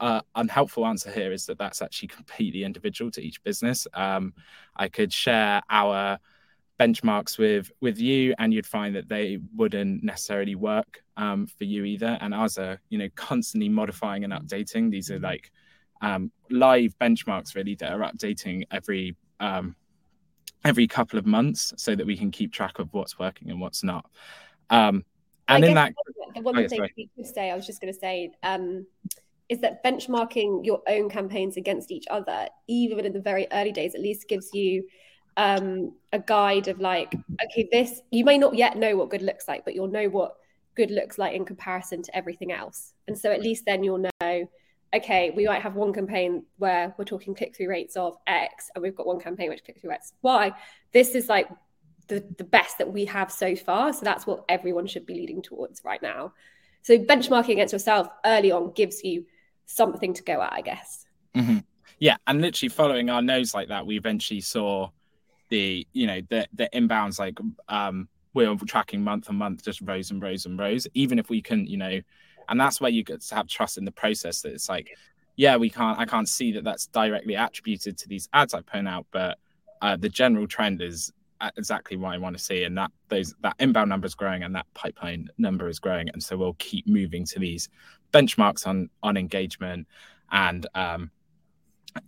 uh, 0.00 0.20
unhelpful 0.34 0.86
answer 0.86 1.10
here 1.10 1.32
is 1.32 1.46
that 1.46 1.58
that's 1.58 1.82
actually 1.82 2.08
completely 2.08 2.64
individual 2.64 3.10
to 3.12 3.22
each 3.22 3.42
business. 3.42 3.86
Um, 3.94 4.34
I 4.76 4.88
could 4.88 5.12
share 5.12 5.62
our 5.70 6.18
benchmarks 6.80 7.38
with 7.38 7.70
with 7.80 7.98
you, 7.98 8.34
and 8.38 8.52
you'd 8.52 8.66
find 8.66 8.94
that 8.96 9.08
they 9.08 9.38
wouldn't 9.54 10.02
necessarily 10.02 10.54
work 10.54 11.02
um, 11.16 11.46
for 11.46 11.64
you 11.64 11.84
either. 11.84 12.18
And 12.20 12.34
ours 12.34 12.58
are, 12.58 12.80
you 12.88 12.98
know, 12.98 13.08
constantly 13.14 13.68
modifying 13.68 14.24
and 14.24 14.32
updating. 14.32 14.90
These 14.90 15.10
are 15.10 15.20
like 15.20 15.52
um, 16.00 16.32
live 16.50 16.98
benchmarks 16.98 17.54
really 17.54 17.76
that 17.76 17.92
are 17.92 18.00
updating 18.00 18.64
every 18.70 19.14
um, 19.42 19.76
every 20.64 20.86
couple 20.86 21.18
of 21.18 21.26
months 21.26 21.74
so 21.76 21.94
that 21.94 22.06
we 22.06 22.16
can 22.16 22.30
keep 22.30 22.52
track 22.52 22.78
of 22.78 22.88
what's 22.92 23.18
working 23.18 23.50
and 23.50 23.60
what's 23.60 23.82
not. 23.82 24.08
Um, 24.70 25.04
and 25.48 25.64
in 25.64 25.74
that, 25.74 25.92
the 26.34 26.40
one 26.40 26.56
oh, 26.56 26.68
thing 26.68 26.88
you 26.96 27.08
could 27.16 27.26
say, 27.26 27.50
I 27.50 27.56
was 27.56 27.66
just 27.66 27.80
going 27.80 27.92
to 27.92 27.98
say, 27.98 28.30
um, 28.42 28.86
is 29.48 29.58
that 29.60 29.84
benchmarking 29.84 30.64
your 30.64 30.80
own 30.88 31.10
campaigns 31.10 31.56
against 31.56 31.90
each 31.90 32.06
other, 32.10 32.48
even 32.68 33.04
in 33.04 33.12
the 33.12 33.20
very 33.20 33.46
early 33.52 33.72
days, 33.72 33.94
at 33.94 34.00
least 34.00 34.28
gives 34.28 34.54
you 34.54 34.84
um, 35.36 35.92
a 36.12 36.20
guide 36.20 36.68
of 36.68 36.80
like, 36.80 37.12
okay, 37.44 37.68
this 37.70 38.00
you 38.10 38.24
may 38.24 38.38
not 38.38 38.54
yet 38.54 38.76
know 38.76 38.96
what 38.96 39.10
good 39.10 39.22
looks 39.22 39.48
like, 39.48 39.64
but 39.64 39.74
you'll 39.74 39.88
know 39.88 40.08
what 40.08 40.36
good 40.74 40.90
looks 40.90 41.18
like 41.18 41.34
in 41.34 41.44
comparison 41.44 42.02
to 42.02 42.16
everything 42.16 42.52
else. 42.52 42.94
And 43.08 43.18
so 43.18 43.30
at 43.30 43.42
least 43.42 43.64
then 43.66 43.82
you'll 43.82 44.08
know 44.20 44.48
okay, 44.94 45.30
we 45.30 45.46
might 45.46 45.62
have 45.62 45.74
one 45.74 45.92
campaign 45.92 46.44
where 46.58 46.94
we're 46.98 47.04
talking 47.04 47.34
click 47.34 47.56
through 47.56 47.68
rates 47.68 47.96
of 47.96 48.16
X, 48.26 48.70
and 48.74 48.82
we've 48.82 48.94
got 48.94 49.06
one 49.06 49.20
campaign 49.20 49.48
which 49.48 49.64
click 49.64 49.80
through 49.80 49.90
rates 49.90 50.12
Y. 50.22 50.52
This 50.92 51.14
is 51.14 51.28
like 51.28 51.48
the, 52.08 52.24
the 52.36 52.44
best 52.44 52.78
that 52.78 52.92
we 52.92 53.04
have 53.06 53.32
so 53.32 53.56
far. 53.56 53.92
So 53.92 54.04
that's 54.04 54.26
what 54.26 54.44
everyone 54.48 54.86
should 54.86 55.06
be 55.06 55.14
leading 55.14 55.42
towards 55.42 55.82
right 55.84 56.02
now. 56.02 56.34
So 56.82 56.98
benchmarking 56.98 57.50
against 57.50 57.72
yourself 57.72 58.08
early 58.24 58.52
on 58.52 58.72
gives 58.72 59.02
you 59.04 59.24
something 59.66 60.12
to 60.14 60.22
go 60.22 60.42
at, 60.42 60.52
I 60.52 60.60
guess. 60.60 61.06
Mm-hmm. 61.34 61.58
Yeah, 61.98 62.16
and 62.26 62.40
literally 62.40 62.68
following 62.68 63.10
our 63.10 63.22
nose 63.22 63.54
like 63.54 63.68
that, 63.68 63.86
we 63.86 63.96
eventually 63.96 64.40
saw 64.40 64.90
the 65.48 65.86
you 65.92 66.06
know 66.06 66.20
the 66.30 66.48
the 66.54 66.68
inbounds 66.72 67.18
like 67.18 67.38
um 67.68 68.08
we're 68.34 68.54
tracking 68.66 69.04
month 69.04 69.28
on 69.28 69.36
month 69.36 69.62
just 69.62 69.82
rose 69.82 70.10
and 70.10 70.22
rose 70.22 70.46
and 70.46 70.58
rose. 70.58 70.86
Even 70.94 71.18
if 71.18 71.28
we 71.28 71.42
can, 71.42 71.66
you 71.66 71.76
know, 71.76 72.00
and 72.52 72.60
that's 72.60 72.80
where 72.80 72.90
you 72.90 73.02
get 73.02 73.22
to 73.22 73.34
have 73.34 73.48
trust 73.48 73.78
in 73.78 73.84
the 73.84 73.90
process 73.90 74.42
that 74.42 74.52
it's 74.52 74.68
like 74.68 74.96
yeah. 75.36 75.56
we 75.56 75.70
can't 75.70 75.98
i 75.98 76.04
can't 76.04 76.28
see 76.28 76.52
that 76.52 76.62
that's 76.62 76.86
directly 76.88 77.34
attributed 77.34 77.96
to 77.96 78.06
these 78.08 78.28
ads 78.34 78.54
i 78.54 78.60
point 78.60 78.86
out 78.86 79.06
but 79.10 79.38
uh, 79.80 79.96
the 79.96 80.08
general 80.08 80.46
trend 80.46 80.80
is 80.80 81.10
exactly 81.56 81.96
what 81.96 82.12
i 82.12 82.18
want 82.18 82.36
to 82.36 82.42
see 82.42 82.62
and 82.62 82.78
that 82.78 82.92
those 83.08 83.34
that 83.40 83.56
inbound 83.58 83.88
number 83.88 84.06
is 84.06 84.14
growing 84.14 84.44
and 84.44 84.54
that 84.54 84.66
pipeline 84.74 85.28
number 85.38 85.68
is 85.68 85.80
growing 85.80 86.08
and 86.10 86.22
so 86.22 86.36
we'll 86.36 86.54
keep 86.60 86.86
moving 86.86 87.24
to 87.24 87.40
these 87.40 87.68
benchmarks 88.12 88.66
on 88.66 88.88
on 89.02 89.16
engagement 89.16 89.88
and 90.30 90.66
um 90.74 91.10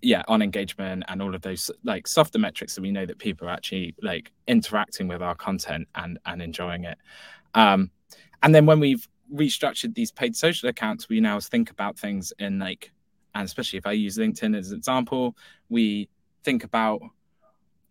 yeah 0.02 0.22
on 0.28 0.42
engagement 0.42 1.02
and 1.08 1.20
all 1.20 1.34
of 1.34 1.42
those 1.42 1.70
like 1.84 2.06
softer 2.06 2.38
metrics 2.38 2.74
that 2.74 2.82
we 2.82 2.90
know 2.90 3.06
that 3.06 3.18
people 3.18 3.48
are 3.48 3.52
actually 3.52 3.94
like 4.02 4.30
interacting 4.46 5.08
with 5.08 5.22
our 5.22 5.34
content 5.34 5.88
and 5.94 6.18
and 6.26 6.40
enjoying 6.40 6.84
it. 6.84 6.98
Um 7.54 7.90
and 8.42 8.54
then 8.54 8.66
when 8.66 8.80
we've 8.80 9.08
restructured 9.34 9.94
these 9.94 10.12
paid 10.12 10.36
social 10.36 10.68
accounts 10.68 11.08
we 11.08 11.20
now 11.20 11.38
think 11.40 11.70
about 11.70 11.98
things 11.98 12.32
in 12.38 12.58
like 12.58 12.92
and 13.34 13.44
especially 13.44 13.78
if 13.78 13.86
i 13.86 13.92
use 13.92 14.16
linkedin 14.16 14.56
as 14.56 14.70
an 14.70 14.78
example 14.78 15.36
we 15.68 16.08
think 16.44 16.64
about 16.64 17.00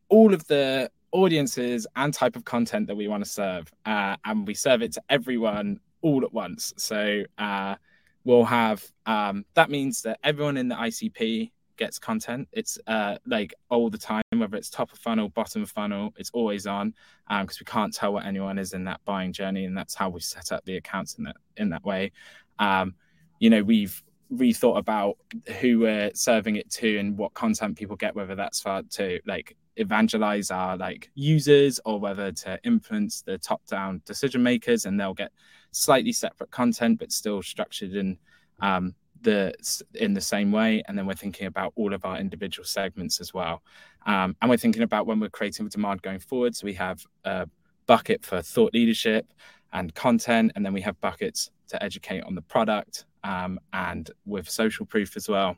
all 0.10 0.34
of 0.34 0.46
the 0.48 0.90
audiences 1.12 1.88
and 1.96 2.14
type 2.14 2.36
of 2.36 2.44
content 2.44 2.88
that 2.88 2.96
we 2.96 3.08
want 3.08 3.24
to 3.24 3.30
serve 3.30 3.72
uh, 3.86 4.16
and 4.26 4.46
we 4.48 4.54
serve 4.54 4.82
it 4.82 4.92
to 4.94 5.02
everyone 5.10 5.80
all 6.04 6.24
at 6.24 6.34
once. 6.34 6.74
So 6.78 7.24
uh, 7.38 7.76
we'll 8.24 8.46
have 8.46 8.86
um, 9.06 9.46
that 9.56 9.70
means 9.70 10.04
that 10.04 10.20
everyone 10.24 10.58
in 10.58 10.68
the 10.68 10.76
icp 10.76 11.52
gets 11.78 12.00
content. 12.00 12.48
It's 12.52 12.78
uh, 12.88 13.18
like 13.26 13.54
all 13.70 13.90
the 13.90 13.98
time, 13.98 14.22
whether 14.36 14.56
it's 14.58 14.70
top 14.70 14.92
of 14.92 15.00
funnel, 15.00 15.30
bottom 15.30 15.64
of 15.64 15.72
funnel, 15.72 16.14
it's 16.18 16.32
always 16.34 16.68
on 16.68 16.94
because 17.28 17.58
um, 17.58 17.62
we 17.62 17.66
can't 17.66 17.94
tell 17.94 18.14
what 18.14 18.26
anyone 18.26 18.58
is 18.58 18.74
in 18.74 18.84
that 18.86 19.02
buying 19.06 19.34
journey, 19.34 19.66
and 19.66 19.78
that's 19.78 19.96
how 19.96 20.10
we 20.10 20.20
set 20.20 20.52
up 20.52 20.64
the 20.66 20.78
accounts 20.78 21.16
in 21.16 21.24
that 21.26 21.36
in 21.58 21.70
that 21.70 21.84
way. 21.84 22.12
Um, 22.60 22.96
you 23.40 23.50
know, 23.50 23.64
we've 23.64 24.02
rethought 24.32 24.78
about 24.78 25.18
who 25.60 25.80
we're 25.80 26.12
serving 26.14 26.56
it 26.56 26.70
to 26.72 26.98
and 26.98 27.18
what 27.18 27.34
content 27.34 27.78
people 27.78 27.96
get, 27.96 28.16
whether 28.16 28.36
that's 28.36 28.62
for 28.62 28.82
to 28.92 29.20
like 29.26 29.56
evangelize 29.78 30.52
our 30.52 30.78
like 30.78 31.10
users 31.16 31.80
or 31.86 32.00
whether 32.00 32.32
to 32.32 32.60
influence 32.64 33.22
the 33.22 33.38
top 33.38 33.66
down 33.66 34.02
decision 34.06 34.44
makers, 34.44 34.86
and 34.86 35.00
they'll 35.00 35.14
get 35.14 35.32
slightly 35.72 36.12
separate 36.12 36.52
content 36.52 37.00
but 37.00 37.12
still 37.12 37.42
structured 37.42 37.96
in 37.96 38.18
um, 38.62 38.94
the 39.24 39.54
in 39.96 40.14
the 40.14 40.22
same 40.22 40.52
way 40.52 40.84
and 40.88 40.98
then 40.98 41.06
we're 41.06 41.14
thinking 41.14 41.48
about 41.48 41.74
all 41.76 41.94
of 41.94 42.06
our 42.06 42.18
individual 42.18 42.66
segments 42.66 43.20
as 43.20 43.34
well. 43.34 43.62
Um, 44.06 44.36
and 44.42 44.50
we're 44.50 44.58
thinking 44.58 44.84
about 44.84 45.08
when 45.08 45.20
we're 45.20 45.30
creating 45.30 45.68
demand 45.70 46.02
going 46.02 46.20
forward. 46.20 46.56
So 46.56 46.66
we 46.66 46.74
have 46.74 47.06
a 47.24 47.48
bucket 47.88 48.24
for 48.24 48.42
thought 48.42 48.74
leadership 48.74 49.34
and 49.72 49.94
content 49.96 50.52
and 50.56 50.66
then 50.66 50.74
we 50.74 50.82
have 50.82 51.00
buckets 51.02 51.50
to 51.70 51.82
educate 51.82 52.22
on 52.24 52.36
the 52.36 52.42
product 52.42 53.06
um, 53.24 53.60
and 53.72 54.12
with 54.26 54.50
social 54.50 54.86
proof 54.86 55.16
as 55.18 55.28
well. 55.28 55.56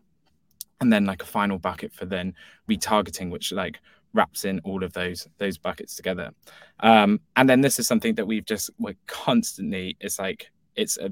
And 0.82 0.92
then 0.92 1.06
like 1.06 1.24
a 1.24 1.26
final 1.26 1.58
bucket 1.58 1.94
for 1.94 2.06
then 2.06 2.34
retargeting 2.70 3.32
which 3.32 3.52
like 3.52 3.80
wraps 4.14 4.46
in 4.46 4.60
all 4.64 4.84
of 4.84 4.94
those 4.94 5.28
those 5.38 5.58
buckets 5.58 5.96
together. 5.96 6.32
Um, 6.80 7.20
and 7.36 7.50
then 7.50 7.62
this 7.62 7.80
is 7.80 7.88
something 7.88 8.16
that 8.16 8.26
we've 8.26 8.46
just 8.46 8.70
we're 8.80 8.96
constantly 9.08 9.98
it's 10.00 10.20
like 10.20 10.52
it's 10.76 10.98
a 10.98 11.12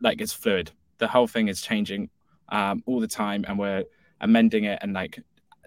like 0.00 0.20
it's 0.20 0.32
fluid 0.32 0.70
the 0.98 1.08
whole 1.08 1.26
thing 1.26 1.48
is 1.48 1.60
changing 1.60 2.10
um, 2.50 2.82
all 2.86 3.00
the 3.00 3.08
time, 3.08 3.44
and 3.48 3.58
we're 3.58 3.84
amending 4.20 4.64
it 4.64 4.78
and 4.82 4.92
like 4.92 5.20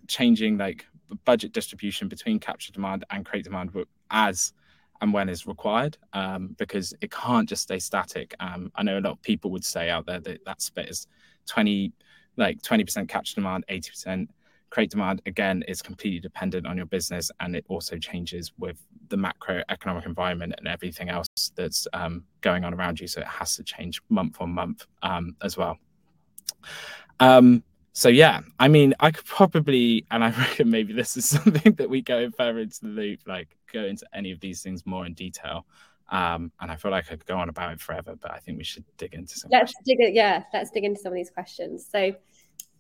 changing 0.08 0.58
like 0.58 0.86
budget 1.26 1.54
distribution 1.54 2.08
between 2.08 2.40
capture 2.40 2.72
demand 2.72 3.06
and 3.10 3.26
create 3.26 3.44
demand 3.44 3.72
as 4.12 4.54
and 5.02 5.14
when 5.14 5.30
is 5.30 5.46
required 5.46 5.98
um, 6.14 6.56
because 6.58 6.94
it 7.02 7.12
can't 7.12 7.48
just 7.48 7.64
stay 7.64 7.80
static. 7.80 8.34
Um, 8.40 8.72
I 8.76 8.84
know 8.84 8.98
a 8.98 9.02
lot 9.02 9.12
of 9.12 9.22
people 9.22 9.52
would 9.52 9.64
say 9.64 9.90
out 9.90 10.06
there 10.06 10.20
that 10.20 10.44
that 10.46 10.62
split 10.62 10.90
is 10.90 11.08
20, 11.48 11.92
like 12.36 12.62
20% 12.62 13.08
capture 13.08 13.36
demand, 13.36 13.66
80% 13.70 14.28
create 14.70 14.92
demand. 14.92 15.22
Again, 15.26 15.64
is 15.68 15.82
completely 15.82 16.20
dependent 16.20 16.68
on 16.68 16.78
your 16.78 16.86
business 16.86 17.32
and 17.40 17.56
it 17.56 17.66
also 17.68 17.98
changes 17.98 18.52
with 18.58 18.78
the 19.10 19.18
macroeconomic 19.18 20.06
environment 20.06 20.54
and 20.58 20.68
everything 20.68 21.10
else 21.10 21.28
that's 21.56 21.88
um, 21.94 22.24
going 22.42 22.64
on 22.64 22.74
around 22.74 23.00
you. 23.00 23.08
So 23.08 23.22
it 23.22 23.28
has 23.28 23.56
to 23.58 23.64
change 23.64 24.02
month 24.10 24.38
on 24.40 24.52
month 24.52 24.86
um, 25.04 25.36
as 25.42 25.58
well. 25.58 25.78
Um, 27.20 27.64
so 27.94 28.10
yeah, 28.10 28.42
I 28.60 28.68
mean, 28.68 28.94
I 29.00 29.10
could 29.10 29.26
probably, 29.26 30.06
and 30.12 30.24
I 30.24 30.30
reckon 30.38 30.70
maybe 30.70 30.94
this 30.94 31.18
is 31.18 31.28
something 31.28 31.74
that 31.74 31.90
we 31.90 32.02
go 32.02 32.30
further 32.32 32.60
into 32.60 32.82
the 32.82 32.90
loop, 32.90 33.22
like 33.26 33.58
go 33.74 33.84
into 33.84 34.06
any 34.14 34.32
of 34.32 34.40
these 34.40 34.62
things 34.62 34.86
more 34.86 35.06
in 35.06 35.14
detail. 35.14 35.66
Um, 36.10 36.52
and 36.62 36.72
I 36.72 36.76
feel 36.76 36.92
like 36.92 37.06
I 37.08 37.16
could 37.16 37.26
go 37.26 37.38
on 37.38 37.50
about 37.50 37.74
it 37.74 37.82
forever, 37.82 38.16
but 38.16 38.32
I 38.32 38.40
think 38.40 38.58
we 38.58 38.64
should 38.64 38.86
dig 38.98 39.14
into 39.14 39.38
some. 39.38 39.50
Let's 39.52 39.74
questions. 39.74 39.86
dig 39.86 40.00
it. 40.00 40.14
Yeah, 40.14 40.44
let's 40.54 40.70
dig 40.72 40.86
into 40.86 41.02
some 41.02 41.12
of 41.12 41.16
these 41.16 41.30
questions. 41.30 41.88
So, 41.92 42.14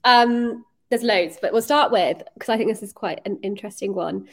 um, 0.04 0.64
there's 0.90 1.04
loads, 1.04 1.38
but 1.42 1.52
we'll 1.52 1.62
start 1.62 1.92
with 1.92 2.22
because 2.34 2.50
I 2.50 2.58
think 2.58 2.70
this 2.70 2.84
is 2.84 2.94
quite 2.94 3.22
an 3.26 3.40
interesting 3.44 3.94
one. 3.94 4.28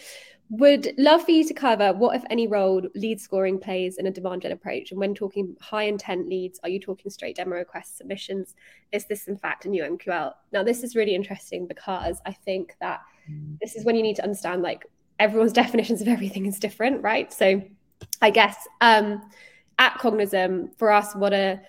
Would 0.50 0.92
love 0.98 1.24
for 1.24 1.30
you 1.30 1.42
to 1.44 1.54
cover 1.54 1.92
what, 1.94 2.14
if 2.14 2.22
any, 2.28 2.46
role 2.46 2.82
lead 2.94 3.18
scoring 3.18 3.58
plays 3.58 3.96
in 3.96 4.06
a 4.06 4.10
demand 4.10 4.42
gen 4.42 4.52
approach. 4.52 4.90
And 4.90 5.00
when 5.00 5.14
talking 5.14 5.56
high 5.60 5.84
intent 5.84 6.28
leads, 6.28 6.60
are 6.62 6.68
you 6.68 6.78
talking 6.78 7.10
straight 7.10 7.36
demo 7.36 7.56
requests, 7.56 7.96
submissions? 7.96 8.54
Is 8.92 9.06
this 9.06 9.26
in 9.26 9.38
fact 9.38 9.64
a 9.64 9.68
new 9.68 9.82
MQL? 9.82 10.32
Now, 10.52 10.62
this 10.62 10.84
is 10.84 10.94
really 10.94 11.14
interesting 11.14 11.66
because 11.66 12.20
I 12.26 12.32
think 12.32 12.76
that 12.80 13.00
this 13.60 13.74
is 13.74 13.84
when 13.84 13.96
you 13.96 14.02
need 14.02 14.16
to 14.16 14.22
understand 14.22 14.62
like 14.62 14.86
everyone's 15.18 15.52
definitions 15.64 16.02
of 16.02 16.08
everything 16.08 16.46
is 16.46 16.58
different, 16.58 17.02
right? 17.02 17.32
So, 17.32 17.62
I 18.20 18.30
guess 18.30 18.56
um, 18.82 19.22
at 19.78 19.94
Cognism, 19.94 20.76
for 20.76 20.92
us, 20.92 21.14
what 21.14 21.32
a 21.32 21.60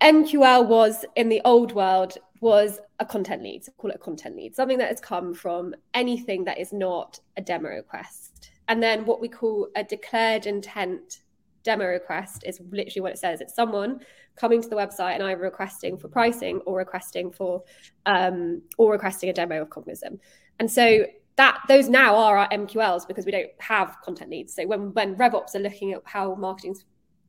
MQL 0.00 0.66
was 0.66 1.04
in 1.16 1.28
the 1.28 1.40
old 1.44 1.72
world 1.72 2.18
was 2.44 2.78
a 3.00 3.06
content 3.06 3.42
lead. 3.42 3.64
So 3.64 3.72
call 3.78 3.90
it 3.90 3.96
a 3.96 3.98
content 3.98 4.36
lead, 4.36 4.54
something 4.54 4.76
that 4.76 4.88
has 4.88 5.00
come 5.00 5.32
from 5.32 5.74
anything 5.94 6.44
that 6.44 6.58
is 6.58 6.74
not 6.74 7.18
a 7.38 7.40
demo 7.40 7.70
request. 7.70 8.50
And 8.68 8.82
then 8.82 9.06
what 9.06 9.18
we 9.18 9.28
call 9.28 9.68
a 9.76 9.82
declared 9.82 10.44
intent 10.44 11.22
demo 11.62 11.86
request 11.86 12.44
is 12.46 12.60
literally 12.70 13.00
what 13.00 13.12
it 13.12 13.18
says. 13.18 13.40
It's 13.40 13.54
someone 13.54 14.00
coming 14.36 14.60
to 14.60 14.68
the 14.68 14.76
website 14.76 15.14
and 15.14 15.22
either 15.22 15.40
requesting 15.40 15.96
for 15.96 16.08
pricing 16.08 16.58
or 16.66 16.76
requesting 16.76 17.32
for 17.32 17.62
um, 18.04 18.60
or 18.76 18.92
requesting 18.92 19.30
a 19.30 19.32
demo 19.32 19.62
of 19.62 19.70
Cognism. 19.70 20.18
And 20.60 20.70
so 20.70 21.06
that 21.36 21.62
those 21.66 21.88
now 21.88 22.14
are 22.14 22.36
our 22.36 22.48
MQLs 22.50 23.08
because 23.08 23.24
we 23.24 23.32
don't 23.32 23.50
have 23.58 23.96
content 24.04 24.30
leads. 24.30 24.54
So 24.54 24.66
when 24.66 24.92
when 24.92 25.16
RevOps 25.16 25.54
are 25.54 25.60
looking 25.60 25.94
at 25.94 26.02
how 26.04 26.34
marketing's 26.34 26.84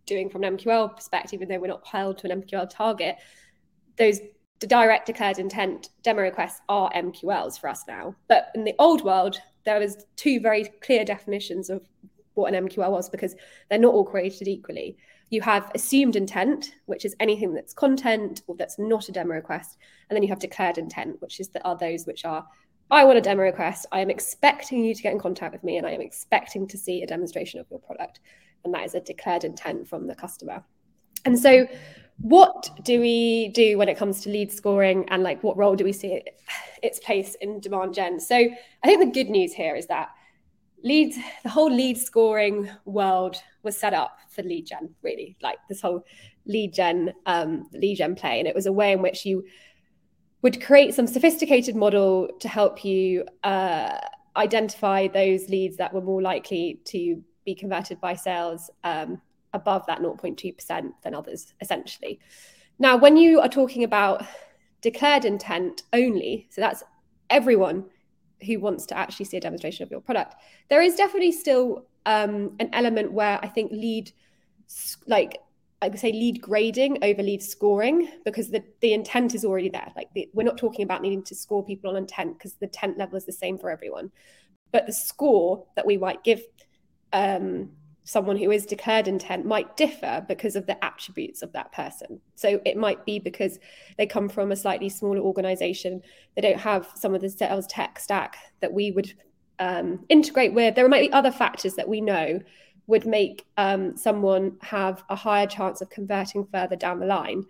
doing 0.05 0.29
from 0.29 0.43
an 0.43 0.57
MQL 0.57 0.93
perspective, 0.93 1.35
even 1.35 1.47
though 1.47 1.59
we're 1.59 1.67
not 1.67 1.87
held 1.87 2.17
to 2.17 2.29
an 2.29 2.41
MQL 2.41 2.69
target, 2.69 3.15
those 3.97 4.19
the 4.59 4.67
direct 4.67 5.07
declared 5.07 5.39
intent 5.39 5.89
demo 6.03 6.21
requests 6.21 6.61
are 6.69 6.91
MQLs 6.93 7.59
for 7.59 7.69
us 7.69 7.83
now. 7.87 8.15
But 8.27 8.51
in 8.55 8.63
the 8.63 8.75
old 8.79 9.03
world, 9.03 9.39
there 9.65 9.79
was 9.79 10.05
two 10.15 10.39
very 10.39 10.65
clear 10.81 11.03
definitions 11.03 11.69
of 11.69 11.87
what 12.35 12.53
an 12.53 12.67
MQL 12.67 12.91
was 12.91 13.09
because 13.09 13.35
they're 13.69 13.79
not 13.79 13.93
all 13.93 14.05
created 14.05 14.47
equally. 14.47 14.97
You 15.29 15.41
have 15.41 15.71
assumed 15.73 16.15
intent, 16.15 16.75
which 16.85 17.03
is 17.03 17.15
anything 17.19 17.53
that's 17.53 17.73
content 17.73 18.43
or 18.47 18.55
that's 18.55 18.77
not 18.77 19.09
a 19.09 19.11
demo 19.11 19.33
request, 19.33 19.77
and 20.09 20.15
then 20.15 20.23
you 20.23 20.29
have 20.29 20.39
declared 20.39 20.77
intent, 20.77 21.21
which 21.21 21.39
is 21.39 21.49
that 21.49 21.65
are 21.65 21.75
those 21.75 22.05
which 22.05 22.25
are 22.25 22.45
I 22.91 23.03
want 23.03 23.17
a 23.17 23.21
demo 23.21 23.41
request. 23.41 23.87
I 23.91 24.01
am 24.01 24.11
expecting 24.11 24.83
you 24.83 24.93
to 24.93 25.01
get 25.01 25.11
in 25.11 25.19
contact 25.19 25.53
with 25.53 25.63
me, 25.63 25.77
and 25.77 25.87
I 25.87 25.91
am 25.91 26.01
expecting 26.01 26.67
to 26.67 26.77
see 26.77 27.01
a 27.01 27.07
demonstration 27.07 27.59
of 27.59 27.65
your 27.71 27.79
product, 27.79 28.19
and 28.63 28.73
that 28.73 28.85
is 28.85 28.93
a 28.93 28.99
declared 28.99 29.43
intent 29.43 29.87
from 29.87 30.05
the 30.05 30.15
customer. 30.15 30.63
And 31.25 31.37
so 31.39 31.67
what 32.19 32.69
do 32.83 32.99
we 32.99 33.49
do 33.49 33.77
when 33.77 33.89
it 33.89 33.97
comes 33.97 34.21
to 34.21 34.29
lead 34.29 34.51
scoring 34.51 35.05
and 35.09 35.23
like 35.23 35.43
what 35.43 35.57
role 35.57 35.75
do 35.75 35.83
we 35.83 35.93
see 35.93 36.13
it, 36.13 36.39
its 36.81 36.99
place 36.99 37.35
in 37.41 37.59
demand 37.59 37.93
gen? 37.93 38.19
So 38.19 38.35
i 38.35 38.87
think 38.87 38.99
the 38.99 39.23
good 39.23 39.29
news 39.29 39.53
here 39.53 39.75
is 39.75 39.87
that 39.87 40.09
lead 40.83 41.13
the 41.43 41.49
whole 41.49 41.71
lead 41.71 41.97
scoring 41.97 42.69
world 42.85 43.35
was 43.63 43.77
set 43.77 43.93
up 43.93 44.17
for 44.29 44.43
lead 44.43 44.67
gen 44.67 44.93
really 45.01 45.35
like 45.41 45.57
this 45.67 45.81
whole 45.81 46.05
lead 46.45 46.73
gen 46.73 47.13
um, 47.25 47.67
lead 47.73 47.95
gen 47.95 48.15
play. 48.15 48.39
And 48.39 48.47
it 48.47 48.55
was 48.55 48.65
a 48.65 48.71
way 48.71 48.91
in 48.93 49.01
which 49.01 49.25
you 49.25 49.43
would 50.41 50.63
create 50.63 50.93
some 50.93 51.07
sophisticated 51.07 51.75
model 51.75 52.29
to 52.39 52.47
help 52.47 52.85
you 52.85 53.25
uh, 53.43 53.97
identify 54.35 55.07
those 55.07 55.49
leads 55.49 55.77
that 55.77 55.93
were 55.93 56.01
more 56.01 56.21
likely 56.21 56.79
to 56.85 57.23
be 57.45 57.55
converted 57.55 57.99
by 57.99 58.13
sales 58.15 58.69
um, 58.83 59.21
above 59.55 59.85
that 59.87 59.99
0.2% 59.99 60.91
than 61.01 61.15
others, 61.15 61.53
essentially. 61.61 62.19
Now, 62.77 62.97
when 62.97 63.17
you 63.17 63.39
are 63.39 63.49
talking 63.49 63.83
about 63.83 64.23
declared 64.81 65.25
intent 65.25 65.83
only, 65.93 66.47
so 66.51 66.61
that's 66.61 66.83
everyone 67.29 67.85
who 68.45 68.59
wants 68.59 68.85
to 68.87 68.97
actually 68.97 69.25
see 69.25 69.37
a 69.37 69.41
demonstration 69.41 69.83
of 69.83 69.89
your 69.89 70.01
product, 70.01 70.35
there 70.69 70.81
is 70.81 70.95
definitely 70.95 71.31
still 71.31 71.87
um, 72.05 72.55
an 72.59 72.69
element 72.73 73.11
where 73.11 73.39
I 73.41 73.47
think 73.47 73.71
lead, 73.71 74.11
like 75.07 75.39
I 75.81 75.87
would 75.87 75.99
say, 75.99 76.11
lead 76.11 76.41
grading 76.41 76.99
over 77.01 77.23
lead 77.23 77.41
scoring 77.41 78.09
because 78.25 78.49
the, 78.49 78.63
the 78.81 78.93
intent 78.93 79.35
is 79.35 79.45
already 79.45 79.69
there. 79.69 79.91
Like 79.95 80.09
the, 80.13 80.29
we're 80.33 80.43
not 80.43 80.57
talking 80.57 80.83
about 80.83 81.01
needing 81.01 81.23
to 81.23 81.35
score 81.35 81.63
people 81.63 81.89
on 81.89 81.95
intent 81.95 82.37
because 82.37 82.53
the 82.53 82.65
intent 82.65 82.97
level 82.97 83.15
is 83.15 83.25
the 83.25 83.31
same 83.31 83.57
for 83.57 83.69
everyone, 83.69 84.11
but 84.71 84.85
the 84.85 84.93
score 84.93 85.65
that 85.75 85.85
we 85.85 85.97
might 85.97 86.23
give 86.23 86.41
um, 87.13 87.71
someone 88.05 88.37
who 88.37 88.51
is 88.51 88.65
declared 88.67 89.07
intent 89.07 89.45
might 89.45 89.75
differ 89.75 90.23
because 90.27 90.55
of 90.55 90.67
the 90.67 90.85
attributes 90.85 91.41
of 91.41 91.51
that 91.53 91.71
person. 91.71 92.21
So 92.35 92.61
it 92.63 92.77
might 92.77 93.03
be 93.03 93.17
because 93.17 93.59
they 93.97 94.05
come 94.05 94.29
from 94.29 94.51
a 94.51 94.55
slightly 94.55 94.89
smaller 94.89 95.19
organization, 95.19 96.01
they 96.35 96.41
don't 96.41 96.59
have 96.59 96.87
some 96.95 97.15
of 97.15 97.21
the 97.21 97.29
sales 97.29 97.65
tech 97.65 97.99
stack 97.99 98.37
that 98.61 98.71
we 98.71 98.91
would 98.91 99.11
um, 99.57 100.05
integrate 100.07 100.53
with. 100.53 100.75
There 100.75 100.87
might 100.87 101.09
be 101.09 101.13
other 101.13 101.31
factors 101.31 101.73
that 101.75 101.89
we 101.89 101.99
know 101.99 102.39
would 102.87 103.07
make 103.07 103.43
um, 103.57 103.97
someone 103.97 104.55
have 104.61 105.03
a 105.09 105.15
higher 105.15 105.47
chance 105.47 105.81
of 105.81 105.89
converting 105.89 106.45
further 106.45 106.75
down 106.75 106.99
the 106.99 107.07
line. 107.07 107.43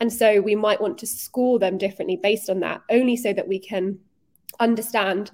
And 0.00 0.12
so 0.12 0.42
we 0.42 0.54
might 0.54 0.80
want 0.80 0.98
to 0.98 1.06
score 1.06 1.58
them 1.58 1.78
differently 1.78 2.16
based 2.16 2.50
on 2.50 2.60
that, 2.60 2.82
only 2.90 3.16
so 3.16 3.32
that 3.32 3.48
we 3.48 3.58
can 3.58 3.98
understand 4.60 5.30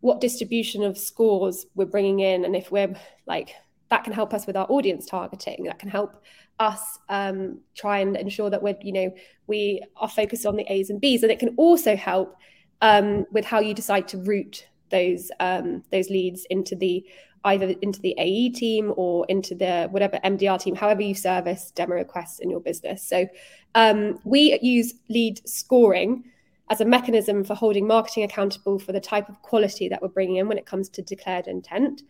what 0.00 0.22
distribution 0.22 0.82
of 0.82 0.96
scores 0.96 1.66
we're 1.74 1.84
bringing 1.84 2.20
in. 2.20 2.46
And 2.46 2.56
if 2.56 2.70
we're 2.70 2.94
like, 3.26 3.54
that 3.90 4.04
can 4.04 4.12
help 4.12 4.32
us 4.34 4.46
with 4.46 4.56
our 4.56 4.66
audience 4.68 5.06
targeting, 5.06 5.64
that 5.64 5.78
can 5.78 5.88
help 5.88 6.22
us 6.58 6.98
um, 7.08 7.60
try 7.74 7.98
and 7.98 8.16
ensure 8.16 8.50
that 8.50 8.62
we're, 8.62 8.76
you 8.82 8.92
know, 8.92 9.14
we 9.46 9.82
are 9.96 10.08
focused 10.08 10.46
on 10.46 10.56
the 10.56 10.64
A's 10.72 10.90
and 10.90 11.00
B's. 11.00 11.22
And 11.22 11.32
it 11.32 11.38
can 11.38 11.54
also 11.56 11.96
help 11.96 12.36
um, 12.80 13.26
with 13.30 13.44
how 13.44 13.60
you 13.60 13.74
decide 13.74 14.08
to 14.08 14.18
route 14.18 14.66
those 14.90 15.30
um, 15.40 15.82
those 15.90 16.08
leads 16.10 16.46
into 16.50 16.76
the 16.76 17.04
either 17.44 17.74
into 17.82 18.00
the 18.00 18.14
AE 18.16 18.50
team 18.50 18.92
or 18.96 19.26
into 19.28 19.54
the 19.54 19.88
whatever 19.90 20.18
MDR 20.24 20.60
team, 20.60 20.74
however 20.74 21.02
you 21.02 21.14
service 21.14 21.70
demo 21.72 21.94
requests 21.94 22.38
in 22.38 22.48
your 22.48 22.60
business. 22.60 23.06
So 23.06 23.26
um, 23.74 24.18
we 24.24 24.58
use 24.62 24.94
lead 25.08 25.46
scoring 25.46 26.24
as 26.70 26.80
a 26.80 26.84
mechanism 26.84 27.44
for 27.44 27.54
holding 27.54 27.86
marketing 27.86 28.24
accountable 28.24 28.78
for 28.78 28.92
the 28.92 29.00
type 29.00 29.28
of 29.28 29.42
quality 29.42 29.88
that 29.88 30.00
we're 30.00 30.08
bringing 30.08 30.36
in 30.36 30.48
when 30.48 30.56
it 30.56 30.64
comes 30.64 30.88
to 30.90 31.02
declared 31.02 31.46
intent, 31.46 32.02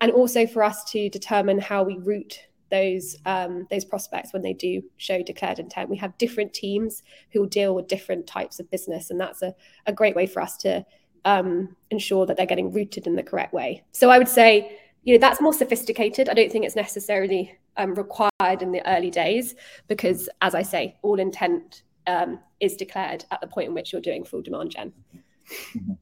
and 0.00 0.12
also 0.12 0.46
for 0.46 0.62
us 0.62 0.84
to 0.92 1.08
determine 1.08 1.58
how 1.58 1.82
we 1.82 1.98
route 1.98 2.38
those 2.70 3.16
um, 3.24 3.66
those 3.70 3.84
prospects 3.84 4.32
when 4.32 4.42
they 4.42 4.52
do 4.52 4.82
show 4.96 5.22
declared 5.22 5.58
intent. 5.58 5.88
We 5.88 5.96
have 5.98 6.16
different 6.18 6.52
teams 6.52 7.02
who 7.32 7.48
deal 7.48 7.74
with 7.74 7.88
different 7.88 8.26
types 8.26 8.60
of 8.60 8.70
business, 8.70 9.10
and 9.10 9.20
that's 9.20 9.42
a, 9.42 9.54
a 9.86 9.92
great 9.92 10.14
way 10.14 10.26
for 10.26 10.42
us 10.42 10.56
to 10.58 10.84
um, 11.24 11.76
ensure 11.90 12.26
that 12.26 12.36
they're 12.36 12.46
getting 12.46 12.72
routed 12.72 13.06
in 13.06 13.16
the 13.16 13.22
correct 13.22 13.52
way. 13.52 13.84
So 13.92 14.10
I 14.10 14.18
would 14.18 14.28
say, 14.28 14.78
you 15.04 15.14
know, 15.14 15.20
that's 15.20 15.40
more 15.40 15.52
sophisticated. 15.52 16.28
I 16.28 16.34
don't 16.34 16.50
think 16.50 16.64
it's 16.64 16.76
necessarily 16.76 17.56
um, 17.76 17.94
required 17.94 18.62
in 18.62 18.72
the 18.72 18.86
early 18.86 19.10
days 19.10 19.54
because, 19.86 20.28
as 20.42 20.54
I 20.54 20.62
say, 20.62 20.96
all 21.02 21.18
intent 21.18 21.82
um, 22.06 22.40
is 22.60 22.76
declared 22.76 23.24
at 23.30 23.40
the 23.40 23.46
point 23.46 23.68
in 23.68 23.74
which 23.74 23.92
you're 23.92 24.02
doing 24.02 24.24
full 24.24 24.42
demand 24.42 24.70
gen. 24.70 24.92
Mm-hmm. 25.74 25.92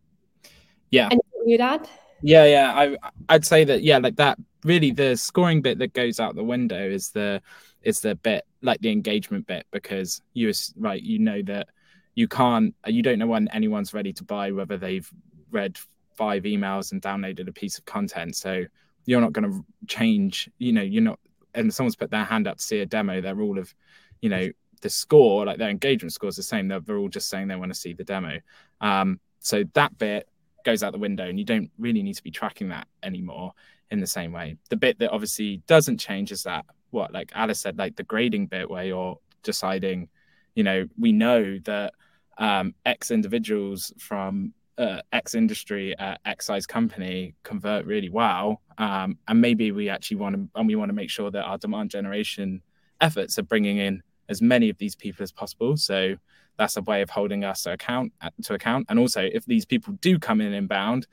Yeah. 0.90 1.08
And 1.10 1.20
you'd 1.44 1.60
add? 1.60 1.88
Yeah, 2.22 2.44
yeah. 2.46 2.72
I 2.74 2.96
I'd 3.28 3.44
say 3.44 3.64
that 3.64 3.82
yeah, 3.82 3.98
like 3.98 4.16
that. 4.16 4.38
Really, 4.64 4.90
the 4.90 5.16
scoring 5.16 5.62
bit 5.62 5.78
that 5.78 5.92
goes 5.92 6.18
out 6.18 6.34
the 6.34 6.42
window 6.42 6.88
is 6.88 7.10
the 7.10 7.40
is 7.82 8.00
the 8.00 8.16
bit 8.16 8.44
like 8.62 8.80
the 8.80 8.90
engagement 8.90 9.46
bit 9.46 9.64
because 9.70 10.20
you 10.34 10.52
right 10.76 11.00
you 11.00 11.20
know 11.20 11.40
that 11.42 11.68
you 12.16 12.26
can't 12.26 12.74
you 12.86 13.00
don't 13.00 13.20
know 13.20 13.28
when 13.28 13.46
anyone's 13.48 13.94
ready 13.94 14.12
to 14.12 14.24
buy 14.24 14.50
whether 14.50 14.76
they've 14.76 15.08
read 15.52 15.78
five 16.16 16.42
emails 16.42 16.90
and 16.90 17.00
downloaded 17.00 17.46
a 17.46 17.52
piece 17.52 17.78
of 17.78 17.84
content 17.84 18.34
so 18.34 18.64
you're 19.04 19.20
not 19.20 19.32
going 19.32 19.48
to 19.48 19.64
change 19.86 20.50
you 20.58 20.72
know 20.72 20.82
you're 20.82 21.02
not 21.02 21.20
and 21.54 21.72
someone's 21.72 21.94
put 21.94 22.10
their 22.10 22.24
hand 22.24 22.48
up 22.48 22.56
to 22.56 22.62
see 22.62 22.80
a 22.80 22.86
demo 22.86 23.20
they're 23.20 23.40
all 23.40 23.58
of 23.58 23.72
you 24.20 24.28
know 24.28 24.48
the 24.82 24.90
score 24.90 25.46
like 25.46 25.58
their 25.58 25.70
engagement 25.70 26.12
score 26.12 26.28
is 26.28 26.36
the 26.36 26.42
same 26.42 26.66
they're, 26.66 26.80
they're 26.80 26.98
all 26.98 27.08
just 27.08 27.28
saying 27.28 27.46
they 27.46 27.54
want 27.54 27.72
to 27.72 27.78
see 27.78 27.92
the 27.92 28.04
demo 28.04 28.40
um, 28.80 29.20
so 29.38 29.62
that 29.74 29.96
bit 29.96 30.28
goes 30.66 30.82
out 30.82 30.92
the 30.92 30.98
window 30.98 31.26
and 31.26 31.38
you 31.38 31.44
don't 31.44 31.70
really 31.78 32.02
need 32.02 32.16
to 32.16 32.22
be 32.22 32.30
tracking 32.30 32.68
that 32.68 32.86
anymore 33.02 33.52
in 33.90 34.00
the 34.00 34.06
same 34.06 34.32
way 34.32 34.56
the 34.68 34.76
bit 34.76 34.98
that 34.98 35.10
obviously 35.10 35.62
doesn't 35.66 35.98
change 35.98 36.30
is 36.32 36.42
that 36.42 36.64
what 36.90 37.12
like 37.12 37.30
alice 37.34 37.60
said 37.60 37.78
like 37.78 37.96
the 37.96 38.02
grading 38.02 38.46
bit 38.46 38.68
where 38.68 38.84
you're 38.84 39.16
deciding 39.42 40.08
you 40.54 40.64
know 40.64 40.86
we 40.98 41.12
know 41.12 41.58
that 41.64 41.94
um, 42.38 42.74
X 42.84 43.10
individuals 43.10 43.92
from 43.98 44.52
uh, 44.78 45.00
X 45.12 45.34
industry 45.34 45.96
at 45.98 46.20
X 46.26 46.46
size 46.46 46.66
company 46.66 47.34
convert 47.42 47.86
really 47.86 48.10
well, 48.10 48.60
um, 48.78 49.18
and 49.28 49.40
maybe 49.40 49.72
we 49.72 49.88
actually 49.88 50.18
want 50.18 50.36
to 50.36 50.48
and 50.54 50.66
we 50.66 50.76
want 50.76 50.90
to 50.90 50.94
make 50.94 51.10
sure 51.10 51.30
that 51.30 51.44
our 51.44 51.58
demand 51.58 51.90
generation 51.90 52.62
efforts 53.00 53.38
are 53.38 53.42
bringing 53.42 53.78
in 53.78 54.02
as 54.28 54.42
many 54.42 54.68
of 54.68 54.76
these 54.78 54.94
people 54.94 55.22
as 55.22 55.32
possible. 55.32 55.76
So 55.76 56.16
that's 56.56 56.76
a 56.76 56.82
way 56.82 57.02
of 57.02 57.10
holding 57.10 57.44
us 57.44 57.62
to 57.62 57.72
account 57.72 58.12
to 58.42 58.54
account. 58.54 58.86
And 58.88 58.98
also, 58.98 59.22
if 59.22 59.44
these 59.46 59.64
people 59.64 59.94
do 60.00 60.18
come 60.18 60.40
in 60.40 60.52
inbound, 60.52 61.06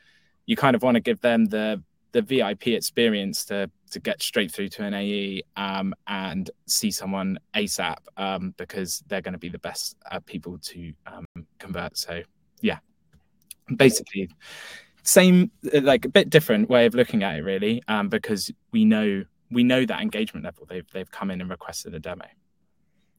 you 0.46 0.56
kind 0.56 0.76
of 0.76 0.84
want 0.84 0.96
to 0.96 1.02
give 1.02 1.22
them 1.22 1.46
the 1.46 1.82
the 2.14 2.22
VIP 2.22 2.68
experience 2.68 3.46
to 3.46 3.70
to 3.91 4.00
get 4.00 4.22
straight 4.22 4.52
through 4.52 4.70
to 4.70 4.84
an 4.84 4.94
AE 4.94 5.44
um, 5.56 5.94
and 6.08 6.50
see 6.68 6.91
someone 6.91 7.38
ASAP 7.56 7.98
um, 8.18 8.54
because 8.58 9.04
they're 9.08 9.22
going 9.22 9.34
to 9.34 9.39
be 9.39 9.50
the 9.50 9.60
best 9.60 9.98
uh, 10.10 10.20
people 10.26 10.58
to 10.60 10.94
um, 11.06 11.26
convert. 11.60 11.98
So 11.98 12.22
yeah, 12.62 12.80
basically 13.76 14.30
same 15.04 15.52
like 15.64 16.06
a 16.06 16.10
bit 16.10 16.30
different 16.30 16.70
way 16.70 16.86
of 16.86 16.96
looking 16.96 17.24
at 17.24 17.36
it 17.36 17.41
really 17.41 17.84
um, 17.88 18.08
because 18.10 18.52
we 18.72 18.86
know 18.86 19.24
we 19.52 19.64
know 19.64 19.86
that 19.86 20.02
engagement 20.02 20.46
level 20.46 20.66
they've 20.68 20.88
they've 20.94 21.12
come 21.12 21.30
in 21.30 21.41
and 21.41 21.50
requested 21.50 21.94
a 21.94 22.00
demo. 22.00 22.26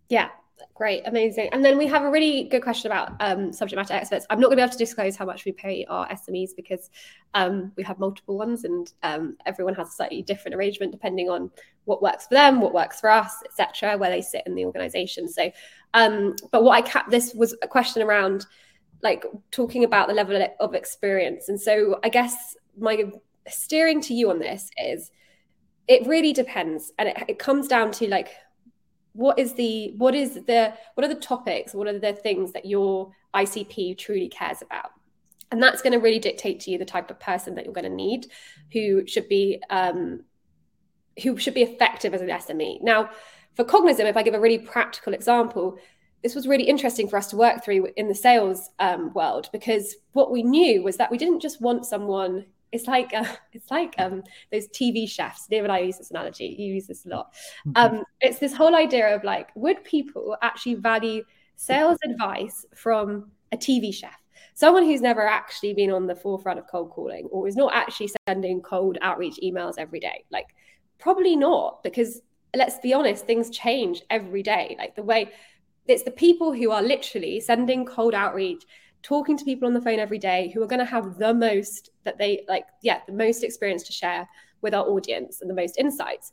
Yeah, 0.08 0.28
Great, 0.74 1.02
amazing. 1.06 1.48
And 1.52 1.64
then 1.64 1.78
we 1.78 1.86
have 1.86 2.02
a 2.02 2.10
really 2.10 2.44
good 2.44 2.62
question 2.62 2.90
about 2.90 3.12
um, 3.20 3.52
subject 3.52 3.76
matter 3.76 3.94
experts. 3.94 4.26
I'm 4.30 4.40
not 4.40 4.48
going 4.48 4.56
to 4.56 4.62
be 4.62 4.62
able 4.62 4.72
to 4.72 4.78
disclose 4.78 5.16
how 5.16 5.24
much 5.24 5.44
we 5.44 5.52
pay 5.52 5.84
our 5.88 6.08
SMEs 6.08 6.50
because 6.56 6.90
um, 7.34 7.72
we 7.76 7.82
have 7.84 7.98
multiple 7.98 8.36
ones, 8.36 8.64
and 8.64 8.92
um, 9.02 9.36
everyone 9.46 9.74
has 9.74 9.88
a 9.88 9.92
slightly 9.92 10.22
different 10.22 10.54
arrangement 10.54 10.92
depending 10.92 11.28
on 11.28 11.50
what 11.84 12.02
works 12.02 12.26
for 12.26 12.34
them, 12.34 12.60
what 12.60 12.74
works 12.74 13.00
for 13.00 13.10
us, 13.10 13.36
etc., 13.44 13.96
where 13.96 14.10
they 14.10 14.20
sit 14.20 14.42
in 14.46 14.54
the 14.54 14.64
organisation. 14.64 15.28
So, 15.28 15.50
um, 15.94 16.34
but 16.50 16.64
what 16.64 16.72
I 16.72 16.82
kept 16.82 17.10
this 17.10 17.34
was 17.34 17.54
a 17.62 17.68
question 17.68 18.02
around 18.02 18.46
like 19.02 19.24
talking 19.50 19.84
about 19.84 20.08
the 20.08 20.14
level 20.14 20.44
of 20.60 20.74
experience, 20.74 21.48
and 21.48 21.60
so 21.60 22.00
I 22.02 22.08
guess 22.08 22.56
my 22.78 23.04
steering 23.48 24.00
to 24.02 24.14
you 24.14 24.30
on 24.30 24.38
this 24.38 24.70
is 24.82 25.10
it 25.86 26.06
really 26.06 26.32
depends, 26.32 26.92
and 26.98 27.08
it, 27.08 27.16
it 27.28 27.38
comes 27.38 27.68
down 27.68 27.92
to 27.92 28.08
like 28.08 28.30
what 29.14 29.38
is 29.38 29.54
the 29.54 29.94
what 29.96 30.14
is 30.14 30.34
the 30.34 30.74
what 30.94 31.04
are 31.04 31.08
the 31.08 31.20
topics? 31.20 31.72
What 31.72 31.86
are 31.86 31.98
the 31.98 32.12
things 32.12 32.52
that 32.52 32.66
your 32.66 33.12
icp 33.34 33.96
truly 33.96 34.28
cares 34.28 34.60
about? 34.60 34.90
And 35.50 35.62
that's 35.62 35.82
going 35.82 35.92
to 35.92 35.98
really 35.98 36.18
dictate 36.18 36.60
to 36.60 36.70
you 36.70 36.78
the 36.78 36.84
type 36.84 37.10
of 37.10 37.20
person 37.20 37.54
that 37.54 37.64
you're 37.64 37.74
going 37.74 37.88
to 37.88 37.94
need 37.94 38.26
who 38.72 39.06
should 39.06 39.28
be 39.28 39.62
um, 39.70 40.24
who 41.22 41.38
should 41.38 41.54
be 41.54 41.62
effective 41.62 42.12
as 42.12 42.20
an 42.20 42.28
sme 42.28 42.82
now 42.82 43.08
for 43.54 43.64
cognism 43.64 44.06
if 44.06 44.16
i 44.16 44.22
give 44.22 44.34
a 44.34 44.40
really 44.40 44.58
practical 44.58 45.14
example 45.14 45.78
this 46.24 46.34
was 46.34 46.48
really 46.48 46.64
interesting 46.64 47.06
for 47.06 47.18
us 47.18 47.28
to 47.28 47.36
work 47.36 47.62
through 47.62 47.86
in 47.96 48.08
the 48.08 48.14
sales 48.14 48.70
um, 48.78 49.12
world 49.12 49.48
because 49.52 49.94
what 50.12 50.32
we 50.32 50.42
knew 50.42 50.82
was 50.82 50.96
that 50.96 51.10
we 51.10 51.18
didn't 51.18 51.40
just 51.40 51.60
want 51.60 51.84
someone 51.84 52.46
it's 52.74 52.88
like 52.88 53.14
uh, 53.14 53.24
it's 53.52 53.70
like 53.70 53.94
um, 53.98 54.22
those 54.52 54.68
TV 54.68 55.08
chefs. 55.08 55.46
David, 55.46 55.70
I 55.70 55.78
use 55.78 55.98
this 55.98 56.10
analogy. 56.10 56.54
You 56.58 56.74
use 56.74 56.86
this 56.86 57.06
a 57.06 57.08
lot. 57.08 57.34
Mm-hmm. 57.66 57.96
Um, 57.96 58.04
it's 58.20 58.38
this 58.38 58.52
whole 58.52 58.74
idea 58.74 59.14
of 59.14 59.24
like, 59.24 59.48
would 59.54 59.82
people 59.84 60.36
actually 60.42 60.74
value 60.74 61.24
sales 61.56 61.98
advice 62.04 62.66
from 62.74 63.30
a 63.52 63.56
TV 63.56 63.94
chef? 63.94 64.20
Someone 64.54 64.84
who's 64.84 65.00
never 65.00 65.26
actually 65.26 65.74
been 65.74 65.90
on 65.90 66.06
the 66.06 66.14
forefront 66.14 66.58
of 66.58 66.66
cold 66.66 66.90
calling 66.90 67.26
or 67.30 67.48
is 67.48 67.56
not 67.56 67.74
actually 67.74 68.10
sending 68.28 68.60
cold 68.60 68.98
outreach 69.00 69.38
emails 69.42 69.74
every 69.78 70.00
day. 70.00 70.24
Like, 70.30 70.46
probably 70.98 71.34
not, 71.34 71.82
because 71.82 72.20
let's 72.54 72.78
be 72.78 72.92
honest, 72.92 73.26
things 73.26 73.50
change 73.50 74.02
every 74.10 74.42
day. 74.42 74.76
Like 74.78 74.94
the 74.94 75.02
way 75.02 75.30
it's 75.86 76.02
the 76.02 76.10
people 76.10 76.52
who 76.52 76.70
are 76.70 76.82
literally 76.82 77.40
sending 77.40 77.84
cold 77.84 78.14
outreach 78.14 78.62
talking 79.04 79.36
to 79.36 79.44
people 79.44 79.68
on 79.68 79.74
the 79.74 79.80
phone 79.80 80.00
every 80.00 80.18
day 80.18 80.50
who 80.52 80.62
are 80.62 80.66
going 80.66 80.80
to 80.80 80.84
have 80.84 81.18
the 81.18 81.32
most 81.32 81.90
that 82.04 82.18
they 82.18 82.44
like, 82.48 82.64
yeah, 82.82 83.00
the 83.06 83.12
most 83.12 83.44
experience 83.44 83.84
to 83.84 83.92
share 83.92 84.26
with 84.62 84.74
our 84.74 84.84
audience 84.86 85.40
and 85.40 85.48
the 85.48 85.54
most 85.54 85.78
insights. 85.78 86.32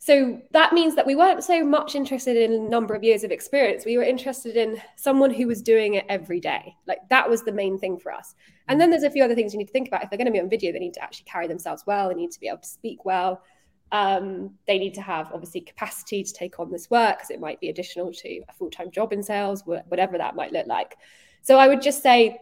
So 0.00 0.40
that 0.52 0.72
means 0.72 0.94
that 0.94 1.06
we 1.06 1.16
weren't 1.16 1.44
so 1.44 1.64
much 1.64 1.94
interested 1.94 2.36
in 2.36 2.70
number 2.70 2.94
of 2.94 3.02
years 3.02 3.24
of 3.24 3.30
experience. 3.30 3.84
We 3.84 3.98
were 3.98 4.04
interested 4.04 4.56
in 4.56 4.80
someone 4.96 5.30
who 5.30 5.46
was 5.46 5.60
doing 5.60 5.94
it 5.94 6.06
every 6.08 6.40
day. 6.40 6.74
Like 6.86 7.00
that 7.10 7.28
was 7.28 7.42
the 7.42 7.52
main 7.52 7.78
thing 7.78 7.98
for 7.98 8.12
us. 8.12 8.34
And 8.68 8.80
then 8.80 8.90
there's 8.90 9.02
a 9.02 9.10
few 9.10 9.24
other 9.24 9.34
things 9.34 9.52
you 9.52 9.58
need 9.58 9.66
to 9.66 9.72
think 9.72 9.88
about. 9.88 10.02
If 10.02 10.10
they're 10.10 10.16
going 10.16 10.26
to 10.26 10.32
be 10.32 10.40
on 10.40 10.48
video, 10.48 10.72
they 10.72 10.78
need 10.78 10.94
to 10.94 11.02
actually 11.02 11.26
carry 11.26 11.46
themselves 11.46 11.82
well. 11.86 12.08
They 12.08 12.14
need 12.14 12.30
to 12.30 12.40
be 12.40 12.48
able 12.48 12.58
to 12.58 12.68
speak 12.68 13.04
well. 13.04 13.42
Um, 13.90 14.54
they 14.66 14.78
need 14.78 14.94
to 14.94 15.02
have 15.02 15.30
obviously 15.32 15.62
capacity 15.62 16.22
to 16.22 16.32
take 16.32 16.60
on 16.60 16.70
this 16.70 16.88
work 16.90 17.18
because 17.18 17.30
it 17.30 17.40
might 17.40 17.60
be 17.60 17.68
additional 17.68 18.12
to 18.12 18.42
a 18.48 18.52
full 18.52 18.70
time 18.70 18.90
job 18.90 19.12
in 19.12 19.22
sales, 19.22 19.64
whatever 19.66 20.16
that 20.16 20.36
might 20.36 20.52
look 20.52 20.66
like. 20.66 20.96
So 21.42 21.58
I 21.58 21.68
would 21.68 21.82
just 21.82 22.02
say, 22.02 22.40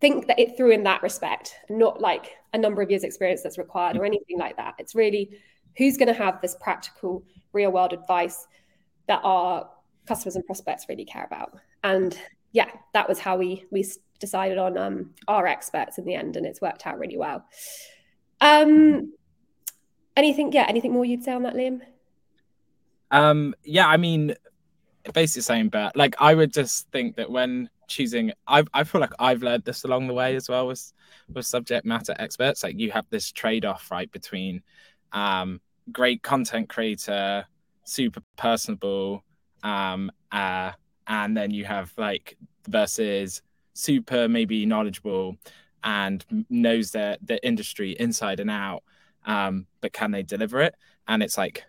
think 0.00 0.26
that 0.26 0.38
it 0.38 0.56
through 0.56 0.70
in 0.70 0.82
that 0.84 1.02
respect, 1.02 1.54
not 1.68 2.00
like 2.00 2.32
a 2.54 2.58
number 2.58 2.82
of 2.82 2.90
years 2.90 3.04
experience 3.04 3.42
that's 3.42 3.58
required 3.58 3.96
or 3.96 4.04
anything 4.04 4.38
like 4.38 4.56
that. 4.56 4.74
It's 4.78 4.94
really 4.94 5.30
who's 5.76 5.96
going 5.96 6.08
to 6.08 6.14
have 6.14 6.40
this 6.40 6.56
practical, 6.60 7.22
real 7.52 7.70
world 7.70 7.92
advice 7.92 8.46
that 9.08 9.20
our 9.24 9.68
customers 10.06 10.36
and 10.36 10.46
prospects 10.46 10.86
really 10.88 11.04
care 11.04 11.24
about. 11.24 11.58
And 11.84 12.18
yeah, 12.52 12.70
that 12.94 13.08
was 13.08 13.18
how 13.18 13.36
we 13.36 13.66
we 13.70 13.86
decided 14.18 14.58
on 14.58 14.76
um, 14.76 15.14
our 15.28 15.46
experts 15.46 15.98
in 15.98 16.04
the 16.04 16.14
end, 16.14 16.36
and 16.36 16.46
it's 16.46 16.60
worked 16.60 16.86
out 16.86 16.98
really 16.98 17.16
well. 17.16 17.44
Um, 18.40 19.12
anything? 20.16 20.52
Yeah, 20.52 20.66
anything 20.68 20.92
more 20.92 21.04
you'd 21.04 21.24
say 21.24 21.32
on 21.32 21.42
that, 21.44 21.54
Liam? 21.54 21.80
Um, 23.10 23.54
yeah, 23.64 23.86
I 23.86 23.96
mean, 23.96 24.34
basically 25.12 25.40
the 25.40 25.44
same, 25.44 25.68
but 25.68 25.96
like 25.96 26.16
I 26.18 26.34
would 26.34 26.52
just 26.52 26.88
think 26.90 27.16
that 27.16 27.30
when 27.30 27.68
choosing 27.90 28.32
I, 28.46 28.64
I 28.72 28.84
feel 28.84 29.00
like 29.00 29.12
I've 29.18 29.42
learned 29.42 29.64
this 29.64 29.84
along 29.84 30.06
the 30.06 30.14
way 30.14 30.36
as 30.36 30.48
well 30.48 30.66
with 30.66 30.92
with 31.32 31.44
subject 31.44 31.84
matter 31.84 32.14
experts. 32.18 32.62
Like 32.62 32.78
you 32.78 32.90
have 32.92 33.06
this 33.10 33.30
trade-off, 33.30 33.90
right, 33.90 34.10
between 34.10 34.62
um, 35.12 35.60
great 35.92 36.22
content 36.22 36.68
creator, 36.68 37.44
super 37.84 38.22
personable, 38.36 39.24
um, 39.62 40.10
uh, 40.32 40.72
and 41.06 41.36
then 41.36 41.50
you 41.50 41.64
have 41.64 41.92
like 41.98 42.36
versus 42.68 43.42
super 43.74 44.28
maybe 44.28 44.64
knowledgeable 44.64 45.36
and 45.82 46.24
knows 46.48 46.90
the 46.90 47.18
the 47.22 47.44
industry 47.46 47.92
inside 47.98 48.40
and 48.40 48.50
out 48.50 48.82
um, 49.26 49.66
but 49.80 49.92
can 49.92 50.10
they 50.10 50.22
deliver 50.22 50.60
it 50.60 50.74
and 51.08 51.22
it's 51.22 51.38
like 51.38 51.64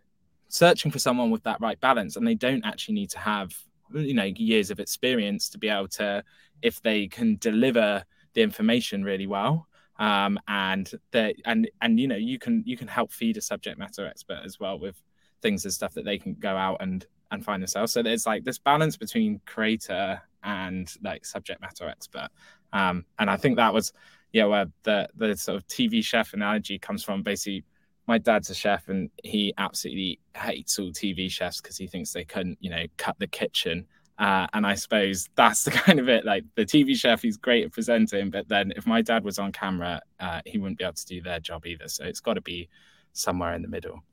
searching 0.49 0.91
for 0.91 0.99
someone 0.99 1.31
with 1.31 1.43
that 1.43 1.61
right 1.61 1.79
balance 1.79 2.15
and 2.17 2.27
they 2.27 2.35
don't 2.35 2.65
actually 2.65 2.93
need 2.93 3.09
to 3.09 3.19
have 3.19 3.53
you 3.93 4.13
know 4.13 4.29
years 4.35 4.71
of 4.71 4.79
experience 4.79 5.49
to 5.49 5.57
be 5.57 5.69
able 5.69 5.87
to 5.87 6.23
if 6.61 6.81
they 6.81 7.07
can 7.07 7.37
deliver 7.37 8.03
the 8.33 8.41
information 8.41 9.03
really 9.03 9.27
well 9.27 9.67
um, 10.01 10.39
and 10.47 10.91
that 11.11 11.35
and 11.45 11.69
and 11.81 11.99
you 11.99 12.07
know 12.07 12.15
you 12.15 12.39
can 12.39 12.63
you 12.65 12.75
can 12.75 12.87
help 12.87 13.11
feed 13.11 13.37
a 13.37 13.41
subject 13.41 13.77
matter 13.77 14.07
expert 14.07 14.39
as 14.43 14.59
well 14.59 14.79
with 14.79 14.99
things 15.43 15.63
and 15.63 15.73
stuff 15.73 15.93
that 15.93 16.05
they 16.05 16.17
can 16.17 16.33
go 16.33 16.57
out 16.57 16.77
and 16.81 17.05
and 17.29 17.45
find 17.45 17.61
themselves. 17.61 17.93
So 17.93 18.01
there's 18.01 18.25
like 18.25 18.43
this 18.43 18.57
balance 18.57 18.97
between 18.97 19.41
creator 19.45 20.21
and 20.43 20.91
like 21.03 21.23
subject 21.25 21.61
matter 21.61 21.87
expert. 21.87 22.29
Um, 22.73 23.05
and 23.19 23.29
i 23.29 23.35
think 23.35 23.57
that 23.57 23.73
was 23.73 23.91
yeah 24.31 24.45
where 24.45 24.65
the 24.83 25.09
the 25.15 25.35
sort 25.35 25.57
of 25.57 25.67
tv 25.67 26.03
chef 26.03 26.33
analogy 26.33 26.79
comes 26.79 27.03
from. 27.03 27.21
Basically 27.21 27.63
my 28.07 28.17
dad's 28.17 28.49
a 28.49 28.55
chef 28.55 28.89
and 28.89 29.09
he 29.23 29.53
absolutely 29.57 30.19
hates 30.35 30.77
all 30.79 30.91
tv 30.91 31.29
chefs 31.29 31.61
because 31.61 31.77
he 31.77 31.87
thinks 31.87 32.11
they 32.11 32.25
couldn't 32.25 32.57
you 32.61 32.69
know 32.69 32.85
cut 32.97 33.15
the 33.19 33.27
kitchen 33.27 33.85
uh, 34.21 34.45
and 34.53 34.67
I 34.67 34.75
suppose 34.75 35.27
that's 35.35 35.63
the 35.63 35.71
kind 35.71 35.99
of 35.99 36.07
it. 36.07 36.23
Like 36.25 36.45
the 36.55 36.63
TV 36.63 36.95
chef, 36.95 37.23
he's 37.23 37.37
great 37.37 37.65
at 37.65 37.71
presenting, 37.71 38.29
but 38.29 38.47
then 38.47 38.71
if 38.75 38.85
my 38.85 39.01
dad 39.01 39.23
was 39.23 39.39
on 39.39 39.51
camera, 39.51 39.99
uh, 40.19 40.41
he 40.45 40.59
wouldn't 40.59 40.77
be 40.77 40.83
able 40.83 40.93
to 40.93 41.05
do 41.07 41.21
their 41.21 41.39
job 41.39 41.65
either. 41.65 41.87
So 41.87 42.05
it's 42.05 42.19
got 42.19 42.35
to 42.35 42.41
be 42.41 42.69
somewhere 43.13 43.53
in 43.55 43.63
the 43.63 43.67
middle. 43.67 44.03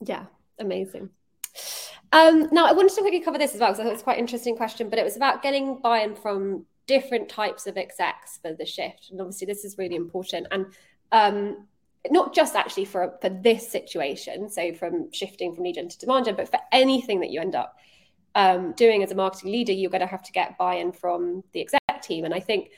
Yeah, 0.00 0.26
amazing. 0.60 1.10
Um, 2.12 2.48
now, 2.52 2.66
I 2.66 2.72
wanted 2.72 2.94
to 2.94 3.00
quickly 3.00 3.20
cover 3.20 3.38
this 3.38 3.54
as 3.54 3.60
well 3.60 3.70
because 3.70 3.80
I 3.80 3.82
thought 3.82 3.90
it 3.90 3.94
was 3.94 4.02
quite 4.02 4.18
an 4.18 4.24
interesting 4.24 4.56
question, 4.56 4.88
but 4.88 5.00
it 5.00 5.04
was 5.04 5.16
about 5.16 5.42
getting 5.42 5.80
buy 5.80 6.00
in 6.00 6.14
from 6.14 6.64
different 6.86 7.28
types 7.28 7.66
of 7.66 7.76
execs 7.76 8.38
for 8.40 8.52
the 8.52 8.64
shift. 8.64 9.08
And 9.10 9.20
obviously, 9.20 9.46
this 9.46 9.64
is 9.64 9.76
really 9.78 9.96
important. 9.96 10.46
And 10.52 10.66
um, 11.10 11.66
not 12.10 12.34
just 12.34 12.54
actually 12.54 12.84
for, 12.84 13.16
for 13.20 13.28
this 13.28 13.70
situation, 13.70 14.48
so 14.50 14.74
from 14.74 15.10
shifting 15.12 15.54
from 15.54 15.64
lead 15.64 15.76
gen 15.76 15.88
to 15.88 15.98
demand 15.98 16.26
gen, 16.26 16.36
but 16.36 16.50
for 16.50 16.60
anything 16.72 17.20
that 17.20 17.30
you 17.30 17.40
end 17.40 17.54
up 17.54 17.76
um, 18.34 18.72
doing 18.72 19.02
as 19.02 19.10
a 19.10 19.14
marketing 19.14 19.52
leader, 19.52 19.72
you're 19.72 19.90
going 19.90 20.00
to 20.00 20.06
have 20.06 20.22
to 20.22 20.32
get 20.32 20.58
buy-in 20.58 20.92
from 20.92 21.44
the 21.52 21.60
exec 21.60 21.80
team. 22.02 22.24
And 22.24 22.34
I 22.34 22.40
think, 22.40 22.70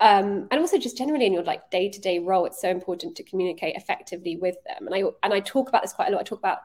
um, 0.00 0.46
and 0.50 0.60
also 0.60 0.78
just 0.78 0.96
generally 0.96 1.26
in 1.26 1.32
your 1.32 1.42
like 1.42 1.70
day-to-day 1.70 2.20
role, 2.20 2.46
it's 2.46 2.60
so 2.60 2.68
important 2.68 3.16
to 3.16 3.24
communicate 3.24 3.76
effectively 3.76 4.36
with 4.36 4.56
them. 4.64 4.86
And 4.86 4.94
I 4.94 5.02
and 5.22 5.34
I 5.34 5.40
talk 5.40 5.68
about 5.68 5.82
this 5.82 5.92
quite 5.92 6.08
a 6.08 6.12
lot. 6.12 6.20
I 6.20 6.24
talk 6.24 6.38
about 6.38 6.58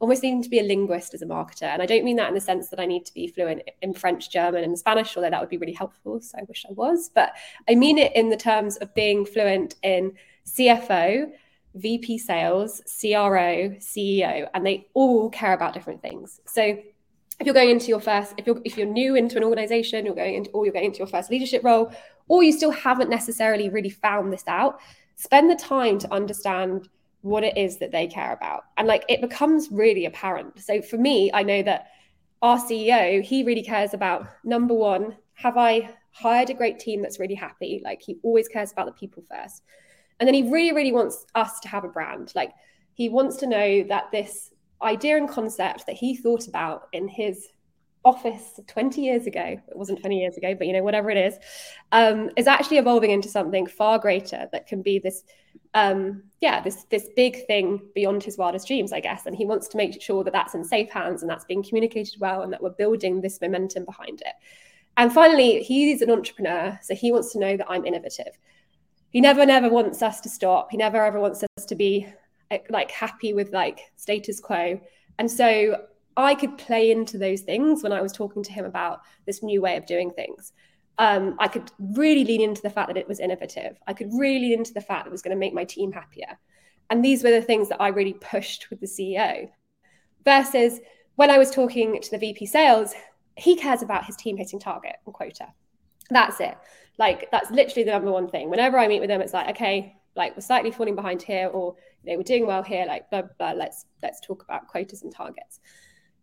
almost 0.00 0.24
needing 0.24 0.42
to 0.42 0.48
be 0.48 0.58
a 0.58 0.64
linguist 0.64 1.14
as 1.14 1.22
a 1.22 1.26
marketer, 1.26 1.62
and 1.62 1.80
I 1.80 1.86
don't 1.86 2.04
mean 2.04 2.16
that 2.16 2.28
in 2.28 2.34
the 2.34 2.40
sense 2.40 2.70
that 2.70 2.80
I 2.80 2.86
need 2.86 3.04
to 3.04 3.14
be 3.14 3.28
fluent 3.28 3.62
in 3.82 3.94
French, 3.94 4.32
German, 4.32 4.64
and 4.64 4.76
Spanish, 4.76 5.16
although 5.16 5.30
that 5.30 5.40
would 5.40 5.48
be 5.48 5.58
really 5.58 5.72
helpful. 5.74 6.20
So 6.20 6.38
I 6.38 6.42
wish 6.48 6.64
I 6.68 6.72
was. 6.72 7.10
But 7.14 7.34
I 7.68 7.76
mean 7.76 7.98
it 7.98 8.16
in 8.16 8.30
the 8.30 8.36
terms 8.36 8.78
of 8.78 8.92
being 8.94 9.24
fluent 9.26 9.76
in 9.82 10.14
CFO. 10.46 11.30
VP 11.74 12.18
sales, 12.18 12.80
CRO, 13.00 13.70
CEO, 13.78 14.48
and 14.54 14.66
they 14.66 14.86
all 14.94 15.30
care 15.30 15.52
about 15.52 15.74
different 15.74 16.02
things. 16.02 16.40
So 16.46 16.62
if 16.62 17.46
you're 17.46 17.54
going 17.54 17.70
into 17.70 17.86
your 17.86 18.00
first 18.00 18.34
if 18.36 18.46
you're 18.46 18.60
if 18.64 18.76
you're 18.76 18.86
new 18.86 19.16
into 19.16 19.36
an 19.36 19.42
organization 19.42 20.06
you're 20.06 20.14
going 20.14 20.34
into 20.34 20.50
or 20.50 20.64
you're 20.64 20.72
going 20.72 20.84
into 20.84 20.98
your 20.98 21.08
first 21.08 21.28
leadership 21.28 21.64
role 21.64 21.90
or 22.28 22.44
you 22.44 22.52
still 22.52 22.70
haven't 22.70 23.10
necessarily 23.10 23.68
really 23.68 23.90
found 23.90 24.32
this 24.32 24.44
out 24.46 24.78
spend 25.16 25.50
the 25.50 25.56
time 25.56 25.98
to 25.98 26.12
understand 26.12 26.88
what 27.22 27.42
it 27.42 27.56
is 27.56 27.78
that 27.78 27.90
they 27.90 28.06
care 28.06 28.32
about. 28.32 28.64
And 28.76 28.86
like 28.86 29.04
it 29.08 29.20
becomes 29.20 29.70
really 29.72 30.04
apparent. 30.04 30.60
So 30.60 30.82
for 30.82 30.98
me 30.98 31.32
i 31.34 31.42
know 31.42 31.62
that 31.62 31.88
our 32.42 32.58
ceo 32.58 33.22
he 33.22 33.42
really 33.42 33.62
cares 33.62 33.92
about 33.94 34.28
number 34.44 34.74
one 34.74 35.16
have 35.34 35.56
i 35.56 35.88
hired 36.12 36.50
a 36.50 36.54
great 36.54 36.78
team 36.78 37.02
that's 37.02 37.18
really 37.18 37.34
happy? 37.34 37.80
Like 37.84 38.02
he 38.02 38.18
always 38.22 38.48
cares 38.48 38.72
about 38.72 38.86
the 38.86 38.92
people 38.92 39.24
first 39.28 39.62
and 40.22 40.28
then 40.28 40.34
he 40.34 40.48
really 40.48 40.72
really 40.72 40.92
wants 40.92 41.26
us 41.34 41.58
to 41.58 41.66
have 41.66 41.82
a 41.82 41.88
brand. 41.88 42.30
Like 42.36 42.52
he 42.94 43.08
wants 43.08 43.38
to 43.38 43.46
know 43.48 43.82
that 43.88 44.12
this 44.12 44.52
idea 44.80 45.16
and 45.16 45.28
concept 45.28 45.84
that 45.86 45.96
he 45.96 46.14
thought 46.14 46.46
about 46.46 46.86
in 46.92 47.08
his 47.08 47.48
office 48.04 48.60
20 48.68 49.00
years 49.00 49.26
ago 49.26 49.42
it 49.42 49.76
wasn't 49.76 49.98
20 49.98 50.20
years 50.20 50.36
ago 50.36 50.54
but 50.54 50.68
you 50.68 50.72
know 50.72 50.82
whatever 50.84 51.10
it 51.10 51.16
is 51.16 51.38
um, 51.90 52.30
is 52.36 52.46
actually 52.46 52.78
evolving 52.78 53.10
into 53.10 53.28
something 53.28 53.66
far 53.66 53.98
greater 53.98 54.48
that 54.52 54.68
can 54.68 54.80
be 54.80 55.00
this 55.00 55.24
um, 55.74 56.22
yeah 56.40 56.60
this 56.60 56.84
this 56.84 57.08
big 57.16 57.44
thing 57.46 57.80
beyond 57.92 58.22
his 58.22 58.38
wildest 58.38 58.68
dreams 58.68 58.92
i 58.92 59.00
guess. 59.00 59.26
And 59.26 59.34
he 59.34 59.44
wants 59.44 59.66
to 59.68 59.76
make 59.76 60.00
sure 60.00 60.22
that 60.22 60.32
that's 60.32 60.54
in 60.54 60.62
safe 60.62 60.90
hands 60.90 61.22
and 61.22 61.30
that's 61.30 61.46
being 61.46 61.64
communicated 61.64 62.20
well 62.20 62.42
and 62.42 62.52
that 62.52 62.62
we're 62.62 62.70
building 62.70 63.20
this 63.20 63.40
momentum 63.40 63.84
behind 63.84 64.20
it. 64.20 64.34
And 64.96 65.12
finally 65.12 65.64
he's 65.64 66.00
an 66.00 66.12
entrepreneur 66.12 66.78
so 66.80 66.94
he 66.94 67.10
wants 67.10 67.32
to 67.32 67.40
know 67.40 67.56
that 67.56 67.66
i'm 67.68 67.84
innovative 67.84 68.38
he 69.12 69.20
never 69.20 69.44
never 69.44 69.68
wants 69.68 70.02
us 70.02 70.20
to 70.22 70.28
stop. 70.28 70.70
He 70.70 70.76
never 70.76 71.04
ever 71.04 71.20
wants 71.20 71.44
us 71.44 71.66
to 71.66 71.74
be 71.74 72.06
like 72.70 72.90
happy 72.90 73.32
with 73.32 73.52
like 73.52 73.80
status 73.96 74.40
quo. 74.40 74.80
And 75.18 75.30
so 75.30 75.84
i 76.14 76.34
could 76.34 76.58
play 76.58 76.90
into 76.90 77.16
those 77.16 77.40
things 77.40 77.82
when 77.82 77.90
i 77.90 78.02
was 78.02 78.12
talking 78.12 78.42
to 78.42 78.52
him 78.52 78.66
about 78.66 79.00
this 79.24 79.42
new 79.42 79.62
way 79.62 79.76
of 79.76 79.86
doing 79.86 80.10
things. 80.10 80.52
Um, 80.98 81.36
i 81.38 81.48
could 81.48 81.70
really 81.78 82.24
lean 82.24 82.40
into 82.40 82.62
the 82.62 82.70
fact 82.70 82.88
that 82.88 82.96
it 82.96 83.08
was 83.08 83.20
innovative. 83.20 83.78
I 83.86 83.92
could 83.92 84.10
really 84.12 84.40
lean 84.40 84.58
into 84.58 84.74
the 84.74 84.80
fact 84.80 85.04
that 85.04 85.10
it 85.10 85.12
was 85.12 85.22
going 85.22 85.36
to 85.36 85.40
make 85.40 85.54
my 85.54 85.64
team 85.64 85.92
happier. 85.92 86.38
And 86.90 87.02
these 87.02 87.22
were 87.22 87.30
the 87.30 87.42
things 87.42 87.68
that 87.68 87.80
i 87.80 87.88
really 87.88 88.14
pushed 88.14 88.70
with 88.70 88.80
the 88.80 88.86
ceo 88.86 89.48
versus 90.24 90.80
when 91.16 91.30
i 91.30 91.38
was 91.38 91.50
talking 91.50 92.00
to 92.00 92.10
the 92.10 92.18
vp 92.18 92.46
sales 92.46 92.94
he 93.36 93.56
cares 93.56 93.82
about 93.82 94.04
his 94.04 94.16
team 94.16 94.36
hitting 94.36 94.60
target 94.60 94.96
and 95.06 95.14
quota. 95.14 95.48
That's 96.10 96.40
it 96.40 96.56
like 96.98 97.30
that's 97.30 97.50
literally 97.50 97.84
the 97.84 97.90
number 97.90 98.10
one 98.10 98.28
thing. 98.28 98.50
Whenever 98.50 98.78
i 98.78 98.88
meet 98.88 99.00
with 99.00 99.08
them 99.08 99.20
it's 99.20 99.32
like 99.32 99.48
okay 99.50 99.96
like 100.14 100.36
we're 100.36 100.42
slightly 100.42 100.70
falling 100.70 100.94
behind 100.94 101.22
here 101.22 101.48
or 101.48 101.74
you 102.02 102.12
know 102.12 102.18
we're 102.18 102.22
doing 102.22 102.46
well 102.46 102.62
here 102.62 102.84
like 102.86 103.08
blah, 103.10 103.22
blah, 103.38 103.52
let's 103.52 103.86
let's 104.02 104.20
talk 104.20 104.42
about 104.42 104.68
quotas 104.68 105.02
and 105.02 105.12
targets. 105.12 105.60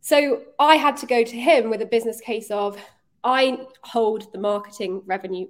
So 0.01 0.43
i 0.59 0.76
had 0.76 0.97
to 0.97 1.05
go 1.05 1.24
to 1.24 1.36
him 1.36 1.70
with 1.70 1.82
a 1.82 1.86
business 1.86 2.22
case 2.22 2.51
of 2.51 2.78
i 3.24 3.59
hold 3.84 4.32
the 4.32 4.39
marketing 4.39 5.01
revenue 5.05 5.47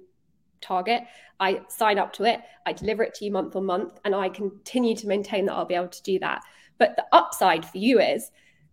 target. 0.60 1.04
I 1.38 1.62
sign 1.68 1.98
up 1.98 2.12
to 2.14 2.24
it. 2.24 2.40
I 2.66 2.74
deliver 2.74 3.02
it 3.02 3.14
to 3.14 3.24
you 3.24 3.30
month 3.30 3.56
on 3.56 3.64
month 3.66 3.98
and 4.04 4.14
i 4.14 4.28
continue 4.28 4.96
to 4.96 5.06
maintain 5.06 5.46
that 5.46 5.54
i'll 5.54 5.64
be 5.64 5.74
able 5.74 5.88
to 5.88 6.02
do 6.02 6.18
that. 6.20 6.42
But 6.78 6.96
the 6.96 7.04
upside 7.12 7.64
for 7.64 7.78
you 7.78 8.00
is 8.00 8.30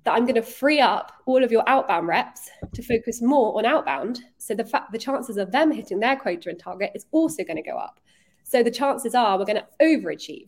that 0.08 0.14
i'm 0.14 0.26
going 0.26 0.36
to 0.36 0.42
free 0.42 0.80
up 0.80 1.12
all 1.28 1.44
of 1.44 1.52
your 1.52 1.64
outbound 1.68 2.08
reps 2.08 2.50
to 2.74 2.82
focus 2.82 3.22
more 3.22 3.58
on 3.58 3.66
outbound 3.66 4.22
so 4.38 4.56
the 4.56 4.66
fact 4.66 4.92
the 4.92 4.98
chances 4.98 5.38
of 5.38 5.52
them 5.52 5.70
hitting 5.72 6.00
their 6.00 6.16
quota 6.16 6.50
and 6.50 6.58
target 6.58 6.92
is 6.96 7.06
also 7.12 7.44
going 7.44 7.58
to 7.58 7.62
go 7.62 7.78
up 7.78 8.00
so 8.48 8.64
the 8.64 8.72
chances 8.72 9.14
are 9.14 9.38
we're 9.38 9.46
going 9.46 9.60
to 9.60 9.68
overachieve. 9.82 10.48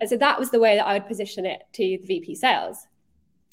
And 0.00 0.08
so 0.08 0.16
that 0.16 0.38
was 0.38 0.50
the 0.50 0.58
way 0.58 0.76
that 0.76 0.86
I 0.86 0.94
would 0.94 1.06
position 1.06 1.44
it 1.44 1.62
to 1.74 1.98
the 2.00 2.06
VP 2.06 2.34
sales. 2.36 2.86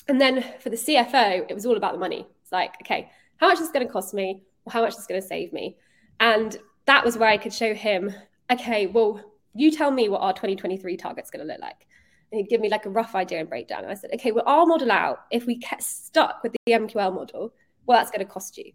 And 0.07 0.19
then 0.19 0.45
for 0.59 0.69
the 0.69 0.77
CFO, 0.77 1.45
it 1.49 1.53
was 1.53 1.65
all 1.65 1.75
about 1.75 1.91
the 1.91 1.99
money. 1.99 2.25
It's 2.41 2.53
like, 2.53 2.73
okay, 2.81 3.11
how 3.37 3.49
much 3.49 3.59
is 3.59 3.69
going 3.69 3.85
to 3.85 3.91
cost 3.91 4.13
me? 4.13 4.43
Or 4.65 4.71
how 4.71 4.81
much 4.81 4.95
is 4.95 5.07
going 5.07 5.21
to 5.21 5.27
save 5.27 5.51
me? 5.51 5.75
And 6.21 6.57
that 6.85 7.03
was 7.03 7.17
where 7.17 7.29
I 7.29 7.37
could 7.37 7.53
show 7.53 7.73
him, 7.73 8.13
okay, 8.49 8.87
well, 8.87 9.21
you 9.53 9.71
tell 9.71 9.91
me 9.91 10.07
what 10.07 10.21
our 10.21 10.33
2023 10.33 10.95
target's 10.95 11.29
going 11.29 11.45
to 11.45 11.51
look 11.51 11.61
like. 11.61 11.85
He'd 12.31 12.49
give 12.49 12.61
me 12.61 12.69
like 12.69 12.85
a 12.85 12.89
rough 12.89 13.13
idea 13.15 13.39
and 13.39 13.49
breakdown. 13.49 13.83
And 13.83 13.91
I 13.91 13.95
said, 13.95 14.11
okay, 14.13 14.31
well, 14.31 14.45
I'll 14.47 14.65
model 14.65 14.91
out 14.91 15.25
if 15.31 15.45
we 15.45 15.55
get 15.55 15.83
stuck 15.83 16.41
with 16.43 16.53
the 16.53 16.71
MQL 16.71 17.13
model, 17.13 17.53
well, 17.85 17.99
that's 17.99 18.11
going 18.11 18.25
to 18.25 18.31
cost 18.31 18.57
you 18.57 18.71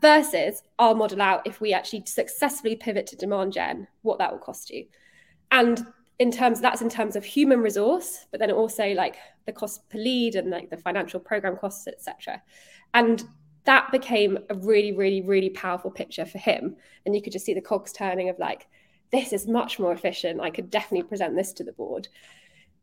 versus 0.00 0.62
our 0.78 0.94
model 0.94 1.22
out 1.22 1.46
if 1.46 1.60
we 1.60 1.72
actually 1.72 2.04
successfully 2.06 2.76
pivot 2.76 3.06
to 3.08 3.16
demand 3.16 3.52
gen, 3.52 3.86
what 4.02 4.18
that 4.18 4.30
will 4.30 4.38
cost 4.38 4.70
you. 4.70 4.86
And 5.50 5.86
in 6.18 6.30
terms 6.30 6.60
that's 6.60 6.82
in 6.82 6.88
terms 6.88 7.16
of 7.16 7.24
human 7.24 7.60
resource, 7.60 8.26
but 8.30 8.40
then 8.40 8.50
also 8.50 8.92
like 8.94 9.16
the 9.46 9.52
cost 9.52 9.88
per 9.88 9.98
lead 9.98 10.34
and 10.34 10.50
like 10.50 10.68
the 10.70 10.76
financial 10.76 11.20
program 11.20 11.56
costs, 11.56 11.86
etc. 11.86 12.42
And 12.94 13.22
that 13.64 13.90
became 13.92 14.38
a 14.50 14.54
really, 14.54 14.92
really, 14.92 15.20
really 15.20 15.50
powerful 15.50 15.90
picture 15.90 16.26
for 16.26 16.38
him. 16.38 16.76
And 17.04 17.14
you 17.14 17.22
could 17.22 17.32
just 17.32 17.44
see 17.44 17.54
the 17.54 17.60
cogs 17.60 17.92
turning 17.92 18.28
of 18.28 18.38
like, 18.38 18.66
this 19.12 19.32
is 19.32 19.46
much 19.46 19.78
more 19.78 19.92
efficient. 19.92 20.40
I 20.40 20.50
could 20.50 20.70
definitely 20.70 21.08
present 21.08 21.36
this 21.36 21.52
to 21.54 21.64
the 21.64 21.72
board 21.72 22.08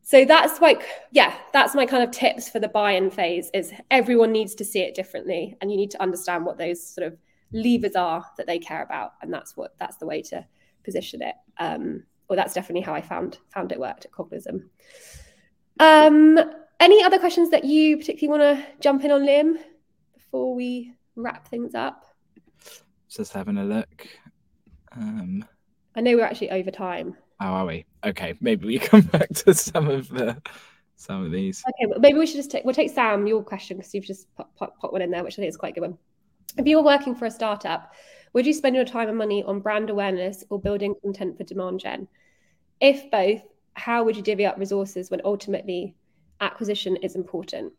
so 0.06 0.24
that's 0.24 0.60
like 0.60 0.84
yeah 1.10 1.36
that's 1.52 1.74
my 1.74 1.84
kind 1.84 2.04
of 2.04 2.12
tips 2.12 2.48
for 2.48 2.60
the 2.60 2.68
buy-in 2.68 3.10
phase 3.10 3.50
is 3.52 3.72
everyone 3.90 4.30
needs 4.30 4.54
to 4.54 4.64
see 4.64 4.80
it 4.80 4.94
differently 4.94 5.56
and 5.60 5.68
you 5.68 5.76
need 5.76 5.90
to 5.90 6.00
understand 6.00 6.46
what 6.46 6.58
those 6.58 6.80
sort 6.86 7.04
of 7.08 7.18
levers 7.52 7.96
are 7.96 8.24
that 8.36 8.46
they 8.46 8.58
care 8.58 8.82
about. 8.82 9.12
And 9.22 9.32
that's 9.32 9.56
what 9.56 9.74
that's 9.78 9.96
the 9.96 10.06
way 10.06 10.22
to 10.22 10.46
position 10.84 11.22
it. 11.22 11.34
Um 11.58 12.04
or 12.28 12.36
that's 12.36 12.54
definitely 12.54 12.82
how 12.82 12.94
i 12.94 13.00
found 13.00 13.38
found 13.48 13.72
it 13.72 13.80
worked 13.80 14.04
at 14.04 14.12
cognism. 14.12 14.70
Um 15.80 16.38
any 16.78 17.02
other 17.02 17.18
questions 17.18 17.50
that 17.50 17.64
you 17.64 17.96
particularly 17.96 18.38
want 18.38 18.58
to 18.58 18.66
jump 18.80 19.04
in 19.04 19.10
on 19.10 19.22
liam 19.22 19.54
before 20.14 20.54
we 20.54 20.94
wrap 21.14 21.48
things 21.48 21.74
up? 21.74 22.04
Just 23.08 23.32
having 23.32 23.58
a 23.58 23.64
look. 23.64 24.06
Um 24.92 25.44
i 25.94 26.00
know 26.00 26.14
we're 26.14 26.24
actually 26.24 26.50
over 26.50 26.70
time 26.70 27.16
how 27.38 27.52
are 27.54 27.66
we? 27.66 27.84
Okay, 28.04 28.34
maybe 28.40 28.66
we 28.66 28.78
come 28.90 29.02
back 29.02 29.28
to 29.28 29.54
some 29.54 29.88
of 29.88 30.08
the 30.08 30.40
some 30.96 31.24
of 31.24 31.30
these. 31.30 31.62
Okay, 31.68 31.90
well, 31.90 32.00
maybe 32.00 32.18
we 32.18 32.26
should 32.26 32.36
just 32.36 32.50
take 32.50 32.64
we'll 32.64 32.74
take 32.74 32.90
Sam 32.90 33.26
your 33.26 33.42
question 33.42 33.76
because 33.76 33.94
you've 33.94 34.04
just 34.04 34.34
put, 34.36 34.46
put, 34.56 34.70
put, 34.80 34.92
one 34.92 35.02
in 35.02 35.10
there, 35.10 35.22
which 35.22 35.34
I 35.34 35.36
think 35.36 35.48
is 35.50 35.56
quite 35.56 35.76
a 35.76 35.80
good 35.80 35.88
one. 35.88 35.98
if 36.56 36.66
you 36.66 36.76
were 36.76 36.82
working 36.82 37.14
for 37.14 37.26
a 37.26 37.30
startup, 37.30 37.92
would 38.32 38.46
you 38.46 38.52
spend 38.52 38.76
your 38.76 38.84
time 38.84 39.08
and 39.08 39.18
money 39.18 39.42
on 39.44 39.60
brand 39.60 39.90
awareness 39.90 40.44
or 40.50 40.58
building 40.58 40.94
content 41.02 41.36
for 41.36 41.44
demand 41.44 41.80
gen? 41.80 42.08
If 42.80 43.10
both, 43.10 43.42
how 43.74 44.04
would 44.04 44.16
you 44.16 44.22
divvy 44.22 44.46
up 44.46 44.58
resources 44.58 45.10
when 45.10 45.20
ultimately 45.24 45.94
acquisition 46.40 46.96
is 46.96 47.14
important? 47.14 47.72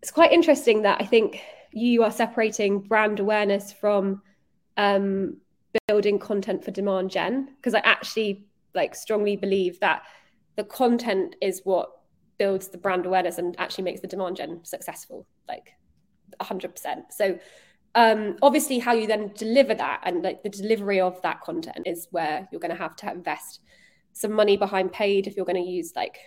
It's 0.00 0.10
quite 0.10 0.32
interesting 0.32 0.82
that 0.82 1.00
I 1.00 1.04
think 1.04 1.40
you 1.72 2.02
are 2.02 2.10
separating 2.10 2.80
brand 2.80 3.20
awareness 3.20 3.72
from 3.72 4.22
um, 4.76 5.36
building 5.86 6.18
content 6.18 6.64
for 6.64 6.70
demand 6.70 7.10
gen 7.10 7.48
because 7.56 7.74
I 7.74 7.80
actually 7.80 8.46
like 8.74 8.94
strongly 8.94 9.36
believe 9.36 9.78
that 9.80 10.02
the 10.56 10.64
content 10.64 11.36
is 11.40 11.62
what 11.64 11.90
builds 12.38 12.68
the 12.68 12.78
brand 12.78 13.06
awareness 13.06 13.38
and 13.38 13.54
actually 13.58 13.84
makes 13.84 14.00
the 14.00 14.06
demand 14.06 14.36
gen 14.36 14.60
successful 14.64 15.26
like 15.48 15.72
100% 16.40 16.72
so 17.10 17.38
um, 17.94 18.36
obviously 18.40 18.78
how 18.78 18.92
you 18.94 19.06
then 19.06 19.32
deliver 19.36 19.74
that 19.74 20.00
and 20.04 20.22
like 20.22 20.42
the 20.42 20.48
delivery 20.48 21.00
of 21.00 21.20
that 21.22 21.40
content 21.42 21.86
is 21.86 22.08
where 22.10 22.48
you're 22.50 22.60
going 22.60 22.74
to 22.74 22.82
have 22.82 22.96
to 22.96 23.10
invest 23.10 23.60
some 24.12 24.32
money 24.32 24.56
behind 24.56 24.92
paid 24.92 25.26
if 25.26 25.36
you're 25.36 25.46
going 25.46 25.62
to 25.62 25.70
use 25.70 25.92
like 25.94 26.18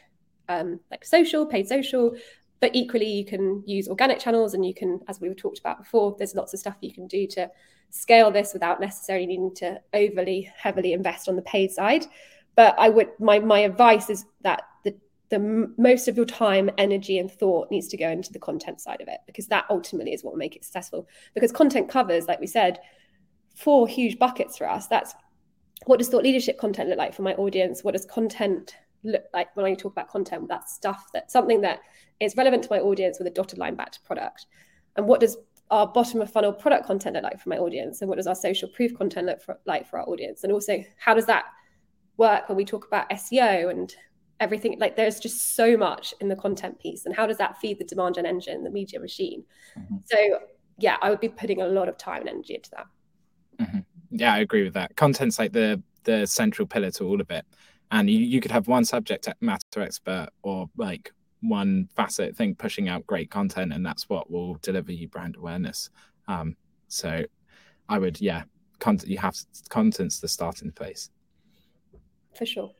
um, 0.47 0.79
like 0.91 1.05
social 1.05 1.45
paid 1.45 1.67
social. 1.67 2.15
But 2.59 2.75
equally 2.75 3.11
you 3.11 3.25
can 3.25 3.63
use 3.65 3.87
organic 3.87 4.19
channels 4.19 4.53
and 4.53 4.65
you 4.65 4.73
can 4.73 4.99
as 5.07 5.19
we 5.19 5.27
were 5.27 5.35
talked 5.35 5.59
about 5.59 5.79
before 5.79 6.15
there's 6.17 6.35
lots 6.35 6.53
of 6.53 6.59
stuff 6.59 6.75
you 6.81 6.93
can 6.93 7.07
do 7.07 7.27
to 7.27 7.49
scale 7.89 8.31
this 8.31 8.53
without 8.53 8.79
necessarily 8.79 9.25
needing 9.25 9.53
to 9.55 9.79
overly 9.93 10.51
heavily 10.55 10.93
invest 10.93 11.27
on 11.27 11.35
the 11.35 11.41
paid 11.41 11.71
side 11.71 12.05
but 12.55 12.75
i 12.77 12.89
would 12.89 13.09
my 13.19 13.39
my 13.39 13.59
advice 13.59 14.09
is 14.09 14.25
that 14.41 14.63
the 14.83 14.95
the 15.29 15.71
most 15.77 16.07
of 16.07 16.15
your 16.15 16.25
time 16.25 16.69
energy 16.77 17.17
and 17.17 17.31
thought 17.31 17.71
needs 17.71 17.87
to 17.87 17.97
go 17.97 18.09
into 18.09 18.31
the 18.31 18.39
content 18.39 18.79
side 18.79 19.01
of 19.01 19.07
it 19.07 19.19
because 19.25 19.47
that 19.47 19.65
ultimately 19.69 20.13
is 20.13 20.23
what 20.23 20.33
will 20.33 20.39
make 20.39 20.55
it 20.55 20.63
successful. 20.63 21.07
Because 21.33 21.51
content 21.51 21.89
covers 21.89 22.27
like 22.27 22.39
we 22.39 22.47
said 22.47 22.79
four 23.55 23.87
huge 23.87 24.19
buckets 24.19 24.57
for 24.57 24.69
us. 24.69 24.87
That's 24.87 25.13
what 25.85 25.97
does 25.97 26.09
thought 26.09 26.23
leadership 26.23 26.57
content 26.57 26.89
look 26.89 26.97
like 26.97 27.13
for 27.13 27.21
my 27.21 27.33
audience? 27.33 27.83
What 27.83 27.93
does 27.93 28.05
content 28.05 28.75
look 29.03 29.23
like 29.33 29.55
when 29.55 29.65
i 29.65 29.73
talk 29.73 29.91
about 29.91 30.09
content? 30.09 30.47
That's 30.47 30.73
stuff 30.73 31.09
that 31.13 31.31
something 31.31 31.61
that 31.61 31.79
is 32.19 32.35
relevant 32.35 32.63
to 32.63 32.69
my 32.69 32.79
audience 32.79 33.17
with 33.17 33.27
a 33.27 33.31
dotted 33.31 33.59
line 33.59 33.75
back 33.75 33.91
to 33.93 33.99
product. 34.01 34.45
And 34.95 35.07
what 35.07 35.19
does 35.19 35.37
our 35.71 35.87
bottom 35.87 36.21
of 36.21 36.31
funnel 36.31 36.53
product 36.53 36.85
content 36.85 37.15
look 37.15 37.23
like 37.23 37.39
for 37.39 37.49
my 37.49 37.57
audience? 37.57 38.01
And 38.01 38.09
what 38.09 38.17
does 38.17 38.27
our 38.27 38.35
social 38.35 38.69
proof 38.69 38.95
content 38.95 39.27
look 39.27 39.41
for, 39.41 39.59
like 39.65 39.87
for 39.87 39.99
our 39.99 40.07
audience? 40.07 40.43
And 40.43 40.53
also 40.53 40.83
how 40.97 41.13
does 41.13 41.25
that 41.25 41.45
work 42.17 42.47
when 42.47 42.55
we 42.55 42.65
talk 42.65 42.85
about 42.87 43.09
seo 43.09 43.69
and 43.69 43.95
everything 44.39 44.77
like 44.79 44.95
there's 44.95 45.19
just 45.19 45.55
so 45.55 45.77
much 45.77 46.13
in 46.19 46.27
the 46.27 46.35
content 46.35 46.79
piece 46.79 47.05
and 47.05 47.15
how 47.15 47.25
does 47.25 47.37
that 47.37 47.57
feed 47.57 47.79
the 47.79 47.85
demand 47.85 48.15
gen 48.15 48.25
engine 48.25 48.63
the 48.63 48.69
media 48.69 48.99
machine? 48.99 49.43
Mm-hmm. 49.77 49.97
so 50.05 50.39
yeah 50.77 50.97
i 51.01 51.09
would 51.09 51.21
be 51.21 51.29
putting 51.29 51.61
a 51.61 51.67
lot 51.67 51.87
of 51.87 51.97
time 51.97 52.21
and 52.21 52.29
energy 52.29 52.55
into 52.55 52.69
that. 52.71 52.85
Mm-hmm. 53.59 53.79
yeah 54.11 54.33
i 54.33 54.39
agree 54.39 54.63
with 54.63 54.73
that. 54.73 54.95
Content's 54.95 55.39
like 55.39 55.53
the 55.53 55.81
the 56.03 56.25
central 56.27 56.67
pillar 56.67 56.91
to 56.91 57.03
all 57.03 57.19
of 57.19 57.31
it. 57.31 57.45
And 57.91 58.09
you, 58.09 58.19
you 58.19 58.39
could 58.39 58.51
have 58.51 58.67
one 58.67 58.85
subject 58.85 59.27
matter 59.41 59.81
expert 59.81 60.29
or 60.43 60.69
like 60.77 61.11
one 61.41 61.89
facet 61.95 62.35
thing 62.35 62.55
pushing 62.55 62.89
out 62.89 63.05
great 63.07 63.29
content 63.29 63.73
and 63.73 63.85
that's 63.85 64.07
what 64.09 64.29
will 64.29 64.55
deliver 64.61 64.91
you 64.91 65.07
brand 65.07 65.35
awareness. 65.35 65.89
Um 66.27 66.55
so 66.87 67.23
i 67.89 67.97
would 67.97 68.21
yeah 68.21 68.43
content 68.79 69.09
you 69.09 69.17
have 69.17 69.35
content's 69.69 70.19
the 70.19 70.27
starting 70.27 70.71
place 70.71 71.09
for 72.37 72.45
sure 72.45 72.71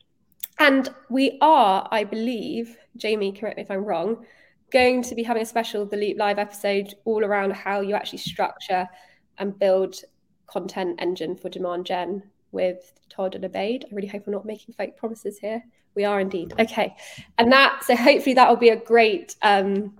and 0.58 0.88
we 1.10 1.38
are, 1.40 1.86
I 1.90 2.04
believe, 2.04 2.76
Jamie, 2.96 3.32
correct 3.32 3.56
me 3.56 3.62
if 3.62 3.70
I'm 3.70 3.84
wrong, 3.84 4.24
going 4.72 5.02
to 5.02 5.14
be 5.14 5.22
having 5.22 5.42
a 5.42 5.46
special 5.46 5.84
The 5.84 5.96
Loop 5.96 6.18
Live 6.18 6.38
episode 6.38 6.94
all 7.04 7.24
around 7.24 7.52
how 7.52 7.80
you 7.80 7.94
actually 7.94 8.18
structure 8.18 8.88
and 9.38 9.58
build 9.58 9.96
content 10.46 11.00
engine 11.00 11.36
for 11.36 11.48
demand 11.50 11.84
gen 11.84 12.22
with 12.52 12.92
Todd 13.10 13.34
and 13.34 13.44
Obaid. 13.44 13.84
I 13.84 13.94
really 13.94 14.08
hope 14.08 14.26
I'm 14.26 14.32
not 14.32 14.46
making 14.46 14.74
fake 14.74 14.96
promises 14.96 15.38
here. 15.38 15.62
We 15.94 16.04
are 16.04 16.20
indeed. 16.20 16.54
Okay. 16.58 16.96
And 17.36 17.52
that, 17.52 17.82
so 17.84 17.94
hopefully 17.94 18.34
that 18.34 18.48
will 18.48 18.56
be 18.56 18.70
a 18.70 18.76
great, 18.76 19.36
um, 19.42 19.94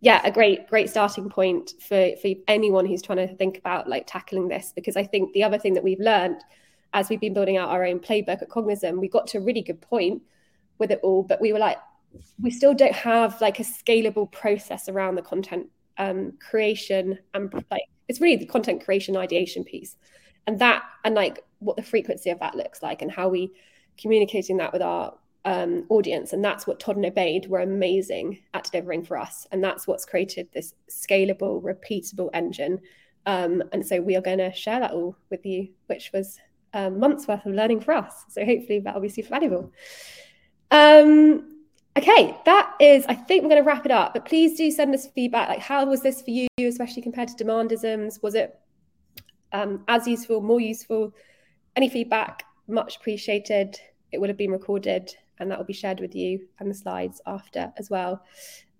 yeah, 0.00 0.20
a 0.24 0.32
great, 0.32 0.68
great 0.68 0.90
starting 0.90 1.28
point 1.28 1.74
for, 1.80 2.16
for 2.20 2.30
anyone 2.48 2.86
who's 2.86 3.02
trying 3.02 3.26
to 3.28 3.34
think 3.36 3.58
about 3.58 3.88
like 3.88 4.06
tackling 4.06 4.48
this. 4.48 4.72
Because 4.74 4.96
I 4.96 5.04
think 5.04 5.32
the 5.34 5.44
other 5.44 5.58
thing 5.58 5.74
that 5.74 5.84
we've 5.84 6.00
learned 6.00 6.42
as 6.92 7.08
we've 7.08 7.20
been 7.20 7.34
building 7.34 7.56
out 7.56 7.68
our 7.68 7.84
own 7.84 8.00
playbook 8.00 8.42
at 8.42 8.48
Cognism, 8.48 9.00
we 9.00 9.08
got 9.08 9.26
to 9.28 9.38
a 9.38 9.40
really 9.40 9.62
good 9.62 9.80
point 9.80 10.22
with 10.78 10.90
it 10.90 11.00
all, 11.02 11.22
but 11.22 11.40
we 11.40 11.52
were 11.52 11.58
like, 11.58 11.78
we 12.40 12.50
still 12.50 12.74
don't 12.74 12.94
have 12.94 13.40
like 13.40 13.60
a 13.60 13.64
scalable 13.64 14.30
process 14.32 14.88
around 14.88 15.14
the 15.14 15.22
content 15.22 15.68
um, 15.98 16.32
creation 16.40 17.18
and 17.34 17.52
like 17.70 17.82
it's 18.08 18.20
really 18.20 18.36
the 18.36 18.46
content 18.46 18.84
creation 18.84 19.16
ideation 19.16 19.62
piece, 19.62 19.96
and 20.46 20.58
that 20.58 20.82
and 21.04 21.14
like 21.14 21.44
what 21.60 21.76
the 21.76 21.82
frequency 21.82 22.30
of 22.30 22.40
that 22.40 22.56
looks 22.56 22.82
like 22.82 23.02
and 23.02 23.12
how 23.12 23.28
we 23.28 23.52
communicating 23.96 24.56
that 24.56 24.72
with 24.72 24.82
our 24.82 25.14
um, 25.44 25.84
audience. 25.88 26.32
And 26.32 26.44
that's 26.44 26.66
what 26.66 26.80
Todd 26.80 26.96
and 26.96 27.04
Obaid 27.04 27.46
were 27.48 27.60
amazing 27.60 28.40
at 28.54 28.64
delivering 28.64 29.04
for 29.04 29.16
us. 29.16 29.46
And 29.52 29.62
that's 29.62 29.86
what's 29.86 30.04
created 30.04 30.48
this 30.52 30.74
scalable, 30.90 31.62
repeatable 31.62 32.30
engine. 32.32 32.80
Um, 33.26 33.62
and 33.72 33.86
so 33.86 34.00
we 34.00 34.16
are 34.16 34.22
going 34.22 34.38
to 34.38 34.52
share 34.52 34.80
that 34.80 34.92
all 34.92 35.16
with 35.30 35.44
you, 35.44 35.68
which 35.86 36.10
was 36.12 36.38
um, 36.72 36.98
months 36.98 37.26
worth 37.26 37.44
of 37.46 37.54
learning 37.54 37.80
for 37.80 37.92
us. 37.92 38.24
So 38.28 38.44
hopefully 38.44 38.80
that'll 38.80 39.00
be 39.00 39.08
super 39.08 39.28
valuable. 39.28 39.72
Um, 40.70 41.56
okay, 41.96 42.36
that 42.44 42.74
is, 42.80 43.04
I 43.06 43.14
think 43.14 43.42
we're 43.42 43.50
going 43.50 43.62
to 43.62 43.66
wrap 43.66 43.84
it 43.84 43.92
up, 43.92 44.14
but 44.14 44.24
please 44.24 44.56
do 44.56 44.70
send 44.70 44.94
us 44.94 45.08
feedback. 45.08 45.48
Like, 45.48 45.60
how 45.60 45.84
was 45.86 46.02
this 46.02 46.22
for 46.22 46.30
you, 46.30 46.48
especially 46.58 47.02
compared 47.02 47.28
to 47.28 47.44
demandisms? 47.44 48.22
Was 48.22 48.34
it 48.34 48.58
um, 49.52 49.84
as 49.88 50.06
useful, 50.06 50.40
more 50.40 50.60
useful? 50.60 51.12
Any 51.76 51.88
feedback, 51.88 52.44
much 52.68 52.96
appreciated. 52.96 53.78
It 54.12 54.20
will 54.20 54.28
have 54.28 54.36
been 54.36 54.52
recorded 54.52 55.14
and 55.38 55.50
that 55.50 55.58
will 55.58 55.64
be 55.64 55.72
shared 55.72 56.00
with 56.00 56.14
you 56.14 56.46
and 56.58 56.70
the 56.70 56.74
slides 56.74 57.20
after 57.26 57.72
as 57.78 57.90
well. 57.90 58.22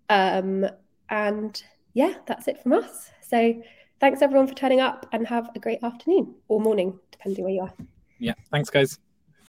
Um, 0.08 0.66
and 1.08 1.60
yeah, 1.94 2.14
that's 2.26 2.46
it 2.48 2.62
from 2.62 2.74
us. 2.74 3.10
So 3.22 3.60
thanks 4.00 4.22
everyone 4.22 4.46
for 4.46 4.54
turning 4.54 4.80
up 4.80 5.06
and 5.12 5.26
have 5.26 5.50
a 5.54 5.58
great 5.58 5.82
afternoon 5.82 6.34
or 6.48 6.60
morning, 6.60 6.98
depending 7.12 7.44
where 7.44 7.52
you 7.52 7.62
are. 7.62 7.72
Yeah, 8.18 8.34
thanks, 8.50 8.70
guys. 8.70 8.98